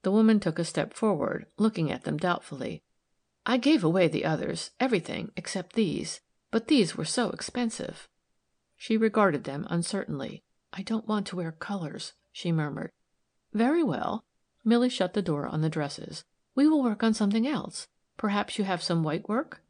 The 0.00 0.12
woman 0.12 0.40
took 0.40 0.58
a 0.58 0.64
step 0.64 0.94
forward, 0.94 1.46
looking 1.58 1.92
at 1.92 2.04
them 2.04 2.16
doubtfully. 2.16 2.82
"I 3.44 3.58
gave 3.58 3.84
away 3.84 4.08
the 4.08 4.24
others 4.24 4.70
everything 4.80 5.30
except 5.36 5.74
these 5.74 6.20
but 6.50 6.68
these 6.68 6.96
were 6.96 7.04
so 7.04 7.30
expensive." 7.30 8.08
She 8.76 8.96
regarded 8.96 9.44
them 9.44 9.66
uncertainly. 9.68 10.42
"I 10.72 10.82
don't 10.82 11.06
want 11.06 11.26
to 11.26 11.36
wear 11.36 11.52
colors," 11.52 12.14
she 12.32 12.50
murmured. 12.50 12.92
"Very 13.52 13.82
well." 13.82 14.24
Milly 14.66 14.88
shut 14.88 15.12
the 15.12 15.22
door 15.22 15.46
on 15.46 15.60
the 15.60 15.68
dresses. 15.68 16.24
"We 16.54 16.66
will 16.66 16.82
work 16.82 17.02
on 17.02 17.12
something 17.12 17.46
else. 17.46 17.86
Perhaps 18.16 18.58
you 18.58 18.64
have 18.64 18.82
some 18.82 19.02
white 19.02 19.28
work?" 19.28 19.62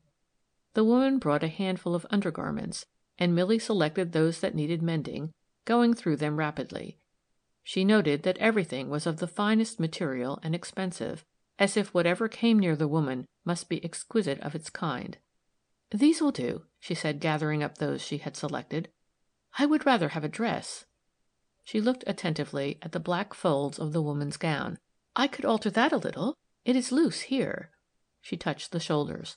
The 0.74 0.84
woman 0.84 1.18
brought 1.18 1.42
a 1.42 1.48
handful 1.48 1.94
of 1.94 2.06
undergarments, 2.10 2.86
and 3.18 3.34
Milly 3.34 3.58
selected 3.58 4.12
those 4.12 4.40
that 4.40 4.54
needed 4.54 4.82
mending, 4.82 5.32
going 5.64 5.94
through 5.94 6.16
them 6.16 6.36
rapidly. 6.36 6.98
She 7.62 7.84
noted 7.84 8.22
that 8.22 8.38
everything 8.38 8.88
was 8.88 9.06
of 9.06 9.16
the 9.16 9.26
finest 9.26 9.80
material 9.80 10.38
and 10.42 10.54
expensive, 10.54 11.24
as 11.58 11.76
if 11.76 11.94
whatever 11.94 12.28
came 12.28 12.58
near 12.58 12.76
the 12.76 12.88
woman 12.88 13.26
must 13.44 13.68
be 13.68 13.84
exquisite 13.84 14.38
of 14.40 14.54
its 14.54 14.70
kind. 14.70 15.18
"These 15.90 16.20
will 16.20 16.32
do," 16.32 16.66
she 16.78 16.94
said, 16.94 17.20
gathering 17.20 17.62
up 17.62 17.78
those 17.78 18.02
she 18.02 18.18
had 18.18 18.36
selected. 18.36 18.90
"I 19.58 19.66
would 19.66 19.86
rather 19.86 20.10
have 20.10 20.24
a 20.24 20.28
dress." 20.28 20.86
She 21.62 21.80
looked 21.80 22.04
attentively 22.06 22.78
at 22.82 22.92
the 22.92 23.00
black 23.00 23.32
folds 23.32 23.78
of 23.78 23.92
the 23.92 24.02
woman's 24.02 24.36
gown. 24.36 24.78
"I 25.16 25.28
could 25.28 25.44
alter 25.44 25.70
that 25.70 25.92
a 25.92 25.96
little. 25.96 26.36
It 26.64 26.74
is 26.74 26.90
loose 26.90 27.20
here." 27.20 27.70
She 28.20 28.36
touched 28.36 28.72
the 28.72 28.80
shoulders. 28.80 29.36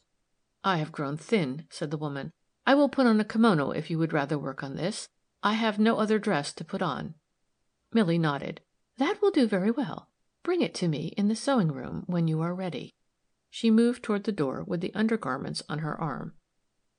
"I 0.64 0.78
have 0.78 0.92
grown 0.92 1.18
thin," 1.18 1.68
said 1.70 1.92
the 1.92 1.98
woman. 1.98 2.34
"I 2.66 2.74
will 2.74 2.90
put 2.90 3.06
on 3.06 3.20
a 3.20 3.24
kimono 3.24 3.70
if 3.72 3.92
you 3.92 4.00
would 4.00 4.12
rather 4.12 4.40
work 4.40 4.64
on 4.64 4.76
this. 4.76 5.08
I 5.44 5.54
have 5.54 5.78
no 5.78 5.98
other 5.98 6.18
dress 6.18 6.52
to 6.54 6.66
put 6.66 6.82
on." 6.82 7.14
Milly 7.94 8.18
nodded. 8.18 8.62
"That 8.98 9.22
will 9.22 9.30
do 9.30 9.48
very 9.48 9.70
well. 9.70 10.10
Bring 10.42 10.62
it 10.62 10.74
to 10.76 10.88
me 10.88 11.14
in 11.16 11.28
the 11.28 11.36
sewing 11.36 11.72
room 11.72 12.06
when 12.08 12.28
you 12.28 12.42
are 12.42 12.56
ready." 12.56 12.96
She 13.52 13.70
moved 13.70 14.02
toward 14.02 14.24
the 14.24 14.32
door 14.32 14.64
with 14.64 14.82
the 14.82 14.94
undergarments 14.96 15.62
on 15.70 15.80
her 15.80 16.00
arm. 16.02 16.34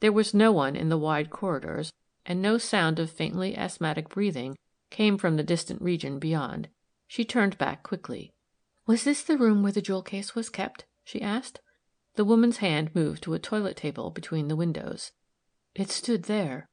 There 0.00 0.12
was 0.12 0.32
no 0.32 0.52
one 0.52 0.76
in 0.76 0.88
the 0.88 0.98
wide 0.98 1.30
corridors, 1.30 1.92
and 2.24 2.40
no 2.40 2.58
sound 2.58 3.00
of 3.00 3.10
faintly 3.10 3.56
asthmatic 3.56 4.08
breathing 4.08 4.56
came 4.90 5.18
from 5.18 5.36
the 5.36 5.42
distant 5.42 5.82
region 5.82 6.20
beyond. 6.20 6.68
She 7.08 7.24
turned 7.24 7.58
back 7.58 7.82
quickly. 7.82 8.32
"Was 8.88 9.04
this 9.04 9.22
the 9.22 9.36
room 9.36 9.62
where 9.62 9.70
the 9.70 9.82
jewel 9.82 10.02
case 10.02 10.34
was 10.34 10.48
kept?" 10.48 10.86
she 11.04 11.20
asked. 11.20 11.60
The 12.14 12.24
woman's 12.24 12.56
hand 12.56 12.94
moved 12.94 13.22
to 13.24 13.34
a 13.34 13.38
toilet 13.38 13.76
table 13.76 14.08
between 14.08 14.48
the 14.48 14.56
windows. 14.56 15.12
"It 15.74 15.90
stood 15.90 16.22
there." 16.22 16.70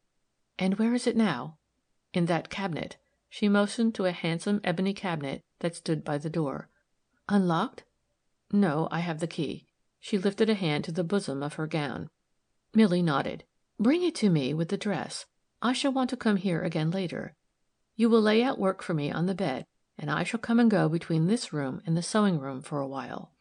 "And 0.58 0.80
where 0.80 0.94
is 0.94 1.08
it 1.08 1.18
now?" 1.18 1.58
"In 2.14 2.28
that 2.28 2.50
cabinet." 2.50 2.96
She 3.28 3.50
motioned 3.50 3.96
to 3.96 4.06
a 4.06 4.14
handsome 4.14 4.62
ebony 4.64 4.94
cabinet 4.94 5.44
that 5.60 5.76
stood 5.76 6.06
by 6.06 6.18
the 6.18 6.30
door. 6.30 6.70
"Unlocked?" 7.28 7.84
"No, 8.50 8.88
I 8.92 9.00
have 9.02 9.20
the 9.20 9.28
key." 9.28 9.68
She 10.00 10.18
lifted 10.18 10.50
a 10.50 10.54
hand 10.54 10.86
to 10.86 10.94
the 10.94 11.04
bosom 11.04 11.44
of 11.44 11.56
her 11.56 11.68
gown. 11.68 12.10
Milly 12.74 13.02
nodded. 13.02 13.44
"Bring 13.78 14.04
it 14.04 14.16
to 14.16 14.30
me 14.30 14.54
with 14.54 14.70
the 14.70 14.78
dress. 14.78 15.26
I 15.62 15.74
shall 15.74 15.92
want 15.92 16.10
to 16.12 16.16
come 16.16 16.38
here 16.38 16.62
again 16.62 16.92
later. 16.92 17.36
You 17.98 18.10
will 18.10 18.22
lay 18.22 18.42
out 18.42 18.58
work 18.58 18.82
for 18.82 18.94
me 18.94 19.12
on 19.12 19.26
the 19.26 19.36
bed, 19.36 19.66
and 19.98 20.12
I 20.12 20.24
shall 20.24 20.40
come 20.40 20.60
and 20.60 20.70
go 20.70 20.90
between 20.90 21.28
this 21.28 21.54
room 21.54 21.82
and 21.86 21.96
the 21.96 22.04
sewing 22.04 22.40
room 22.40 22.62
for 22.62 22.80
a 22.80 22.88
while." 22.88 23.32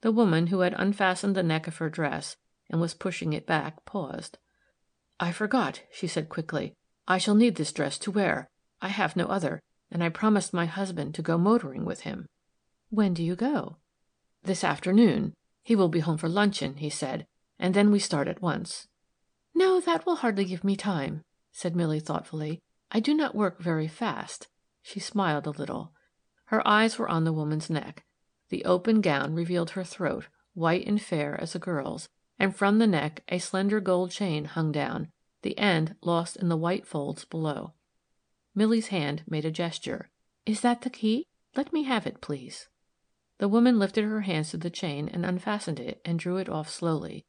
The 0.00 0.10
woman, 0.10 0.48
who 0.48 0.60
had 0.60 0.74
unfastened 0.76 1.36
the 1.36 1.42
neck 1.42 1.68
of 1.68 1.76
her 1.76 1.88
dress, 1.88 2.36
and 2.68 2.80
was 2.80 2.94
pushing 2.94 3.32
it 3.32 3.46
back, 3.46 3.84
paused. 3.84 4.38
"I 5.20 5.32
forgot," 5.32 5.82
she 5.92 6.06
said 6.06 6.28
quickly. 6.28 6.74
"I 7.06 7.18
shall 7.18 7.34
need 7.34 7.54
this 7.54 7.72
dress 7.72 7.98
to 8.00 8.10
wear. 8.10 8.50
I 8.82 8.88
have 8.88 9.16
no 9.16 9.26
other, 9.26 9.62
and 9.90 10.02
I 10.02 10.08
promised 10.08 10.52
my 10.52 10.66
husband 10.66 11.14
to 11.14 11.22
go 11.22 11.38
motoring 11.38 11.84
with 11.84 12.00
him." 12.00 12.26
"When 12.90 13.14
do 13.14 13.22
you 13.22 13.36
go?" 13.36 13.76
"This 14.42 14.64
afternoon. 14.64 15.34
He 15.62 15.76
will 15.76 15.88
be 15.88 16.00
home 16.00 16.18
for 16.18 16.28
luncheon, 16.28 16.78
he 16.78 16.90
said, 16.90 17.26
and 17.58 17.74
then 17.74 17.90
we 17.90 18.00
start 18.00 18.28
at 18.28 18.42
once." 18.42 18.88
"No, 19.54 19.80
that 19.80 20.04
will 20.04 20.16
hardly 20.16 20.44
give 20.44 20.64
me 20.64 20.76
time," 20.76 21.22
said 21.52 21.74
Milly 21.74 22.00
thoughtfully. 22.00 22.60
"I 22.90 23.00
do 23.00 23.14
not 23.14 23.34
work 23.34 23.60
very 23.60 23.88
fast." 23.88 24.48
She 24.88 25.00
smiled 25.00 25.48
a 25.48 25.50
little. 25.50 25.92
Her 26.44 26.66
eyes 26.66 26.96
were 26.96 27.08
on 27.08 27.24
the 27.24 27.32
woman's 27.32 27.68
neck. 27.68 28.04
The 28.50 28.64
open 28.64 29.00
gown 29.00 29.34
revealed 29.34 29.70
her 29.70 29.82
throat, 29.82 30.28
white 30.54 30.86
and 30.86 31.02
fair 31.02 31.34
as 31.40 31.56
a 31.56 31.58
girl's, 31.58 32.08
and 32.38 32.54
from 32.54 32.78
the 32.78 32.86
neck 32.86 33.24
a 33.26 33.40
slender 33.40 33.80
gold 33.80 34.12
chain 34.12 34.44
hung 34.44 34.70
down, 34.70 35.10
the 35.42 35.58
end 35.58 35.96
lost 36.02 36.36
in 36.36 36.48
the 36.48 36.56
white 36.56 36.86
folds 36.86 37.24
below. 37.24 37.74
Milly's 38.54 38.86
hand 38.86 39.24
made 39.26 39.44
a 39.44 39.50
gesture. 39.50 40.08
"Is 40.46 40.60
that 40.60 40.82
the 40.82 40.90
key? 40.90 41.26
Let 41.56 41.72
me 41.72 41.82
have 41.82 42.06
it, 42.06 42.20
please." 42.20 42.68
The 43.38 43.48
woman 43.48 43.80
lifted 43.80 44.04
her 44.04 44.20
hands 44.20 44.52
to 44.52 44.56
the 44.56 44.70
chain 44.70 45.08
and 45.08 45.26
unfastened 45.26 45.80
it 45.80 46.00
and 46.04 46.16
drew 46.16 46.36
it 46.36 46.48
off 46.48 46.70
slowly. 46.70 47.26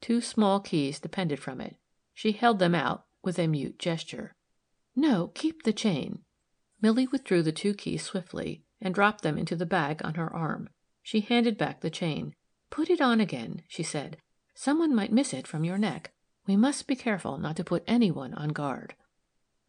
Two 0.00 0.20
small 0.20 0.58
keys 0.58 0.98
depended 0.98 1.38
from 1.38 1.60
it. 1.60 1.76
She 2.12 2.32
held 2.32 2.58
them 2.58 2.74
out 2.74 3.06
with 3.22 3.38
a 3.38 3.46
mute 3.46 3.78
gesture. 3.78 4.34
"No, 4.96 5.28
keep 5.28 5.62
the 5.62 5.72
chain." 5.72 6.24
Milly 6.80 7.06
withdrew 7.06 7.42
the 7.42 7.52
two 7.52 7.74
keys 7.74 8.02
swiftly, 8.02 8.62
and 8.80 8.94
dropped 8.94 9.22
them 9.22 9.36
into 9.36 9.56
the 9.56 9.66
bag 9.66 10.00
on 10.04 10.14
her 10.14 10.32
arm. 10.32 10.68
She 11.02 11.20
handed 11.20 11.58
back 11.58 11.80
the 11.80 11.90
chain. 11.90 12.34
"Put 12.70 12.90
it 12.90 13.00
on 13.00 13.20
again," 13.20 13.62
she 13.68 13.82
said. 13.82 14.18
"Some 14.54 14.78
one 14.78 14.94
might 14.94 15.12
miss 15.12 15.34
it 15.34 15.46
from 15.46 15.64
your 15.64 15.78
neck. 15.78 16.12
We 16.46 16.56
must 16.56 16.86
be 16.86 16.94
careful 16.94 17.38
not 17.38 17.56
to 17.56 17.64
put 17.64 17.84
any 17.86 18.10
one 18.10 18.34
on 18.34 18.50
guard." 18.50 18.94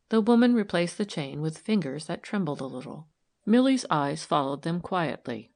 The 0.10 0.22
woman 0.22 0.54
replaced 0.54 0.98
the 0.98 1.06
chain 1.06 1.42
with 1.42 1.58
fingers 1.58 2.06
that 2.06 2.24
trembled 2.24 2.62
a 2.62 2.66
little. 2.66 3.08
Milly's 3.46 3.86
eyes 3.90 4.24
followed 4.24 4.62
them 4.62 4.82
quietly. 4.82 5.52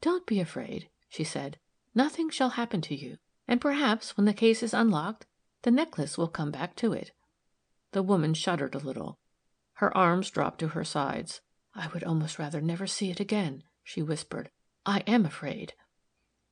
"Don't 0.00 0.26
be 0.26 0.40
afraid," 0.40 0.88
she 1.08 1.24
said. 1.24 1.58
"Nothing 1.94 2.30
shall 2.30 2.50
happen 2.50 2.80
to 2.82 2.94
you 2.96 3.18
and 3.48 3.60
perhaps 3.60 4.16
when 4.16 4.24
the 4.24 4.34
case 4.34 4.62
is 4.62 4.74
unlocked, 4.74 5.26
the 5.62 5.70
necklace 5.70 6.18
will 6.18 6.28
come 6.28 6.50
back 6.50 6.74
to 6.76 6.92
it." 6.92 7.12
The 7.92 8.02
woman 8.02 8.34
shuddered 8.34 8.74
a 8.74 8.78
little. 8.78 9.18
Her 9.76 9.94
arms 9.94 10.30
dropped 10.30 10.58
to 10.60 10.68
her 10.68 10.84
sides. 10.84 11.42
"I 11.74 11.88
would 11.88 12.02
almost 12.02 12.38
rather 12.38 12.62
never 12.62 12.86
see 12.86 13.10
it 13.10 13.20
again," 13.20 13.62
she 13.82 14.00
whispered. 14.00 14.50
"I 14.86 15.00
am 15.00 15.26
afraid." 15.26 15.74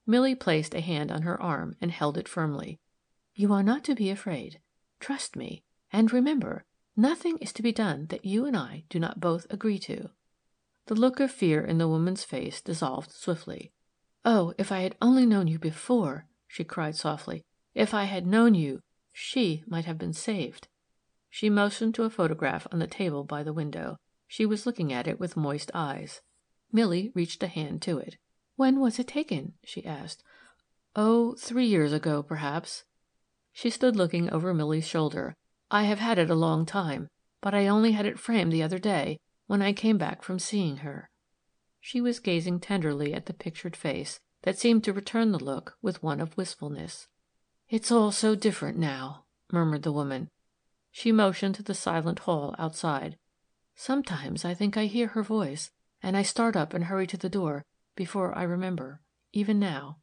Milly 0.06 0.34
placed 0.34 0.74
a 0.74 0.82
hand 0.82 1.10
on 1.10 1.22
her 1.22 1.40
arm 1.40 1.74
and 1.80 1.90
held 1.90 2.18
it 2.18 2.28
firmly. 2.28 2.80
"You 3.34 3.54
are 3.54 3.62
not 3.62 3.82
to 3.84 3.94
be 3.94 4.10
afraid. 4.10 4.60
Trust 5.00 5.36
me, 5.36 5.64
and 5.90 6.12
remember, 6.12 6.66
nothing 6.96 7.38
is 7.38 7.54
to 7.54 7.62
be 7.62 7.72
done 7.72 8.08
that 8.08 8.26
you 8.26 8.44
and 8.44 8.54
I 8.54 8.84
do 8.90 9.00
not 9.00 9.20
both 9.20 9.46
agree 9.48 9.78
to." 9.78 10.10
The 10.84 10.94
look 10.94 11.18
of 11.18 11.30
fear 11.30 11.64
in 11.64 11.78
the 11.78 11.88
woman's 11.88 12.24
face 12.24 12.60
dissolved 12.60 13.10
swiftly. 13.10 13.72
"Oh, 14.26 14.52
if 14.58 14.70
I 14.70 14.80
had 14.80 14.98
only 15.00 15.24
known 15.24 15.48
you 15.48 15.58
before!" 15.58 16.26
she 16.46 16.62
cried 16.62 16.94
softly. 16.94 17.42
"If 17.74 17.94
I 17.94 18.04
had 18.04 18.26
known 18.26 18.54
you, 18.54 18.82
she 19.14 19.64
might 19.66 19.86
have 19.86 19.96
been 19.96 20.12
saved." 20.12 20.68
She 21.36 21.50
motioned 21.50 21.96
to 21.96 22.04
a 22.04 22.10
photograph 22.10 22.64
on 22.70 22.78
the 22.78 22.86
table 22.86 23.24
by 23.24 23.42
the 23.42 23.52
window. 23.52 23.98
She 24.28 24.46
was 24.46 24.66
looking 24.66 24.92
at 24.92 25.08
it 25.08 25.18
with 25.18 25.36
moist 25.36 25.68
eyes. 25.74 26.20
Milly 26.70 27.10
reached 27.12 27.42
a 27.42 27.48
hand 27.48 27.82
to 27.82 27.98
it. 27.98 28.18
"When 28.54 28.78
was 28.78 29.00
it 29.00 29.08
taken?" 29.08 29.54
she 29.64 29.84
asked. 29.84 30.22
"Oh, 30.94 31.34
three 31.34 31.66
years 31.66 31.92
ago, 31.92 32.22
perhaps." 32.22 32.84
She 33.52 33.68
stood 33.68 33.96
looking 33.96 34.30
over 34.30 34.54
Milly's 34.54 34.86
shoulder. 34.86 35.36
"I 35.72 35.82
have 35.82 35.98
had 35.98 36.20
it 36.20 36.30
a 36.30 36.36
long 36.36 36.64
time, 36.64 37.08
but 37.40 37.52
I 37.52 37.66
only 37.66 37.90
had 37.90 38.06
it 38.06 38.20
framed 38.20 38.52
the 38.52 38.62
other 38.62 38.78
day, 38.78 39.18
when 39.48 39.60
I 39.60 39.72
came 39.72 39.98
back 39.98 40.22
from 40.22 40.38
seeing 40.38 40.86
her." 40.86 41.10
She 41.80 42.00
was 42.00 42.20
gazing 42.20 42.60
tenderly 42.60 43.12
at 43.12 43.26
the 43.26 43.34
pictured 43.34 43.74
face, 43.74 44.20
that 44.42 44.56
seemed 44.56 44.84
to 44.84 44.92
return 44.92 45.32
the 45.32 45.42
look 45.42 45.76
with 45.82 46.00
one 46.00 46.20
of 46.20 46.36
wistfulness. 46.36 47.08
"It's 47.68 47.90
all 47.90 48.12
so 48.12 48.36
different 48.36 48.78
now," 48.78 49.24
murmured 49.50 49.82
the 49.82 49.90
woman. 49.90 50.30
She 50.96 51.10
motioned 51.10 51.56
to 51.56 51.64
the 51.64 51.74
silent 51.74 52.20
hall 52.20 52.54
outside. 52.56 53.18
"Sometimes 53.74 54.44
I 54.44 54.54
think 54.54 54.76
I 54.76 54.86
hear 54.86 55.08
her 55.08 55.24
voice, 55.24 55.72
and 56.00 56.16
I 56.16 56.22
start 56.22 56.54
up 56.54 56.72
and 56.72 56.84
hurry 56.84 57.08
to 57.08 57.16
the 57.16 57.28
door 57.28 57.64
before 57.96 58.32
I 58.38 58.44
remember 58.44 59.02
even 59.32 59.58
now." 59.58 59.98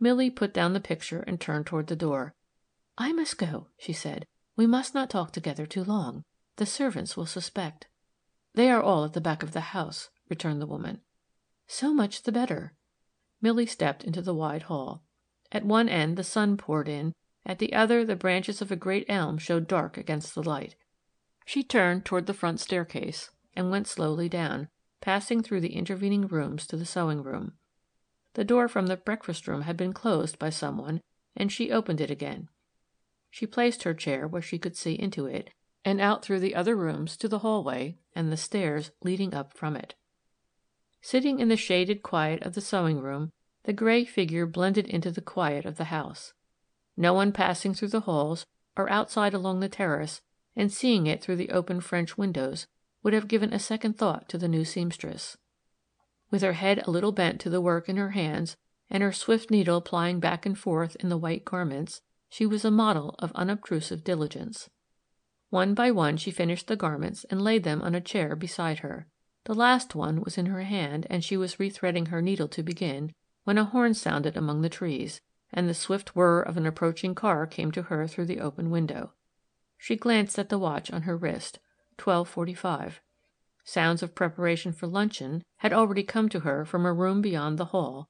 Milly 0.00 0.30
put 0.30 0.54
down 0.54 0.72
the 0.72 0.80
picture 0.80 1.20
and 1.20 1.38
turned 1.38 1.66
toward 1.66 1.88
the 1.88 1.94
door. 1.94 2.34
"I 2.96 3.12
must 3.12 3.36
go," 3.36 3.68
she 3.76 3.92
said. 3.92 4.26
"We 4.56 4.66
must 4.66 4.94
not 4.94 5.10
talk 5.10 5.30
together 5.30 5.66
too 5.66 5.84
long. 5.84 6.24
The 6.56 6.64
servants 6.64 7.14
will 7.14 7.26
suspect." 7.26 7.86
"They 8.54 8.70
are 8.70 8.82
all 8.82 9.04
at 9.04 9.12
the 9.12 9.20
back 9.20 9.42
of 9.42 9.52
the 9.52 9.60
house," 9.76 10.08
returned 10.30 10.62
the 10.62 10.66
woman. 10.66 11.02
"So 11.66 11.92
much 11.92 12.22
the 12.22 12.32
better." 12.32 12.72
Milly 13.42 13.66
stepped 13.66 14.04
into 14.04 14.22
the 14.22 14.34
wide 14.34 14.62
hall. 14.62 15.04
At 15.50 15.66
one 15.66 15.90
end 15.90 16.16
the 16.16 16.24
sun 16.24 16.56
poured 16.56 16.88
in, 16.88 17.14
at 17.44 17.58
the 17.58 17.72
other 17.72 18.04
the 18.04 18.16
branches 18.16 18.62
of 18.62 18.70
a 18.70 18.76
great 18.76 19.04
elm 19.08 19.38
showed 19.38 19.66
dark 19.66 19.96
against 19.96 20.34
the 20.34 20.42
light. 20.42 20.76
She 21.44 21.62
turned 21.62 22.04
toward 22.04 22.26
the 22.26 22.34
front 22.34 22.60
staircase, 22.60 23.30
and 23.54 23.70
went 23.70 23.86
slowly 23.86 24.28
down, 24.28 24.68
passing 25.00 25.42
through 25.42 25.60
the 25.60 25.74
intervening 25.74 26.26
rooms 26.26 26.66
to 26.68 26.76
the 26.76 26.86
sewing 26.86 27.22
room. 27.22 27.52
The 28.34 28.44
door 28.44 28.68
from 28.68 28.86
the 28.86 28.96
breakfast 28.96 29.46
room 29.46 29.62
had 29.62 29.76
been 29.76 29.92
closed 29.92 30.38
by 30.38 30.50
some 30.50 30.78
one, 30.78 31.02
and 31.36 31.52
she 31.52 31.70
opened 31.70 32.00
it 32.00 32.10
again. 32.10 32.48
She 33.30 33.46
placed 33.46 33.82
her 33.82 33.94
chair 33.94 34.26
where 34.28 34.42
she 34.42 34.58
could 34.58 34.76
see 34.76 34.94
into 34.94 35.26
it, 35.26 35.50
and 35.84 36.00
out 36.00 36.24
through 36.24 36.40
the 36.40 36.54
other 36.54 36.76
rooms 36.76 37.16
to 37.18 37.28
the 37.28 37.40
hallway 37.40 37.98
and 38.14 38.30
the 38.30 38.36
stairs 38.36 38.92
leading 39.02 39.34
up 39.34 39.56
from 39.56 39.76
it. 39.76 39.94
Sitting 41.00 41.40
in 41.40 41.48
the 41.48 41.56
shaded 41.56 42.02
quiet 42.02 42.42
of 42.42 42.54
the 42.54 42.60
sewing 42.60 43.00
room, 43.00 43.32
the 43.64 43.72
gray 43.72 44.04
figure 44.04 44.46
blended 44.46 44.86
into 44.86 45.10
the 45.10 45.20
quiet 45.20 45.64
of 45.64 45.76
the 45.76 45.84
house. 45.84 46.32
No 46.96 47.12
one 47.12 47.32
passing 47.32 47.74
through 47.74 47.88
the 47.88 48.00
halls 48.00 48.46
or 48.76 48.90
outside 48.90 49.34
along 49.34 49.60
the 49.60 49.68
terrace 49.68 50.20
and 50.54 50.72
seeing 50.72 51.06
it 51.06 51.22
through 51.22 51.36
the 51.36 51.50
open 51.50 51.80
French 51.80 52.18
windows 52.18 52.66
would 53.02 53.12
have 53.12 53.28
given 53.28 53.52
a 53.52 53.58
second 53.58 53.98
thought 53.98 54.28
to 54.28 54.38
the 54.38 54.48
new 54.48 54.64
seamstress. 54.64 55.36
With 56.30 56.42
her 56.42 56.52
head 56.54 56.82
a 56.86 56.90
little 56.90 57.12
bent 57.12 57.40
to 57.42 57.50
the 57.50 57.60
work 57.60 57.88
in 57.88 57.96
her 57.96 58.10
hands, 58.10 58.56
and 58.90 59.02
her 59.02 59.12
swift 59.12 59.50
needle 59.50 59.80
plying 59.80 60.20
back 60.20 60.44
and 60.44 60.58
forth 60.58 60.96
in 61.00 61.08
the 61.08 61.16
white 61.16 61.44
garments, 61.44 62.02
she 62.28 62.46
was 62.46 62.64
a 62.64 62.70
model 62.70 63.14
of 63.18 63.32
unobtrusive 63.34 64.04
diligence. 64.04 64.68
One 65.50 65.74
by 65.74 65.90
one 65.90 66.16
she 66.16 66.30
finished 66.30 66.66
the 66.66 66.76
garments 66.76 67.24
and 67.24 67.42
laid 67.42 67.64
them 67.64 67.82
on 67.82 67.94
a 67.94 68.00
chair 68.00 68.36
beside 68.36 68.78
her. 68.78 69.06
The 69.44 69.54
last 69.54 69.94
one 69.94 70.22
was 70.22 70.38
in 70.38 70.46
her 70.46 70.62
hand, 70.62 71.06
and 71.10 71.24
she 71.24 71.36
was 71.36 71.56
rethreading 71.56 72.08
her 72.08 72.22
needle 72.22 72.48
to 72.48 72.62
begin, 72.62 73.12
when 73.44 73.58
a 73.58 73.64
horn 73.64 73.92
sounded 73.92 74.36
among 74.36 74.62
the 74.62 74.68
trees, 74.68 75.20
and 75.52 75.68
the 75.68 75.74
swift 75.74 76.16
whir 76.16 76.40
of 76.40 76.56
an 76.56 76.66
approaching 76.66 77.14
car 77.14 77.46
came 77.46 77.70
to 77.72 77.82
her 77.82 78.06
through 78.06 78.26
the 78.26 78.40
open 78.40 78.70
window. 78.70 79.12
She 79.76 79.96
glanced 79.96 80.38
at 80.38 80.48
the 80.48 80.58
watch 80.58 80.90
on 80.90 81.02
her 81.02 81.16
wrist 81.16 81.58
twelve 81.96 82.28
forty 82.28 82.54
five. 82.54 83.00
Sounds 83.64 84.02
of 84.02 84.14
preparation 84.14 84.72
for 84.72 84.86
luncheon 84.86 85.42
had 85.58 85.72
already 85.72 86.02
come 86.02 86.28
to 86.28 86.40
her 86.40 86.64
from 86.64 86.86
a 86.86 86.92
room 86.92 87.20
beyond 87.20 87.58
the 87.58 87.66
hall 87.66 88.08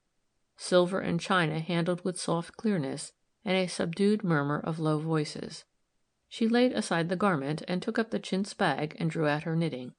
silver 0.62 1.00
and 1.00 1.20
china 1.20 1.58
handled 1.58 2.04
with 2.04 2.20
soft 2.20 2.56
clearness, 2.56 3.12
and 3.44 3.56
a 3.56 3.66
subdued 3.66 4.22
murmur 4.22 4.60
of 4.60 4.78
low 4.78 4.98
voices. 4.98 5.64
She 6.28 6.48
laid 6.48 6.72
aside 6.72 7.08
the 7.08 7.16
garment, 7.16 7.62
and 7.66 7.82
took 7.82 7.98
up 7.98 8.10
the 8.10 8.20
chintz 8.20 8.54
bag 8.54 8.96
and 8.98 9.10
drew 9.10 9.26
out 9.26 9.42
her 9.42 9.56
knitting. 9.56 9.94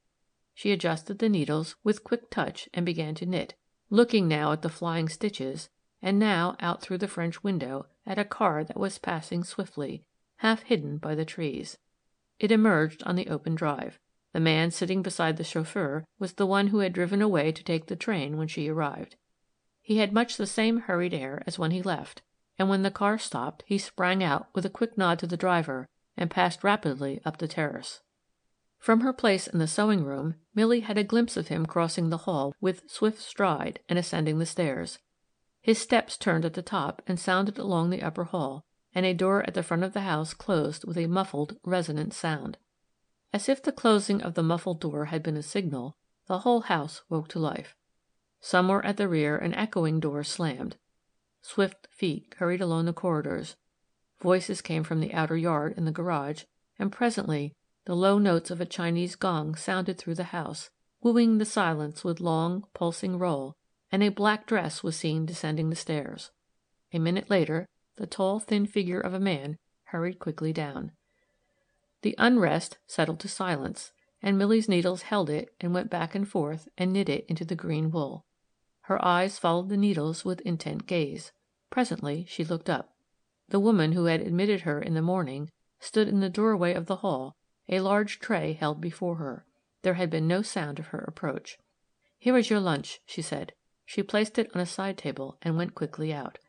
She 0.54 0.72
adjusted 0.72 1.20
the 1.20 1.30
needles 1.30 1.76
with 1.84 2.04
quick 2.04 2.30
touch 2.30 2.70
and 2.74 2.86
began 2.86 3.14
to 3.16 3.26
knit, 3.26 3.56
looking 3.89 4.28
now 4.28 4.52
at 4.54 4.62
the 4.62 4.70
flying 4.70 5.10
stitches, 5.10 5.70
and 6.04 6.20
now 6.20 6.56
out 6.60 6.82
through 6.82 6.97
the 6.97 7.08
French 7.08 7.43
window 7.43 7.88
at 8.06 8.20
a 8.20 8.26
car 8.26 8.64
that 8.66 8.78
was 8.78 8.99
passing 8.99 9.43
swiftly, 9.43 10.04
half 10.38 10.64
hidden 10.64 10.97
by 10.97 11.16
the 11.16 11.26
trees. 11.26 11.78
it 12.39 12.51
emerged 12.51 13.01
on 13.04 13.16
the 13.16 13.30
open 13.30 13.56
drive. 13.56 13.99
The 14.34 14.39
man 14.39 14.72
sitting 14.72 15.01
beside 15.01 15.38
the 15.38 15.43
chauffeur 15.43 16.06
was 16.20 16.34
the 16.34 16.45
one 16.45 16.68
who 16.68 16.80
had 16.80 16.91
driven 16.91 17.22
away 17.22 17.51
to 17.54 17.64
take 17.64 17.86
the 17.86 17.95
train 17.95 18.36
when 18.36 18.49
she 18.49 18.68
arrived. 18.68 19.16
He 19.82 19.97
had 19.97 20.12
much 20.12 20.36
the 20.36 20.47
same 20.47 20.82
hurried 20.82 21.14
air 21.14 21.41
as 21.47 21.58
when 21.58 21.72
he 21.72 21.82
left, 21.82 22.22
and 22.60 22.68
when 22.68 22.84
the 22.84 22.91
car 22.91 23.18
stopped 23.18 23.64
he 23.66 23.78
sprang 23.78 24.22
out 24.24 24.47
with 24.54 24.66
a 24.66 24.70
quick 24.70 24.97
nod 24.97 25.20
to 25.20 25.28
the 25.28 25.38
driver 25.38 25.88
and 26.18 26.30
passed 26.30 26.64
rapidly 26.64 27.22
up 27.24 27.38
the 27.38 27.47
terrace. 27.47 28.01
From 28.78 29.01
her 29.01 29.14
place 29.14 29.47
in 29.47 29.60
the 29.60 29.68
sewing 29.68 30.04
room, 30.04 30.36
Milly 30.54 30.82
had 30.82 30.97
a 30.97 31.04
glimpse 31.04 31.38
of 31.38 31.47
him 31.47 31.66
crossing 31.66 32.10
the 32.10 32.26
hall 32.28 32.54
with 32.60 32.89
swift 32.89 33.22
stride 33.22 33.80
and 33.88 33.97
ascending 33.97 34.39
the 34.39 34.45
stairs. 34.45 34.99
His 35.64 35.80
steps 35.80 36.18
turned 36.18 36.43
at 36.43 36.55
the 36.55 36.61
top 36.61 37.01
and 37.07 37.18
sounded 37.18 37.57
along 37.57 37.89
the 37.89 38.03
upper 38.03 38.26
hall, 38.26 38.66
and 38.93 39.05
a 39.05 39.14
door 39.14 39.43
at 39.47 39.53
the 39.53 39.64
front 39.64 39.84
of 39.84 39.93
the 39.93 40.01
house 40.01 40.34
closed 40.34 40.84
with 40.84 40.97
a 40.97 41.07
muffled, 41.07 41.55
resonant 41.64 42.14
sound. 42.14 42.57
As 43.32 43.47
if 43.47 43.64
the 43.64 43.72
closing 43.72 44.22
of 44.22 44.34
the 44.34 44.43
muffled 44.43 44.82
door 44.82 45.05
had 45.05 45.24
been 45.24 45.38
a 45.38 45.41
signal, 45.41 45.95
the 46.28 46.39
whole 46.39 46.61
house 46.61 47.01
woke 47.07 47.30
to 47.30 47.39
life. 47.39 47.78
Somewhere 48.41 48.86
at 48.86 48.97
the 48.97 49.07
rear 49.07 49.38
an 49.38 49.53
echoing 49.53 50.01
door 50.01 50.26
slammed. 50.26 50.76
Swift 51.41 51.88
feet 51.89 52.36
hurried 52.39 52.59
along 52.59 52.84
the 52.84 52.91
corridors, 52.91 53.55
voices 54.20 54.61
came 54.61 54.84
from 54.84 54.99
the 54.99 55.14
outer 55.14 55.38
yard 55.38 55.76
and 55.78 55.88
the 55.88 55.93
garage, 55.93 56.43
and 56.78 56.91
presently 56.91 57.55
the 57.86 57.95
low 57.95 58.18
notes 58.18 58.51
of 58.51 58.59
a 58.59 58.66
Chinese 58.66 59.16
gong 59.16 59.55
sounded 59.55 59.97
through 59.97 60.16
the 60.16 60.36
house, 60.36 60.70
wooing 61.01 61.38
the 61.38 61.45
silence 61.45 62.03
with 62.03 62.20
long, 62.20 62.68
pulsing 62.74 63.18
roll, 63.18 63.55
and 63.94 64.02
a 64.02 64.10
black 64.10 64.48
dress 64.48 64.82
was 64.82 64.98
seen 64.98 65.24
descending 65.24 65.70
the 65.70 65.76
stairs. 65.76 66.32
A 66.94 66.98
minute 66.98 67.30
later 67.30 67.68
the 67.98 68.08
tall, 68.08 68.39
thin 68.39 68.66
figure 68.66 69.00
of 69.00 69.14
a 69.14 69.20
man 69.20 69.56
hurried 69.84 70.18
quickly 70.18 70.52
down. 70.52 70.94
The 72.02 72.16
unrest 72.18 72.80
settled 72.88 73.20
to 73.20 73.28
silence, 73.28 73.91
and 74.20 74.36
Milly's 74.36 74.68
needles 74.68 75.04
held 75.04 75.30
it 75.30 75.54
and 75.62 75.76
went 75.76 75.91
back 75.91 76.16
and 76.16 76.28
forth 76.28 76.68
and 76.76 76.91
knit 76.91 77.08
it 77.08 77.24
into 77.28 77.46
the 77.46 77.56
green 77.56 77.91
wool. 77.91 78.26
Her 78.82 79.04
eyes 79.06 79.38
followed 79.38 79.70
the 79.70 79.78
needles 79.78 80.26
with 80.26 80.41
intent 80.41 80.88
gaze. 80.88 81.32
Presently 81.70 82.26
she 82.28 82.44
looked 82.44 82.72
up. 82.72 82.96
The 83.50 83.60
woman 83.60 83.91
who 83.91 84.06
had 84.06 84.22
admitted 84.22 84.62
her 84.62 84.82
in 84.82 84.96
the 84.96 85.04
morning 85.04 85.52
stood 85.80 86.08
in 86.08 86.20
the 86.20 86.32
doorway 86.32 86.74
of 86.74 86.88
the 86.88 86.98
hall, 86.98 87.36
a 87.70 87.80
large 87.80 88.20
tray 88.20 88.54
held 88.54 88.82
before 88.82 89.18
her. 89.18 89.46
There 89.84 89.94
had 89.94 90.10
been 90.10 90.28
no 90.28 90.41
sound 90.41 90.80
of 90.80 90.88
her 90.88 91.06
approach. 91.08 91.60
"Here 92.18 92.36
is 92.38 92.50
your 92.50 92.60
lunch," 92.60 93.00
she 93.06 93.22
said. 93.22 93.54
She 93.94 94.02
placed 94.02 94.39
it 94.39 94.50
on 94.56 94.60
a 94.60 94.66
side 94.66 94.98
table 94.98 95.38
and 95.44 95.56
went 95.56 95.76
quickly 95.76 96.12
out. 96.12 96.39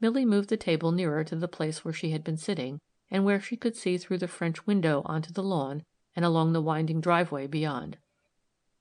Milly 0.00 0.24
moved 0.24 0.48
the 0.48 0.56
table 0.56 0.90
nearer 0.90 1.22
to 1.22 1.36
the 1.36 1.46
place 1.46 1.84
where 1.84 1.92
she 1.92 2.12
had 2.12 2.24
been 2.24 2.38
sitting 2.38 2.80
and 3.10 3.26
where 3.26 3.42
she 3.42 3.58
could 3.58 3.76
see 3.76 3.98
through 3.98 4.16
the 4.16 4.26
French 4.26 4.66
window 4.66 5.02
onto 5.04 5.30
the 5.30 5.42
lawn 5.42 5.84
and 6.16 6.24
along 6.24 6.54
the 6.54 6.62
winding 6.62 7.02
driveway 7.02 7.46
beyond. 7.46 7.98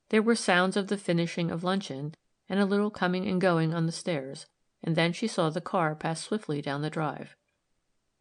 There 0.08 0.22
were 0.22 0.38
sounds 0.38 0.78
of 0.78 0.88
the 0.88 0.98
finishing 0.98 1.52
of 1.52 1.66
luncheon 1.66 2.16
and 2.48 2.62
a 2.62 2.66
little 2.66 2.92
coming 2.92 3.28
and 3.28 3.42
going 3.42 3.74
on 3.74 3.88
the 3.88 3.92
stairs, 3.92 4.46
and 4.82 4.96
then 4.96 5.12
she 5.12 5.28
saw 5.28 5.50
the 5.50 5.60
car 5.60 5.94
pass 5.94 6.24
swiftly 6.24 6.62
down 6.62 6.84
the 6.84 6.90
drive. 6.90 7.36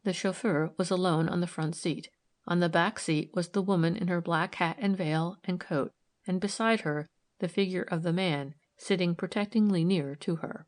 The 0.03 0.11
chauffeur 0.11 0.73
was 0.75 0.91
alone 0.91 1.29
on 1.29 1.39
the 1.39 1.47
front 1.47 1.77
seat. 1.77 2.09
On 2.45 2.59
the 2.59 2.67
back 2.67 2.99
seat 2.99 3.31
was 3.33 3.47
the 3.47 3.61
woman 3.61 3.95
in 3.95 4.09
her 4.09 4.19
black 4.19 4.55
hat 4.55 4.75
and 4.79 4.97
veil 4.97 5.37
and 5.45 5.61
coat, 5.61 5.93
and 6.27 6.41
beside 6.41 6.81
her 6.81 7.07
the 7.39 7.47
figure 7.47 7.83
of 7.83 8.03
the 8.03 8.11
man 8.11 8.53
sitting 8.81 9.13
protectingly 9.13 9.83
near 9.83 10.15
to 10.15 10.37
her. 10.37 10.65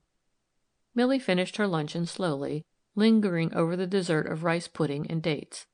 Milly 0.93 1.18
finished 1.18 1.57
her 1.57 1.68
luncheon 1.68 2.05
slowly, 2.05 2.64
lingering 2.95 3.51
over 3.55 3.76
the 3.76 3.88
dessert 3.88 4.28
of 4.28 4.43
rice 4.43 4.68
pudding 4.68 5.09
and 5.09 5.24
dates. 5.24 5.66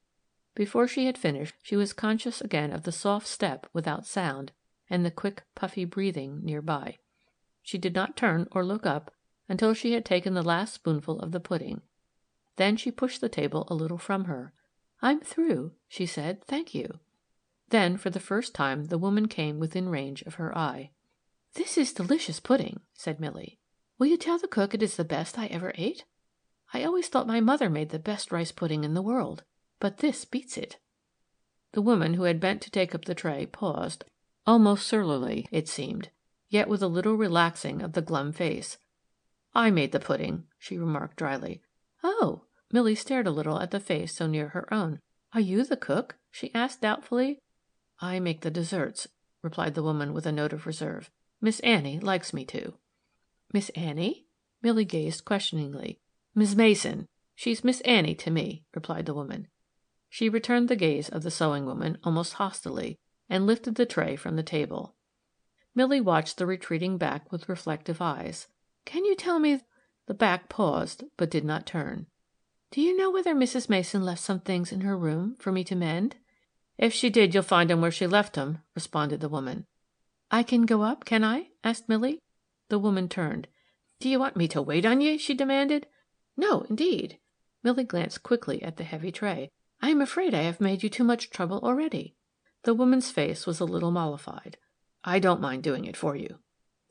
Before 0.55 0.87
she 0.87 1.05
had 1.05 1.17
finished, 1.17 1.55
she 1.61 1.75
was 1.75 1.91
conscious 1.91 2.39
again 2.39 2.71
of 2.71 2.83
the 2.83 2.93
soft 2.93 3.27
step 3.27 3.67
without 3.73 4.05
sound 4.05 4.53
and 4.89 5.05
the 5.05 5.11
quick, 5.11 5.43
puffy 5.53 5.83
breathing 5.83 6.39
near 6.41 6.61
by. 6.61 6.97
She 7.61 7.77
did 7.77 7.93
not 7.93 8.15
turn 8.15 8.47
or 8.51 8.65
look 8.65 8.85
up 8.85 9.13
until 9.49 9.73
she 9.73 9.91
had 9.91 10.05
taken 10.05 10.33
the 10.33 10.41
last 10.41 10.73
spoonful 10.73 11.19
of 11.19 11.33
the 11.33 11.39
pudding. 11.41 11.81
Then 12.55 12.77
she 12.77 12.89
pushed 12.89 13.19
the 13.19 13.29
table 13.29 13.67
a 13.67 13.75
little 13.75 13.97
from 13.97 14.25
her. 14.25 14.53
"I'm 15.01 15.19
through," 15.19 15.73
she 15.87 16.05
said. 16.05 16.43
"Thank 16.45 16.73
you." 16.73 16.99
Then, 17.67 17.97
for 17.97 18.09
the 18.09 18.19
first 18.19 18.55
time, 18.55 18.85
the 18.85 18.97
woman 18.97 19.27
came 19.27 19.59
within 19.59 19.89
range 19.89 20.21
of 20.23 20.35
her 20.35 20.57
eye. 20.57 20.91
"This 21.55 21.79
is 21.79 21.93
delicious 21.93 22.39
pudding," 22.39 22.81
said 22.93 23.19
Milly. 23.19 23.57
"Will 23.97 24.05
you 24.05 24.17
tell 24.17 24.37
the 24.37 24.47
cook 24.47 24.75
it 24.75 24.83
is 24.83 24.97
the 24.97 25.03
best 25.03 25.39
I 25.39 25.47
ever 25.47 25.73
ate? 25.73 26.05
I 26.75 26.83
always 26.83 27.07
thought 27.07 27.25
my 27.25 27.39
mother 27.39 27.71
made 27.71 27.89
the 27.89 27.97
best 27.97 28.31
rice 28.31 28.51
pudding 28.51 28.83
in 28.83 28.93
the 28.93 29.01
world, 29.01 29.43
but 29.79 29.97
this 29.97 30.25
beats 30.25 30.59
it." 30.59 30.77
The 31.71 31.81
woman 31.81 32.13
who 32.13 32.21
had 32.21 32.39
bent 32.39 32.61
to 32.61 32.69
take 32.69 32.93
up 32.93 33.05
the 33.05 33.15
tray 33.15 33.47
paused, 33.47 34.05
almost 34.45 34.85
surlily, 34.85 35.47
it 35.49 35.67
seemed, 35.67 36.11
yet 36.49 36.69
with 36.69 36.83
a 36.83 36.87
little 36.87 37.15
relaxing 37.15 37.81
of 37.81 37.93
the 37.93 38.03
glum 38.03 38.31
face. 38.31 38.77
"I 39.55 39.71
made 39.71 39.91
the 39.91 39.99
pudding," 39.99 40.45
she 40.59 40.77
remarked 40.77 41.17
dryly. 41.17 41.63
"Oh!" 42.03 42.43
Milly 42.71 42.93
stared 42.93 43.25
a 43.25 43.31
little 43.31 43.59
at 43.59 43.71
the 43.71 43.79
face 43.79 44.15
so 44.15 44.27
near 44.27 44.49
her 44.49 44.71
own. 44.71 45.01
"Are 45.33 45.41
you 45.41 45.63
the 45.63 45.77
cook?" 45.77 46.19
she 46.29 46.53
asked 46.53 46.81
doubtfully. 46.81 47.41
"I 47.99 48.19
make 48.19 48.41
the 48.41 48.51
desserts," 48.51 49.07
replied 49.41 49.73
the 49.73 49.81
woman 49.81 50.13
with 50.13 50.27
a 50.27 50.31
note 50.31 50.53
of 50.53 50.67
reserve. 50.67 51.09
"Miss 51.41 51.61
Annie 51.61 52.01
likes 52.01 52.33
me 52.33 52.43
to." 52.47 52.73
"Miss 53.53 53.69
Annie?" 53.69 54.27
Milly 54.61 54.83
gazed 54.83 55.23
questioningly. 55.23 56.01
"Mis' 56.35 56.53
Mason. 56.53 57.07
She's 57.33 57.63
Miss 57.63 57.79
Annie 57.85 58.15
to 58.15 58.29
me," 58.29 58.65
replied 58.75 59.05
the 59.05 59.13
woman. 59.13 59.47
She 60.09 60.27
returned 60.27 60.67
the 60.67 60.75
gaze 60.75 61.07
of 61.07 61.23
the 61.23 61.31
sewing 61.31 61.65
woman 61.65 61.97
almost 62.03 62.33
hostilely, 62.33 62.99
and 63.29 63.47
lifted 63.47 63.75
the 63.75 63.85
tray 63.85 64.17
from 64.17 64.35
the 64.35 64.43
table. 64.43 64.97
Milly 65.73 66.01
watched 66.01 66.35
the 66.35 66.45
retreating 66.45 66.97
back 66.97 67.31
with 67.31 67.47
reflective 67.47 68.01
eyes. 68.01 68.49
"Can 68.83 69.05
you 69.05 69.15
tell 69.15 69.39
me 69.39 69.61
The 70.07 70.13
back 70.13 70.49
paused, 70.49 71.05
but 71.15 71.31
did 71.31 71.45
not 71.45 71.65
turn. 71.65 72.07
"Do 72.69 72.81
you 72.81 72.97
know 72.97 73.11
whether 73.11 73.33
Mrs. 73.33 73.69
Mason 73.69 74.03
left 74.03 74.19
some 74.19 74.41
things 74.41 74.73
in 74.73 74.81
her 74.81 74.97
room 74.97 75.37
for 75.39 75.53
me 75.53 75.63
to 75.63 75.75
mend?" 75.77 76.17
"If 76.77 76.93
she 76.93 77.09
did, 77.09 77.33
you'll 77.33 77.43
find 77.43 77.71
'em 77.71 77.79
where 77.79 77.91
she 77.91 78.07
left 78.07 78.37
'em," 78.37 78.61
responded 78.75 79.21
the 79.21 79.29
woman. 79.29 79.67
"I 80.31 80.43
can 80.43 80.67
go 80.67 80.83
up, 80.83 81.05
can 81.05 81.23
I?" 81.23 81.49
asked 81.63 81.89
Milly. 81.89 82.21
The 82.67 82.77
woman 82.77 83.09
turned. 83.09 83.47
"Do 83.99 84.07
you 84.07 84.19
want 84.19 84.37
me 84.37 84.47
to 84.49 84.61
wait 84.61 84.85
on 84.85 85.01
ye?" 85.01 85.17
she 85.17 85.33
demanded. 85.33 85.87
"No, 86.37 86.61
indeed." 86.69 87.17
Milly 87.63 87.83
glanced 87.83 88.21
quickly 88.21 88.61
at 88.61 88.77
the 88.77 88.83
heavy 88.83 89.11
tray. 89.11 89.49
"I 89.81 89.89
am 89.89 90.01
afraid 90.01 90.35
I 90.35 90.43
have 90.43 90.61
made 90.61 90.83
you 90.83 90.89
too 90.89 91.03
much 91.03 91.31
trouble 91.31 91.59
already." 91.63 92.15
The 92.61 92.75
woman's 92.75 93.09
face 93.09 93.47
was 93.47 93.59
a 93.59 93.65
little 93.65 93.89
mollified. 93.89 94.57
"I 95.03 95.17
don't 95.17 95.41
mind 95.41 95.63
doing 95.63 95.85
it 95.85 95.97
for 95.97 96.15
you." 96.15 96.37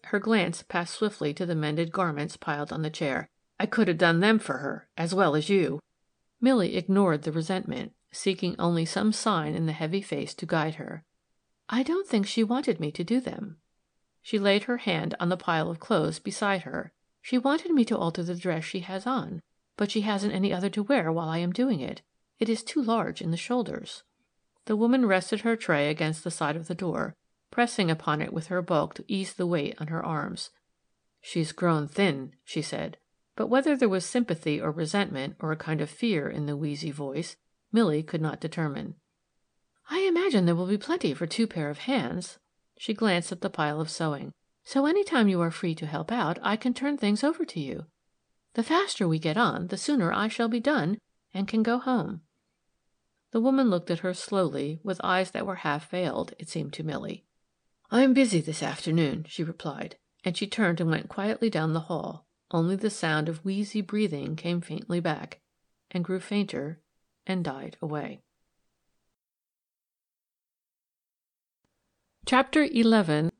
Her 0.06 0.18
glance 0.18 0.64
passed 0.64 0.94
swiftly 0.94 1.32
to 1.34 1.46
the 1.46 1.54
mended 1.54 1.92
garments 1.92 2.36
piled 2.36 2.72
on 2.72 2.82
the 2.82 2.90
chair. 2.90 3.30
"I 3.60 3.66
could 3.66 3.86
have 3.86 3.98
done 3.98 4.18
them 4.18 4.40
for 4.40 4.58
her, 4.58 4.88
as 4.96 5.14
well 5.14 5.36
as 5.36 5.48
you." 5.48 5.78
Milly 6.40 6.76
ignored 6.76 7.22
the 7.22 7.30
resentment, 7.30 7.92
seeking 8.10 8.56
only 8.58 8.84
some 8.84 9.12
sign 9.12 9.54
in 9.54 9.66
the 9.66 9.72
heavy 9.72 10.02
face 10.02 10.34
to 10.34 10.44
guide 10.44 10.74
her. 10.74 11.04
"I 11.70 11.82
don't 11.82 12.08
think 12.08 12.26
she 12.26 12.42
wanted 12.42 12.80
me 12.80 12.90
to 12.92 13.04
do 13.04 13.20
them." 13.20 13.58
She 14.22 14.38
laid 14.38 14.64
her 14.64 14.78
hand 14.78 15.14
on 15.20 15.28
the 15.28 15.36
pile 15.36 15.70
of 15.70 15.78
clothes 15.78 16.18
beside 16.18 16.62
her. 16.62 16.92
She 17.20 17.36
wanted 17.36 17.72
me 17.72 17.84
to 17.84 17.98
alter 17.98 18.22
the 18.22 18.34
dress 18.34 18.64
she 18.64 18.80
has 18.80 19.06
on, 19.06 19.42
but 19.76 19.90
she 19.90 20.00
hasn't 20.00 20.32
any 20.32 20.50
other 20.50 20.70
to 20.70 20.82
wear 20.82 21.12
while 21.12 21.28
I 21.28 21.38
am 21.38 21.52
doing 21.52 21.80
it. 21.80 22.00
It 22.38 22.48
is 22.48 22.62
too 22.62 22.82
large 22.82 23.20
in 23.20 23.32
the 23.32 23.36
shoulders." 23.36 24.02
The 24.64 24.76
woman 24.76 25.04
rested 25.04 25.42
her 25.42 25.56
tray 25.56 25.90
against 25.90 26.24
the 26.24 26.30
side 26.30 26.56
of 26.56 26.68
the 26.68 26.74
door, 26.74 27.16
pressing 27.50 27.90
upon 27.90 28.22
it 28.22 28.32
with 28.32 28.46
her 28.46 28.62
bulk 28.62 28.94
to 28.94 29.04
ease 29.06 29.34
the 29.34 29.46
weight 29.46 29.78
on 29.78 29.88
her 29.88 30.02
arms. 30.02 30.50
"She's 31.20 31.52
grown 31.52 31.86
thin," 31.86 32.34
she 32.44 32.62
said, 32.62 32.96
but 33.36 33.48
whether 33.48 33.76
there 33.76 33.90
was 33.90 34.06
sympathy 34.06 34.58
or 34.58 34.70
resentment 34.70 35.36
or 35.38 35.52
a 35.52 35.56
kind 35.56 35.82
of 35.82 35.90
fear 35.90 36.30
in 36.30 36.46
the 36.46 36.56
wheezy 36.56 36.90
voice, 36.90 37.36
Milly 37.72 38.02
could 38.02 38.22
not 38.22 38.40
determine. 38.40 38.94
"I 39.90 40.00
imagine 40.00 40.44
there 40.44 40.54
will 40.54 40.66
be 40.66 40.76
plenty 40.76 41.14
for 41.14 41.26
two 41.26 41.46
pair 41.46 41.70
of 41.70 41.78
hands." 41.78 42.38
She 42.76 42.92
glanced 42.94 43.32
at 43.32 43.40
the 43.40 43.50
pile 43.50 43.80
of 43.80 43.90
sewing. 43.90 44.32
So 44.64 44.84
any 44.84 45.02
time 45.02 45.28
you 45.28 45.40
are 45.40 45.50
free 45.50 45.74
to 45.76 45.86
help 45.86 46.12
out, 46.12 46.38
I 46.42 46.56
can 46.56 46.74
turn 46.74 46.98
things 46.98 47.24
over 47.24 47.44
to 47.46 47.58
you. 47.58 47.86
The 48.52 48.62
faster 48.62 49.08
we 49.08 49.18
get 49.18 49.38
on, 49.38 49.68
the 49.68 49.78
sooner 49.78 50.12
I 50.12 50.28
shall 50.28 50.48
be 50.48 50.60
done, 50.60 50.98
and 51.32 51.48
can 51.48 51.62
go 51.62 51.78
home." 51.78 52.20
The 53.30 53.40
woman 53.40 53.70
looked 53.70 53.90
at 53.90 54.00
her 54.00 54.12
slowly, 54.12 54.78
with 54.82 55.00
eyes 55.02 55.30
that 55.30 55.46
were 55.46 55.56
half 55.56 55.88
veiled, 55.90 56.34
it 56.38 56.48
seemed 56.48 56.74
to 56.74 56.84
Milly. 56.84 57.24
"I 57.90 58.02
am 58.02 58.12
busy 58.12 58.42
this 58.42 58.62
afternoon," 58.62 59.24
she 59.26 59.42
replied, 59.42 59.96
and 60.22 60.36
she 60.36 60.46
turned 60.46 60.80
and 60.80 60.90
went 60.90 61.08
quietly 61.08 61.48
down 61.48 61.72
the 61.72 61.88
hall. 61.88 62.26
Only 62.50 62.76
the 62.76 62.90
sound 62.90 63.28
of 63.28 63.44
wheezy 63.44 63.80
breathing 63.80 64.36
came 64.36 64.60
faintly 64.60 65.00
back, 65.00 65.40
and 65.90 66.04
grew 66.04 66.20
fainter, 66.20 66.82
and 67.26 67.42
died 67.42 67.78
away. 67.80 68.22
Chapter 72.28 72.64
11 72.64 73.30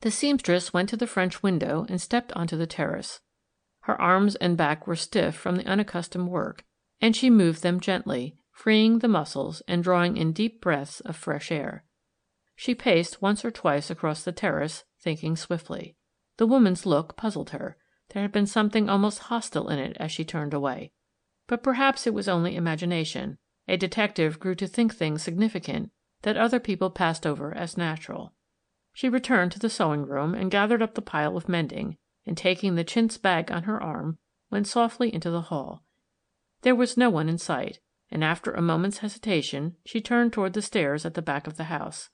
the 0.00 0.10
seamstress 0.10 0.72
went 0.72 0.88
to 0.88 0.96
the 0.96 1.06
French 1.06 1.44
window 1.44 1.86
and 1.88 2.00
stepped 2.00 2.32
onto 2.32 2.56
the 2.56 2.66
terrace. 2.66 3.20
Her 3.82 3.98
arms 4.02 4.34
and 4.34 4.56
back 4.56 4.88
were 4.88 4.96
stiff 4.96 5.36
from 5.36 5.54
the 5.54 5.66
unaccustomed 5.66 6.28
work, 6.28 6.64
and 7.00 7.14
she 7.14 7.30
moved 7.30 7.62
them 7.62 7.78
gently, 7.78 8.36
freeing 8.50 8.98
the 8.98 9.06
muscles 9.06 9.62
and 9.68 9.84
drawing 9.84 10.16
in 10.16 10.32
deep 10.32 10.60
breaths 10.60 10.98
of 11.02 11.14
fresh 11.14 11.52
air. 11.52 11.84
She 12.56 12.74
paced 12.74 13.22
once 13.22 13.44
or 13.44 13.52
twice 13.52 13.90
across 13.90 14.24
the 14.24 14.32
terrace, 14.32 14.82
thinking 15.00 15.36
swiftly. 15.36 15.94
The 16.38 16.48
woman's 16.48 16.84
look 16.84 17.16
puzzled 17.16 17.50
her. 17.50 17.76
There 18.08 18.22
had 18.22 18.32
been 18.32 18.48
something 18.48 18.88
almost 18.88 19.30
hostile 19.30 19.68
in 19.68 19.78
it 19.78 19.96
as 20.00 20.10
she 20.10 20.24
turned 20.24 20.52
away. 20.52 20.90
But 21.46 21.62
perhaps 21.62 22.08
it 22.08 22.12
was 22.12 22.26
only 22.26 22.56
imagination 22.56 23.38
a 23.68 23.76
detective 23.76 24.40
grew 24.40 24.56
to 24.56 24.66
think 24.66 24.96
things 24.96 25.22
significant 25.22 25.92
that 26.24 26.36
other 26.36 26.58
people 26.58 26.90
passed 26.90 27.26
over 27.26 27.54
as 27.54 27.76
natural. 27.76 28.34
She 28.92 29.08
returned 29.08 29.52
to 29.52 29.58
the 29.58 29.70
sewing 29.70 30.06
room 30.06 30.34
and 30.34 30.50
gathered 30.50 30.82
up 30.82 30.94
the 30.94 31.02
pile 31.02 31.36
of 31.36 31.48
mending, 31.48 31.96
and 32.26 32.36
taking 32.36 32.74
the 32.74 32.84
chintz 32.84 33.18
bag 33.18 33.52
on 33.52 33.64
her 33.64 33.82
arm, 33.82 34.18
went 34.50 34.66
softly 34.66 35.12
into 35.14 35.30
the 35.30 35.42
hall. 35.42 35.84
There 36.62 36.74
was 36.74 36.96
no 36.96 37.10
one 37.10 37.28
in 37.28 37.38
sight, 37.38 37.80
and 38.10 38.24
after 38.24 38.52
a 38.52 38.62
moment's 38.62 38.98
hesitation 38.98 39.76
she 39.84 40.00
turned 40.00 40.32
toward 40.32 40.54
the 40.54 40.62
stairs 40.62 41.04
at 41.04 41.14
the 41.14 41.22
back 41.22 41.46
of 41.46 41.56
the 41.56 41.64
house. 41.64 42.08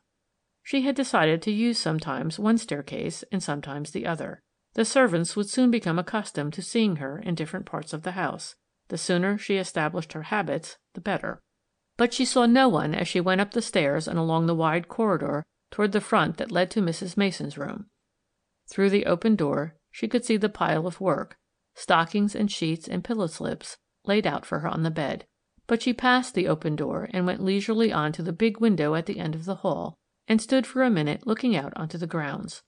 She 0.62 0.82
had 0.82 0.96
decided 0.96 1.40
to 1.42 1.52
use 1.52 1.78
sometimes 1.78 2.38
one 2.38 2.58
staircase 2.58 3.22
and 3.30 3.42
sometimes 3.42 3.92
the 3.92 4.06
other. 4.06 4.42
The 4.74 4.84
servants 4.84 5.36
would 5.36 5.48
soon 5.48 5.70
become 5.70 5.98
accustomed 5.98 6.52
to 6.54 6.62
seeing 6.62 6.96
her 6.96 7.18
in 7.18 7.34
different 7.34 7.66
parts 7.66 7.92
of 7.92 8.02
the 8.02 8.12
house. 8.12 8.56
The 8.88 8.98
sooner 8.98 9.38
she 9.38 9.56
established 9.56 10.14
her 10.14 10.22
habits, 10.24 10.78
the 10.94 11.00
better. 11.00 11.42
But 12.01 12.14
she 12.14 12.24
saw 12.24 12.46
no 12.46 12.66
one 12.66 12.94
as 12.94 13.09
she 13.09 13.20
went 13.20 13.42
up 13.42 13.51
the 13.51 13.61
stairs 13.61 14.09
and 14.09 14.18
along 14.18 14.46
the 14.46 14.55
wide 14.55 14.88
corridor 14.88 15.44
toward 15.70 15.92
the 15.92 16.01
front 16.01 16.38
that 16.38 16.51
led 16.51 16.70
to 16.70 16.80
Mrs. 16.80 17.18
Mason's 17.18 17.59
room. 17.59 17.90
Through 18.70 18.88
the 18.88 19.05
open 19.05 19.36
door 19.36 19.76
she 19.90 20.09
could 20.09 20.24
see 20.24 20.38
the 20.38 20.48
pile 20.48 20.86
of 20.86 21.03
work, 21.03 21.36
stockings 21.74 22.34
and 22.34 22.51
sheets 22.51 22.88
and 22.88 23.05
pillow 23.05 23.26
slips, 23.26 23.76
laid 24.07 24.26
out 24.26 24.46
for 24.46 24.61
her 24.61 24.68
on 24.68 24.82
the 24.82 24.90
bed. 24.90 25.26
But 25.66 25.82
she 25.82 25.92
passed 25.92 26.32
the 26.32 26.48
open 26.48 26.74
door 26.74 27.11
and 27.12 27.26
went 27.26 27.42
leisurely 27.42 27.92
on 27.92 28.12
to 28.12 28.22
the 28.22 28.32
big 28.32 28.61
window 28.61 28.94
at 28.94 29.05
the 29.05 29.18
end 29.18 29.34
of 29.34 29.44
the 29.44 29.57
hall, 29.57 29.98
and 30.26 30.40
stood 30.40 30.66
for 30.66 30.82
a 30.82 30.88
minute 30.88 31.26
looking 31.26 31.55
out 31.55 31.74
onto 31.76 31.98
the 31.98 32.07
grounds. 32.07 32.62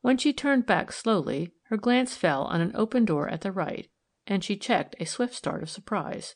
When 0.00 0.16
she 0.16 0.32
turned 0.32 0.64
back 0.64 0.90
slowly, 0.90 1.52
her 1.64 1.76
glance 1.76 2.16
fell 2.16 2.44
on 2.44 2.62
an 2.62 2.72
open 2.74 3.04
door 3.04 3.28
at 3.28 3.42
the 3.42 3.52
right, 3.52 3.90
and 4.26 4.42
she 4.42 4.56
checked 4.56 4.96
a 4.98 5.04
swift 5.04 5.34
start 5.34 5.62
of 5.62 5.68
surprise. 5.68 6.34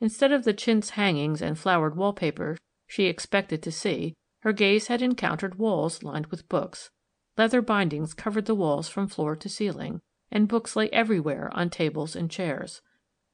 Instead 0.00 0.32
of 0.32 0.44
the 0.44 0.52
chintz 0.52 0.90
hangings 0.90 1.40
and 1.40 1.58
flowered 1.58 1.96
wall 1.96 2.12
paper 2.12 2.56
she 2.86 3.06
expected 3.06 3.62
to 3.62 3.72
see, 3.72 4.14
her 4.40 4.52
gaze 4.52 4.86
had 4.88 5.02
encountered 5.02 5.58
walls 5.58 6.02
lined 6.02 6.26
with 6.26 6.48
books. 6.48 6.90
Leather 7.36 7.62
bindings 7.62 8.14
covered 8.14 8.46
the 8.46 8.54
walls 8.54 8.88
from 8.88 9.08
floor 9.08 9.34
to 9.34 9.48
ceiling, 9.48 10.00
and 10.30 10.48
books 10.48 10.76
lay 10.76 10.88
everywhere 10.90 11.50
on 11.54 11.70
tables 11.70 12.14
and 12.14 12.30
chairs. 12.30 12.82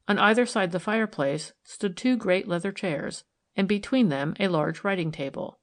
On 0.08 0.18
either 0.18 0.46
side 0.46 0.72
the 0.72 0.80
fireplace 0.80 1.52
stood 1.64 1.96
two 1.96 2.16
great 2.16 2.48
leather 2.48 2.72
chairs, 2.72 3.24
and 3.54 3.68
between 3.68 4.08
them 4.08 4.34
a 4.40 4.48
large 4.48 4.84
writing 4.84 5.12
table. 5.12 5.58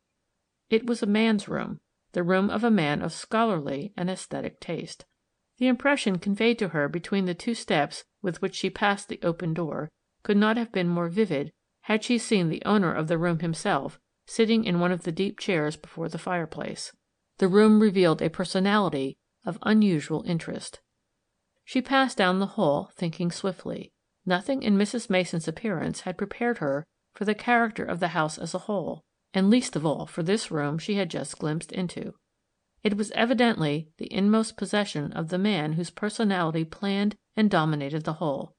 It 0.70 0.86
was 0.86 1.02
a 1.02 1.08
man's 1.08 1.48
room, 1.48 1.80
the 2.12 2.24
room 2.24 2.50
of 2.50 2.64
a 2.64 2.72
man 2.72 3.02
of 3.02 3.14
scholarly 3.14 3.94
and 3.98 4.10
aesthetic 4.10 4.60
taste. 4.60 5.06
The 5.58 5.68
impression 5.68 6.20
conveyed 6.20 6.60
to 6.60 6.70
her 6.70 6.88
between 6.88 7.26
the 7.26 7.34
two 7.34 7.54
steps 7.54 8.06
with 8.22 8.42
which 8.42 8.56
she 8.56 8.70
passed 8.70 9.10
the 9.10 9.20
open 9.24 9.54
door 9.54 9.90
could 10.24 10.38
not 10.38 10.58
have 10.58 10.72
been 10.72 10.88
more 10.88 11.10
vivid 11.10 11.52
had 11.82 12.04
she 12.04 12.18
seen 12.18 12.50
the 12.50 12.64
owner 12.66 12.94
of 12.94 13.08
the 13.08 13.18
room 13.18 13.40
himself 13.40 14.00
sitting 14.30 14.64
in 14.64 14.80
one 14.80 14.92
of 14.92 15.04
the 15.04 15.12
deep 15.12 15.40
chairs 15.40 15.76
before 15.76 16.08
the 16.08 16.20
fireplace. 16.20 16.94
The 17.40 17.48
room 17.48 17.80
revealed 17.80 18.22
a 18.22 18.30
personality 18.30 19.18
of 19.44 19.58
unusual 19.64 20.24
interest. 20.28 20.80
She 21.66 21.82
passed 21.82 22.18
down 22.18 22.40
the 22.40 22.56
hall, 22.58 22.92
thinking 22.96 23.32
swiftly. 23.32 23.92
Nothing 24.26 24.62
in 24.62 24.78
Mrs. 24.78 25.10
Mason's 25.10 25.48
appearance 25.48 26.02
had 26.02 26.18
prepared 26.18 26.60
her 26.60 26.86
for 27.16 27.26
the 27.26 27.34
character 27.34 27.84
of 27.84 28.00
the 28.00 28.10
house 28.10 28.38
as 28.38 28.54
a 28.54 28.60
whole, 28.60 29.04
and 29.34 29.50
least 29.50 29.76
of 29.76 29.86
all 29.86 30.06
for 30.06 30.22
this 30.22 30.52
room 30.52 30.78
she 30.78 30.96
had 30.96 31.10
just 31.10 31.40
glimpsed 31.40 31.72
into. 31.72 32.14
It 32.84 32.98
was 32.98 33.12
evidently 33.12 33.90
the 33.98 34.14
inmost 34.14 34.58
possession 34.58 35.12
of 35.14 35.30
the 35.30 35.38
man 35.38 35.74
whose 35.74 35.90
personality 35.90 36.66
planned 36.66 37.16
and 37.36 37.50
dominated 37.50 38.04
the 38.04 38.14
whole. 38.14 38.56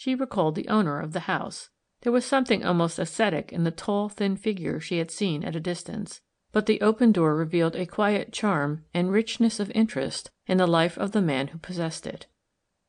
She 0.00 0.14
recalled 0.14 0.54
the 0.54 0.68
owner 0.68 0.98
of 0.98 1.12
the 1.12 1.28
house. 1.28 1.68
There 2.00 2.10
was 2.10 2.24
something 2.24 2.64
almost 2.64 2.98
ascetic 2.98 3.52
in 3.52 3.64
the 3.64 3.70
tall, 3.70 4.08
thin 4.08 4.34
figure 4.34 4.80
she 4.80 4.96
had 4.96 5.10
seen 5.10 5.44
at 5.44 5.54
a 5.54 5.60
distance, 5.60 6.22
but 6.52 6.64
the 6.64 6.80
open 6.80 7.12
door 7.12 7.36
revealed 7.36 7.76
a 7.76 7.84
quiet 7.84 8.32
charm 8.32 8.86
and 8.94 9.12
richness 9.12 9.60
of 9.60 9.70
interest 9.72 10.30
in 10.46 10.56
the 10.56 10.66
life 10.66 10.96
of 10.96 11.12
the 11.12 11.20
man 11.20 11.48
who 11.48 11.58
possessed 11.58 12.06
it. 12.06 12.26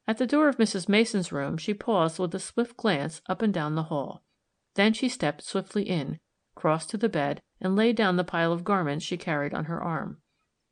At 0.07 0.19
the 0.19 0.25
door 0.25 0.47
of 0.47 0.55
Mrs. 0.55 0.87
Mason's 0.87 1.33
room 1.33 1.57
she 1.57 1.73
paused 1.73 2.17
with 2.17 2.33
a 2.33 2.39
swift 2.39 2.77
glance 2.77 3.21
up 3.27 3.41
and 3.41 3.53
down 3.53 3.75
the 3.75 3.91
hall. 3.91 4.23
Then 4.75 4.93
she 4.93 5.09
stepped 5.09 5.43
swiftly 5.43 5.83
in, 5.83 6.17
crossed 6.55 6.91
to 6.91 6.97
the 6.97 7.09
bed, 7.09 7.41
and 7.59 7.75
laid 7.75 7.97
down 7.97 8.15
the 8.15 8.23
pile 8.23 8.53
of 8.53 8.63
garments 8.63 9.03
she 9.03 9.17
carried 9.17 9.53
on 9.53 9.65
her 9.65 9.83
arm. 9.83 10.21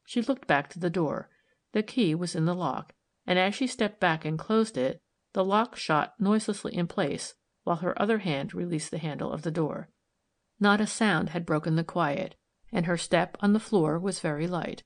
She 0.05 0.21
looked 0.21 0.47
back 0.47 0.69
to 0.69 0.79
the 0.79 0.89
door. 0.89 1.27
The 1.73 1.83
key 1.83 2.15
was 2.15 2.33
in 2.33 2.45
the 2.45 2.55
lock, 2.55 2.93
and 3.27 3.37
as 3.37 3.55
she 3.55 3.67
stepped 3.67 3.99
back 3.99 4.23
and 4.23 4.39
closed 4.39 4.77
it, 4.77 5.01
the 5.33 5.45
lock 5.45 5.75
shot 5.75 6.13
noiselessly 6.19 6.75
in 6.75 6.87
place 6.87 7.35
while 7.63 7.77
her 7.77 7.99
other 8.01 8.19
hand 8.19 8.53
released 8.53 8.91
the 8.91 8.97
handle 8.97 9.31
of 9.31 9.43
the 9.43 9.51
door. 9.51 9.89
Not 10.59 10.81
a 10.81 10.87
sound 10.87 11.29
had 11.29 11.45
broken 11.45 11.75
the 11.75 11.83
quiet, 11.83 12.35
and 12.71 12.85
her 12.85 12.97
step 12.97 13.37
on 13.39 13.53
the 13.53 13.59
floor 13.59 13.99
was 13.99 14.19
very 14.19 14.47
light. 14.47 14.83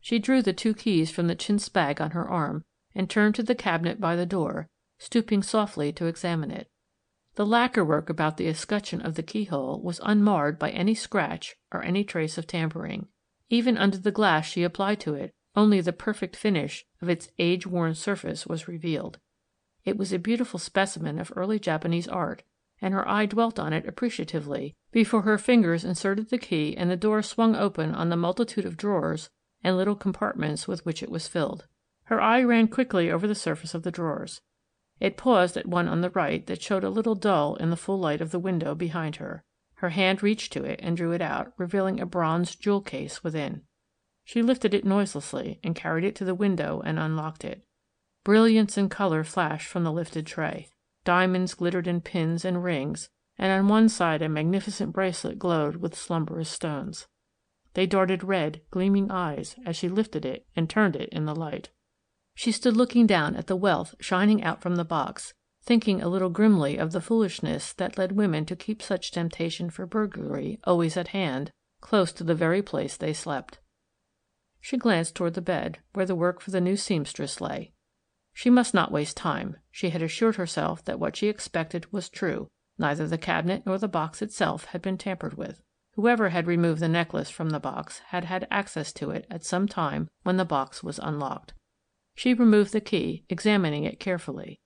She 0.00 0.18
drew 0.18 0.42
the 0.42 0.52
two 0.52 0.74
keys 0.74 1.10
from 1.10 1.26
the 1.26 1.34
chintz 1.34 1.68
bag 1.68 2.00
on 2.00 2.12
her 2.12 2.28
arm 2.28 2.62
and 2.94 3.08
turned 3.08 3.34
to 3.34 3.42
the 3.42 3.54
cabinet 3.54 4.00
by 4.00 4.16
the 4.16 4.26
door, 4.26 4.68
stooping 4.98 5.42
softly 5.42 5.92
to 5.92 6.06
examine 6.06 6.50
it. 6.50 6.68
The 7.34 7.46
lacquer 7.46 7.84
work 7.84 8.10
about 8.10 8.36
the 8.36 8.48
escutcheon 8.48 9.00
of 9.02 9.14
the 9.14 9.22
keyhole 9.22 9.80
was 9.82 10.00
unmarred 10.02 10.58
by 10.58 10.70
any 10.70 10.94
scratch 10.94 11.56
or 11.72 11.82
any 11.82 12.04
trace 12.04 12.38
of 12.38 12.46
tampering. 12.46 13.08
Even 13.48 13.78
under 13.78 13.98
the 13.98 14.10
glass 14.10 14.46
she 14.46 14.62
applied 14.62 15.00
to 15.00 15.14
it, 15.14 15.32
only 15.56 15.80
the 15.80 15.92
perfect 15.92 16.36
finish 16.36 16.84
of 17.02 17.08
its 17.08 17.28
age 17.38 17.66
worn 17.66 17.94
surface 17.94 18.46
was 18.46 18.68
revealed. 18.68 19.18
It 19.84 19.96
was 19.96 20.12
a 20.12 20.18
beautiful 20.18 20.58
specimen 20.58 21.18
of 21.18 21.32
early 21.36 21.58
Japanese 21.58 22.08
art, 22.08 22.42
and 22.82 22.94
her 22.94 23.08
eye 23.08 23.26
dwelt 23.26 23.58
on 23.58 23.72
it 23.72 23.86
appreciatively 23.86 24.74
before 24.90 25.22
her 25.22 25.38
fingers 25.38 25.84
inserted 25.84 26.30
the 26.30 26.38
key 26.38 26.76
and 26.76 26.90
the 26.90 26.96
door 26.96 27.22
swung 27.22 27.54
open 27.54 27.94
on 27.94 28.08
the 28.08 28.16
multitude 28.16 28.64
of 28.64 28.76
drawers 28.76 29.30
and 29.62 29.76
little 29.76 29.94
compartments 29.94 30.66
with 30.66 30.84
which 30.84 31.02
it 31.02 31.10
was 31.10 31.28
filled. 31.28 31.66
Her 32.04 32.20
eye 32.20 32.42
ran 32.42 32.68
quickly 32.68 33.10
over 33.10 33.26
the 33.26 33.34
surface 33.34 33.74
of 33.74 33.82
the 33.82 33.90
drawers. 33.90 34.40
It 34.98 35.16
paused 35.16 35.56
at 35.56 35.66
one 35.66 35.88
on 35.88 36.00
the 36.00 36.10
right 36.10 36.46
that 36.46 36.62
showed 36.62 36.84
a 36.84 36.90
little 36.90 37.14
dull 37.14 37.56
in 37.56 37.70
the 37.70 37.76
full 37.76 37.98
light 37.98 38.20
of 38.20 38.32
the 38.32 38.38
window 38.38 38.74
behind 38.74 39.16
her. 39.16 39.44
Her 39.74 39.90
hand 39.90 40.22
reached 40.22 40.52
to 40.52 40.64
it 40.64 40.80
and 40.82 40.96
drew 40.96 41.12
it 41.12 41.22
out, 41.22 41.52
revealing 41.56 42.00
a 42.00 42.06
bronze 42.06 42.54
jewel 42.54 42.82
case 42.82 43.24
within. 43.24 43.62
She 44.24 44.42
lifted 44.42 44.74
it 44.74 44.84
noiselessly 44.84 45.58
and 45.64 45.74
carried 45.74 46.04
it 46.04 46.14
to 46.16 46.24
the 46.24 46.34
window 46.34 46.82
and 46.84 46.98
unlocked 46.98 47.44
it. 47.44 47.64
Brilliance 48.24 48.76
and 48.76 48.90
color 48.90 49.24
flashed 49.24 49.66
from 49.66 49.84
the 49.84 49.92
lifted 49.92 50.26
tray. 50.26 50.68
Diamonds 51.04 51.54
glittered 51.54 51.86
in 51.86 52.02
pins 52.02 52.44
and 52.44 52.62
rings, 52.62 53.08
and 53.38 53.50
on 53.50 53.68
one 53.68 53.88
side 53.88 54.20
a 54.20 54.28
magnificent 54.28 54.92
bracelet 54.92 55.38
glowed 55.38 55.76
with 55.76 55.96
slumberous 55.96 56.50
stones. 56.50 57.06
They 57.74 57.86
darted 57.86 58.22
red, 58.22 58.60
gleaming 58.70 59.10
eyes 59.10 59.56
as 59.64 59.76
she 59.76 59.88
lifted 59.88 60.26
it 60.26 60.46
and 60.54 60.68
turned 60.68 60.96
it 60.96 61.08
in 61.10 61.24
the 61.24 61.34
light. 61.34 61.70
She 62.34 62.52
stood 62.52 62.76
looking 62.76 63.06
down 63.06 63.36
at 63.36 63.46
the 63.46 63.56
wealth 63.56 63.94
shining 64.00 64.42
out 64.42 64.60
from 64.60 64.76
the 64.76 64.84
box, 64.84 65.32
thinking 65.62 66.02
a 66.02 66.08
little 66.08 66.30
grimly 66.30 66.76
of 66.76 66.92
the 66.92 67.00
foolishness 67.00 67.72
that 67.74 67.96
led 67.96 68.12
women 68.12 68.44
to 68.46 68.56
keep 68.56 68.82
such 68.82 69.10
temptation 69.12 69.70
for 69.70 69.86
burglary 69.86 70.58
always 70.64 70.96
at 70.96 71.08
hand, 71.08 71.52
close 71.80 72.12
to 72.12 72.24
the 72.24 72.34
very 72.34 72.60
place 72.60 72.96
they 72.96 73.12
slept. 73.12 73.58
She 74.60 74.76
glanced 74.76 75.14
toward 75.14 75.34
the 75.34 75.40
bed, 75.40 75.78
where 75.94 76.06
the 76.06 76.14
work 76.14 76.40
for 76.40 76.50
the 76.50 76.60
new 76.60 76.76
seamstress 76.76 77.40
lay. 77.40 77.72
She 78.32 78.48
must 78.48 78.74
not 78.74 78.92
waste 78.92 79.16
time; 79.16 79.56
she 79.72 79.90
had 79.90 80.02
assured 80.02 80.36
herself 80.36 80.84
that 80.84 81.00
what 81.00 81.16
she 81.16 81.26
expected 81.26 81.92
was 81.92 82.08
true 82.08 82.48
neither 82.78 83.08
the 83.08 83.18
cabinet 83.18 83.64
nor 83.66 83.76
the 83.76 83.88
box 83.88 84.22
itself 84.22 84.66
had 84.66 84.80
been 84.80 84.96
tampered 84.96 85.34
with. 85.34 85.62
Whoever 85.94 86.28
had 86.28 86.46
removed 86.46 86.80
the 86.80 86.88
necklace 86.88 87.28
from 87.28 87.50
the 87.50 87.58
box 87.58 87.98
had 88.10 88.26
had 88.26 88.46
access 88.48 88.92
to 88.92 89.10
it 89.10 89.26
at 89.30 89.44
some 89.44 89.66
time 89.66 90.08
when 90.22 90.36
the 90.36 90.44
box 90.44 90.80
was 90.80 91.00
unlocked. 91.00 91.54
She 92.14 92.32
removed 92.32 92.72
the 92.72 92.80
key, 92.80 93.24
examining 93.28 93.82
it 93.82 93.98
carefully. 93.98 94.60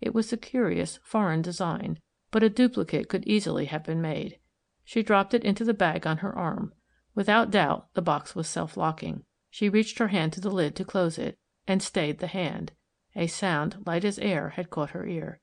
It 0.00 0.12
was 0.12 0.32
a 0.32 0.36
curious, 0.36 0.98
foreign 1.02 1.40
design, 1.40 2.00
but 2.32 2.42
a 2.42 2.50
duplicate 2.50 3.08
could 3.08 3.24
easily 3.26 3.66
have 3.66 3.84
been 3.84 4.02
made. 4.02 4.40
She 4.82 5.04
dropped 5.04 5.34
it 5.34 5.44
into 5.44 5.64
the 5.64 5.72
bag 5.72 6.04
on 6.06 6.16
her 6.18 6.36
arm. 6.36 6.74
Without 7.14 7.52
doubt 7.52 7.94
the 7.94 8.02
box 8.02 8.34
was 8.34 8.48
self 8.48 8.76
locking. 8.76 9.24
She 9.50 9.68
reached 9.68 9.98
her 9.98 10.08
hand 10.08 10.32
to 10.32 10.40
the 10.40 10.50
lid 10.50 10.74
to 10.76 10.84
close 10.84 11.16
it, 11.16 11.38
and 11.68 11.80
stayed 11.80 12.18
the 12.18 12.26
hand. 12.26 12.72
A 13.16 13.26
sound, 13.26 13.82
light 13.86 14.04
as 14.04 14.18
air, 14.18 14.50
had 14.50 14.70
caught 14.70 14.90
her 14.90 15.06
ear. 15.06 15.40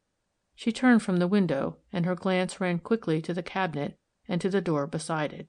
She 0.56 0.72
turned 0.72 1.02
from 1.02 1.18
the 1.18 1.28
window, 1.28 1.78
and 1.94 2.06
her 2.06 2.16
glance 2.16 2.60
ran 2.60 2.80
quickly 2.80 3.22
to 3.22 3.34
the 3.34 3.44
cabinet 3.44 3.98
and 4.28 4.42
to 4.42 4.50
the 4.50 4.62
door 4.62 4.88
beside 4.88 5.34
it. 5.34 5.48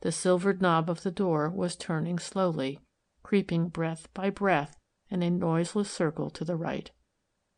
The 0.00 0.12
silvered 0.12 0.60
knob 0.60 0.90
of 0.90 1.02
the 1.02 1.12
door 1.12 1.48
was 1.48 1.76
turning 1.76 2.18
slowly, 2.18 2.80
creeping 3.22 3.68
breath 3.68 4.12
by 4.12 4.30
breath 4.30 4.76
in 5.08 5.22
a 5.22 5.30
noiseless 5.30 5.90
circle 5.90 6.30
to 6.30 6.44
the 6.44 6.56
right. 6.56 6.90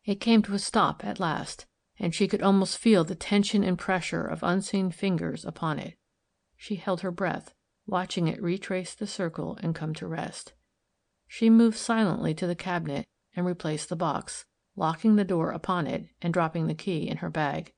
It 0.03 0.19
came 0.19 0.43
to 0.43 0.53
a 0.53 0.59
stop 0.59 1.03
at 1.03 1.19
last. 1.19 1.65
and 1.97 2.13
she 2.13 2.27
could 2.27 2.41
almost 2.41 2.77
feel 2.77 3.05
the 3.05 3.15
tension 3.15 3.63
and 3.63 3.79
pressure 3.79 4.25
of 4.25 4.43
unseen 4.43 4.91
fingers 4.91 5.45
upon 5.45 5.79
it. 5.79 5.95
She 6.57 6.75
held 6.75 7.01
her 7.01 7.11
breath, 7.11 7.53
watching 7.87 8.27
it 8.27 8.41
retrace 8.41 8.93
the 8.93 9.07
circle 9.07 9.57
and 9.61 9.73
come 9.73 9.93
to 9.95 10.07
rest. 10.07 10.53
She 11.25 11.49
moved 11.49 11.77
silently 11.77 12.33
to 12.33 12.45
the 12.45 12.55
cabinet 12.55 13.05
and 13.35 13.45
replaced 13.45 13.89
the 13.89 13.95
box, 13.95 14.45
locking 14.75 15.15
the 15.15 15.23
door 15.23 15.51
upon 15.51 15.87
it 15.87 16.07
and 16.21 16.33
dropping 16.33 16.67
the 16.67 16.73
key 16.73 17.07
in 17.07 17.17
her 17.17 17.29
bag. 17.29 17.73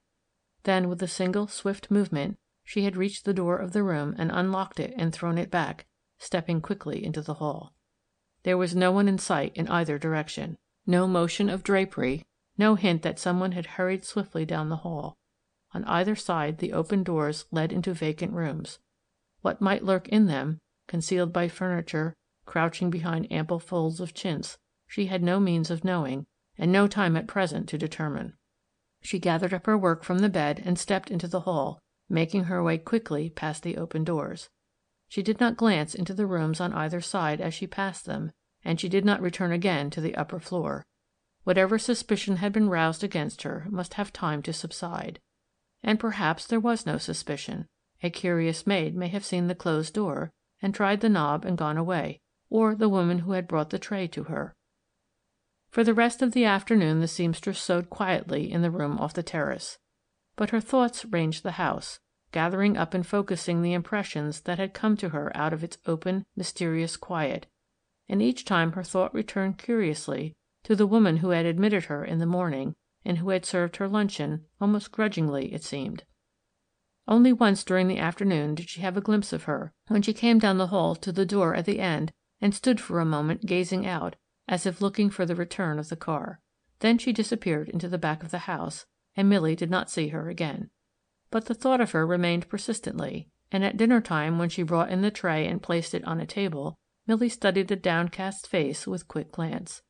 Then, 0.64 0.90
with 0.90 1.02
a 1.02 1.08
single 1.08 1.48
swift 1.48 1.90
movement, 1.90 2.38
she 2.64 2.84
had 2.84 2.98
reached 2.98 3.26
the 3.26 3.34
door 3.34 3.58
of 3.58 3.72
the 3.72 3.84
room 3.84 4.16
and 4.18 4.32
unlocked 4.32 4.80
it 4.80 4.94
and 4.98 5.14
thrown 5.14 5.38
it 5.38 5.50
back, 5.50 5.86
stepping 6.20 6.62
quickly 6.62 7.04
into 7.04 7.22
the 7.22 7.36
hall. 7.36 7.74
There 8.44 8.58
was 8.58 8.76
no 8.76 8.92
one 8.92 9.08
in 9.08 9.18
sight 9.18 9.56
in 9.56 9.68
either 9.68 9.98
direction 9.98 10.58
no 10.88 11.06
motion 11.06 11.50
of 11.50 11.64
drapery, 11.64 12.26
no 12.58 12.76
hint 12.76 13.02
that 13.02 13.20
some 13.20 13.42
one 13.42 13.52
had 13.52 13.66
hurried 13.66 14.06
swiftly 14.06 14.46
down 14.46 14.70
the 14.70 14.78
hall. 14.78 15.18
On 15.74 15.84
either 15.84 16.16
side 16.16 16.60
the 16.60 16.72
open 16.72 17.04
doors 17.04 17.46
led 17.52 17.74
into 17.74 17.94
vacant 17.94 18.32
rooms. 18.32 18.80
What 19.42 19.62
might 19.62 19.84
lurk 19.84 20.08
in 20.08 20.28
them, 20.28 20.60
concealed 20.88 21.34
by 21.34 21.50
furniture, 21.50 22.16
crouching 22.46 22.90
behind 22.90 23.30
ample 23.32 23.60
folds 23.60 24.00
of 24.00 24.14
chintz, 24.14 24.58
she 24.88 25.08
had 25.08 25.22
no 25.22 25.40
means 25.40 25.70
of 25.70 25.84
knowing, 25.84 26.26
and 26.58 26.72
no 26.72 26.88
time 26.88 27.16
at 27.16 27.28
present 27.28 27.68
to 27.70 27.78
determine. 27.78 28.34
She 29.02 29.20
gathered 29.20 29.54
up 29.54 29.66
her 29.66 29.78
work 29.78 30.04
from 30.04 30.20
the 30.20 30.30
bed 30.30 30.62
and 30.66 30.80
stepped 30.80 31.12
into 31.12 31.28
the 31.28 31.42
hall, 31.42 31.80
making 32.10 32.46
her 32.46 32.64
way 32.64 32.78
quickly 32.78 33.30
past 33.30 33.64
the 33.64 33.78
open 33.78 34.04
doors. 34.04 34.50
She 35.08 35.22
did 35.22 35.40
not 35.40 35.58
glance 35.58 35.94
into 35.94 36.14
the 36.14 36.26
rooms 36.26 36.60
on 36.60 36.74
either 36.74 37.02
side 37.02 37.40
as 37.40 37.54
she 37.54 37.68
passed 37.68 38.06
them, 38.06 38.32
and 38.64 38.80
she 38.80 38.90
did 38.90 39.06
not 39.06 39.22
return 39.22 39.52
again 39.52 39.90
to 39.92 40.02
the 40.02 40.16
upper 40.16 40.40
floor. 40.40 40.86
Whatever 41.44 41.78
suspicion 41.78 42.38
had 42.38 42.52
been 42.52 42.70
roused 42.70 43.04
against 43.04 43.44
her 43.44 43.68
must 43.70 43.94
have 43.94 44.12
time 44.12 44.42
to 44.44 44.52
subside. 44.52 45.20
And 45.82 46.00
perhaps 46.00 46.46
there 46.46 46.60
was 46.60 46.86
no 46.86 46.98
suspicion. 46.98 47.68
A 48.04 48.10
curious 48.10 48.68
maid 48.68 48.96
may 48.96 49.08
have 49.08 49.24
seen 49.24 49.48
the 49.48 49.56
closed 49.56 49.94
door, 49.94 50.32
and 50.62 50.74
tried 50.74 51.00
the 51.00 51.10
knob 51.10 51.46
and 51.46 51.58
gone 51.58 51.78
away, 51.78 52.20
or 52.50 52.76
the 52.76 52.90
woman 52.90 53.20
who 53.20 53.32
had 53.32 53.48
brought 53.48 53.70
the 53.70 53.80
tray 53.80 54.08
to 54.08 54.26
her. 54.26 54.54
For 55.70 55.84
the 55.84 55.94
rest 55.94 56.22
of 56.22 56.32
the 56.32 56.46
afternoon 56.46 57.02
the 57.02 57.08
seamstress 57.08 57.60
sewed 57.60 57.90
quietly 57.90 58.52
in 58.52 58.62
the 58.62 58.72
room 58.72 58.98
off 59.00 59.14
the 59.14 59.24
terrace. 59.24 59.78
But 60.36 60.52
her 60.52 60.62
thoughts 60.62 61.06
ranged 61.06 61.44
the 61.44 61.52
house, 61.52 62.00
gathering 62.32 62.78
up 62.78 62.94
and 62.94 63.06
focusing 63.06 63.62
the 63.62 63.74
impressions 63.74 64.42
that 64.42 64.60
had 64.60 64.74
come 64.74 64.98
to 64.98 65.10
her 65.10 65.36
out 65.36 65.54
of 65.54 65.64
its 65.64 65.78
open, 65.86 66.26
mysterious 66.36 66.98
quiet, 66.98 67.48
and 68.08 68.22
each 68.22 68.46
time 68.46 68.74
her 68.74 68.84
thought 68.84 69.14
returned 69.14 69.58
curiously 69.58 70.36
to 70.64 70.76
the 70.76 70.88
woman 70.88 71.18
who 71.18 71.30
had 71.30 71.46
admitted 71.46 71.86
her 71.86 72.04
in 72.04 72.20
the 72.20 72.26
morning, 72.26 72.76
and 73.06 73.20
who 73.20 73.30
had 73.30 73.46
served 73.46 73.78
her 73.78 73.88
luncheon, 73.88 74.46
almost 74.60 74.92
grudgingly, 74.92 75.54
it 75.54 75.64
seemed. 75.64 76.04
Only 77.08 77.32
once 77.32 77.64
during 77.64 77.88
the 77.88 78.00
afternoon 78.00 78.56
did 78.56 78.70
she 78.70 78.82
have 78.82 78.98
a 78.98 79.02
glimpse 79.02 79.32
of 79.32 79.44
her, 79.44 79.74
when 79.88 80.02
she 80.02 80.14
came 80.14 80.40
down 80.40 80.58
the 80.58 80.68
hall 80.68 80.96
to 80.96 81.12
the 81.12 81.26
door 81.26 81.56
at 81.56 81.66
the 81.66 81.80
end 81.80 82.12
and 82.42 82.54
stood 82.54 82.82
for 82.82 83.00
a 83.00 83.06
moment 83.06 83.46
gazing 83.46 83.86
out, 83.86 84.18
as 84.48 84.66
if 84.66 84.82
looking 84.82 85.10
for 85.10 85.26
the 85.26 85.36
return 85.36 85.80
of 85.80 85.90
the 85.90 85.96
car. 85.96 86.40
Then 86.80 86.98
she 86.98 87.12
disappeared 87.12 87.70
into 87.70 87.88
the 87.88 87.98
back 87.98 88.24
of 88.24 88.32
the 88.32 88.40
house, 88.40 88.86
and 89.16 89.28
Milly 89.28 89.56
did 89.56 89.70
not 89.70 89.90
see 89.90 90.10
her 90.10 90.30
again. 90.30 90.70
But 91.32 91.46
the 91.46 91.54
thought 91.54 91.82
of 91.82 91.92
her 91.92 92.06
remained 92.06 92.50
persistently, 92.50 93.30
and 93.52 93.64
at 93.64 93.78
dinner 93.78 94.02
time 94.02 94.38
when 94.38 94.50
she 94.50 94.64
brought 94.64 94.90
in 94.90 95.02
the 95.02 95.12
tray 95.12 95.48
and 95.48 95.62
placed 95.62 95.94
it 95.94 96.04
on 96.06 96.20
a 96.20 96.26
table, 96.26 96.76
Milly 97.08 97.30
studied 97.30 97.68
the 97.68 97.76
downcast 97.76 98.48
face 98.48 98.86
with 98.86 99.08
quick 99.08 99.32
glance. 99.32 99.82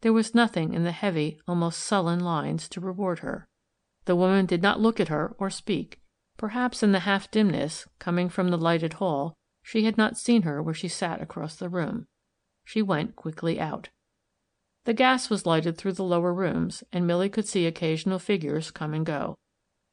There 0.00 0.12
was 0.12 0.34
nothing 0.34 0.74
in 0.74 0.84
the 0.84 0.92
heavy, 0.92 1.38
almost 1.46 1.80
sullen 1.80 2.20
lines 2.20 2.68
to 2.70 2.80
reward 2.80 3.20
her. 3.20 3.46
The 4.04 4.16
woman 4.16 4.44
did 4.46 4.62
not 4.62 4.80
look 4.80 5.00
at 5.00 5.08
her 5.08 5.34
or 5.38 5.50
speak. 5.50 6.00
Perhaps 6.36 6.82
in 6.82 6.92
the 6.92 7.00
half 7.00 7.30
dimness, 7.30 7.86
coming 7.98 8.28
from 8.28 8.48
the 8.48 8.58
lighted 8.58 8.94
hall, 8.94 9.34
she 9.62 9.84
had 9.84 9.96
not 9.96 10.18
seen 10.18 10.42
her 10.42 10.62
where 10.62 10.74
she 10.74 10.88
sat 10.88 11.22
across 11.22 11.56
the 11.56 11.70
room. 11.70 12.06
She 12.64 12.82
went 12.82 13.16
quickly 13.16 13.60
out. 13.60 13.88
The 14.84 14.92
gas 14.92 15.30
was 15.30 15.46
lighted 15.46 15.78
through 15.78 15.94
the 15.94 16.04
lower 16.04 16.32
rooms, 16.34 16.84
and 16.92 17.06
Milly 17.06 17.30
could 17.30 17.46
see 17.48 17.66
occasional 17.66 18.18
figures 18.18 18.70
come 18.70 18.92
and 18.92 19.06
go. 19.06 19.38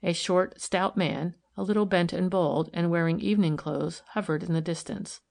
A 0.03 0.11
short, 0.11 0.59
stout 0.59 0.97
man, 0.97 1.35
a 1.55 1.63
little 1.63 1.85
bent 1.85 2.11
and 2.11 2.29
bald, 2.29 2.69
and 2.73 2.91
wearing 2.91 3.21
evening 3.21 3.55
clothes, 3.55 4.03
hovered 4.09 4.43
in 4.43 4.51
the 4.51 4.59
distance. 4.59 5.21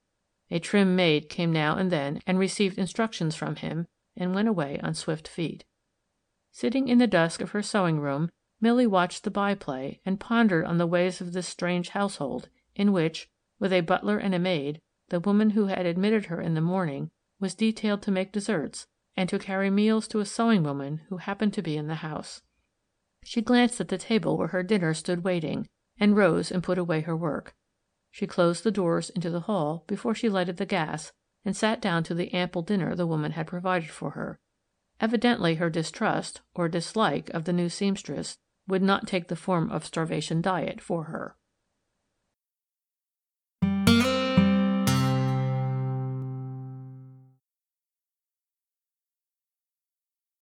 A 0.50 0.60
trim 0.60 0.96
maid 0.96 1.28
came 1.28 1.52
now 1.52 1.76
and 1.76 1.92
then 1.92 2.22
and 2.26 2.38
received 2.38 2.78
instructions 2.78 3.36
from 3.36 3.56
him, 3.56 3.86
and 4.16 4.34
went 4.34 4.48
away 4.48 4.80
on 4.82 4.94
swift 4.94 5.28
feet. 5.28 5.64
Sitting 6.50 6.88
in 6.88 6.96
the 6.96 7.06
dusk 7.06 7.42
of 7.42 7.50
her 7.50 7.62
sewing 7.62 8.00
room, 8.00 8.30
Milly 8.62 8.86
watched 8.86 9.24
the 9.24 9.30
by 9.30 9.54
play 9.54 10.00
and 10.06 10.18
pondered 10.18 10.64
on 10.64 10.78
the 10.78 10.86
ways 10.86 11.20
of 11.20 11.34
this 11.34 11.46
strange 11.46 11.90
household, 11.90 12.48
in 12.74 12.92
which, 12.92 13.28
with 13.58 13.74
a 13.74 13.82
butler 13.82 14.16
and 14.16 14.34
a 14.34 14.38
maid, 14.38 14.80
the 15.10 15.20
woman 15.20 15.50
who 15.50 15.66
had 15.66 15.84
admitted 15.84 16.26
her 16.26 16.40
in 16.40 16.54
the 16.54 16.60
morning 16.62 17.10
was 17.38 17.54
detailed 17.54 18.00
to 18.02 18.10
make 18.10 18.32
desserts 18.32 18.86
and 19.20 19.28
to 19.28 19.38
carry 19.38 19.68
meals 19.68 20.08
to 20.08 20.18
a 20.18 20.24
sewing 20.24 20.62
woman 20.62 21.02
who 21.10 21.18
happened 21.18 21.52
to 21.52 21.60
be 21.60 21.76
in 21.76 21.88
the 21.88 21.96
house. 21.96 22.40
She 23.22 23.42
glanced 23.42 23.78
at 23.78 23.88
the 23.88 23.98
table 23.98 24.38
where 24.38 24.48
her 24.48 24.62
dinner 24.62 24.94
stood 24.94 25.24
waiting, 25.24 25.68
and 25.98 26.16
rose 26.16 26.50
and 26.50 26.62
put 26.62 26.78
away 26.78 27.02
her 27.02 27.14
work. 27.14 27.54
She 28.10 28.26
closed 28.26 28.64
the 28.64 28.70
doors 28.70 29.10
into 29.10 29.28
the 29.28 29.40
hall 29.40 29.84
before 29.86 30.14
she 30.14 30.30
lighted 30.30 30.56
the 30.56 30.64
gas 30.64 31.12
and 31.44 31.54
sat 31.54 31.82
down 31.82 32.02
to 32.04 32.14
the 32.14 32.32
ample 32.32 32.62
dinner 32.62 32.94
the 32.94 33.06
woman 33.06 33.32
had 33.32 33.46
provided 33.46 33.90
for 33.90 34.12
her. 34.12 34.40
Evidently 35.02 35.56
her 35.56 35.68
distrust 35.68 36.40
or 36.54 36.70
dislike 36.70 37.28
of 37.34 37.44
the 37.44 37.52
new 37.52 37.68
seamstress 37.68 38.38
would 38.68 38.82
not 38.82 39.06
take 39.06 39.28
the 39.28 39.36
form 39.36 39.70
of 39.70 39.84
starvation 39.84 40.40
diet 40.40 40.80
for 40.80 41.04
her. 41.04 41.36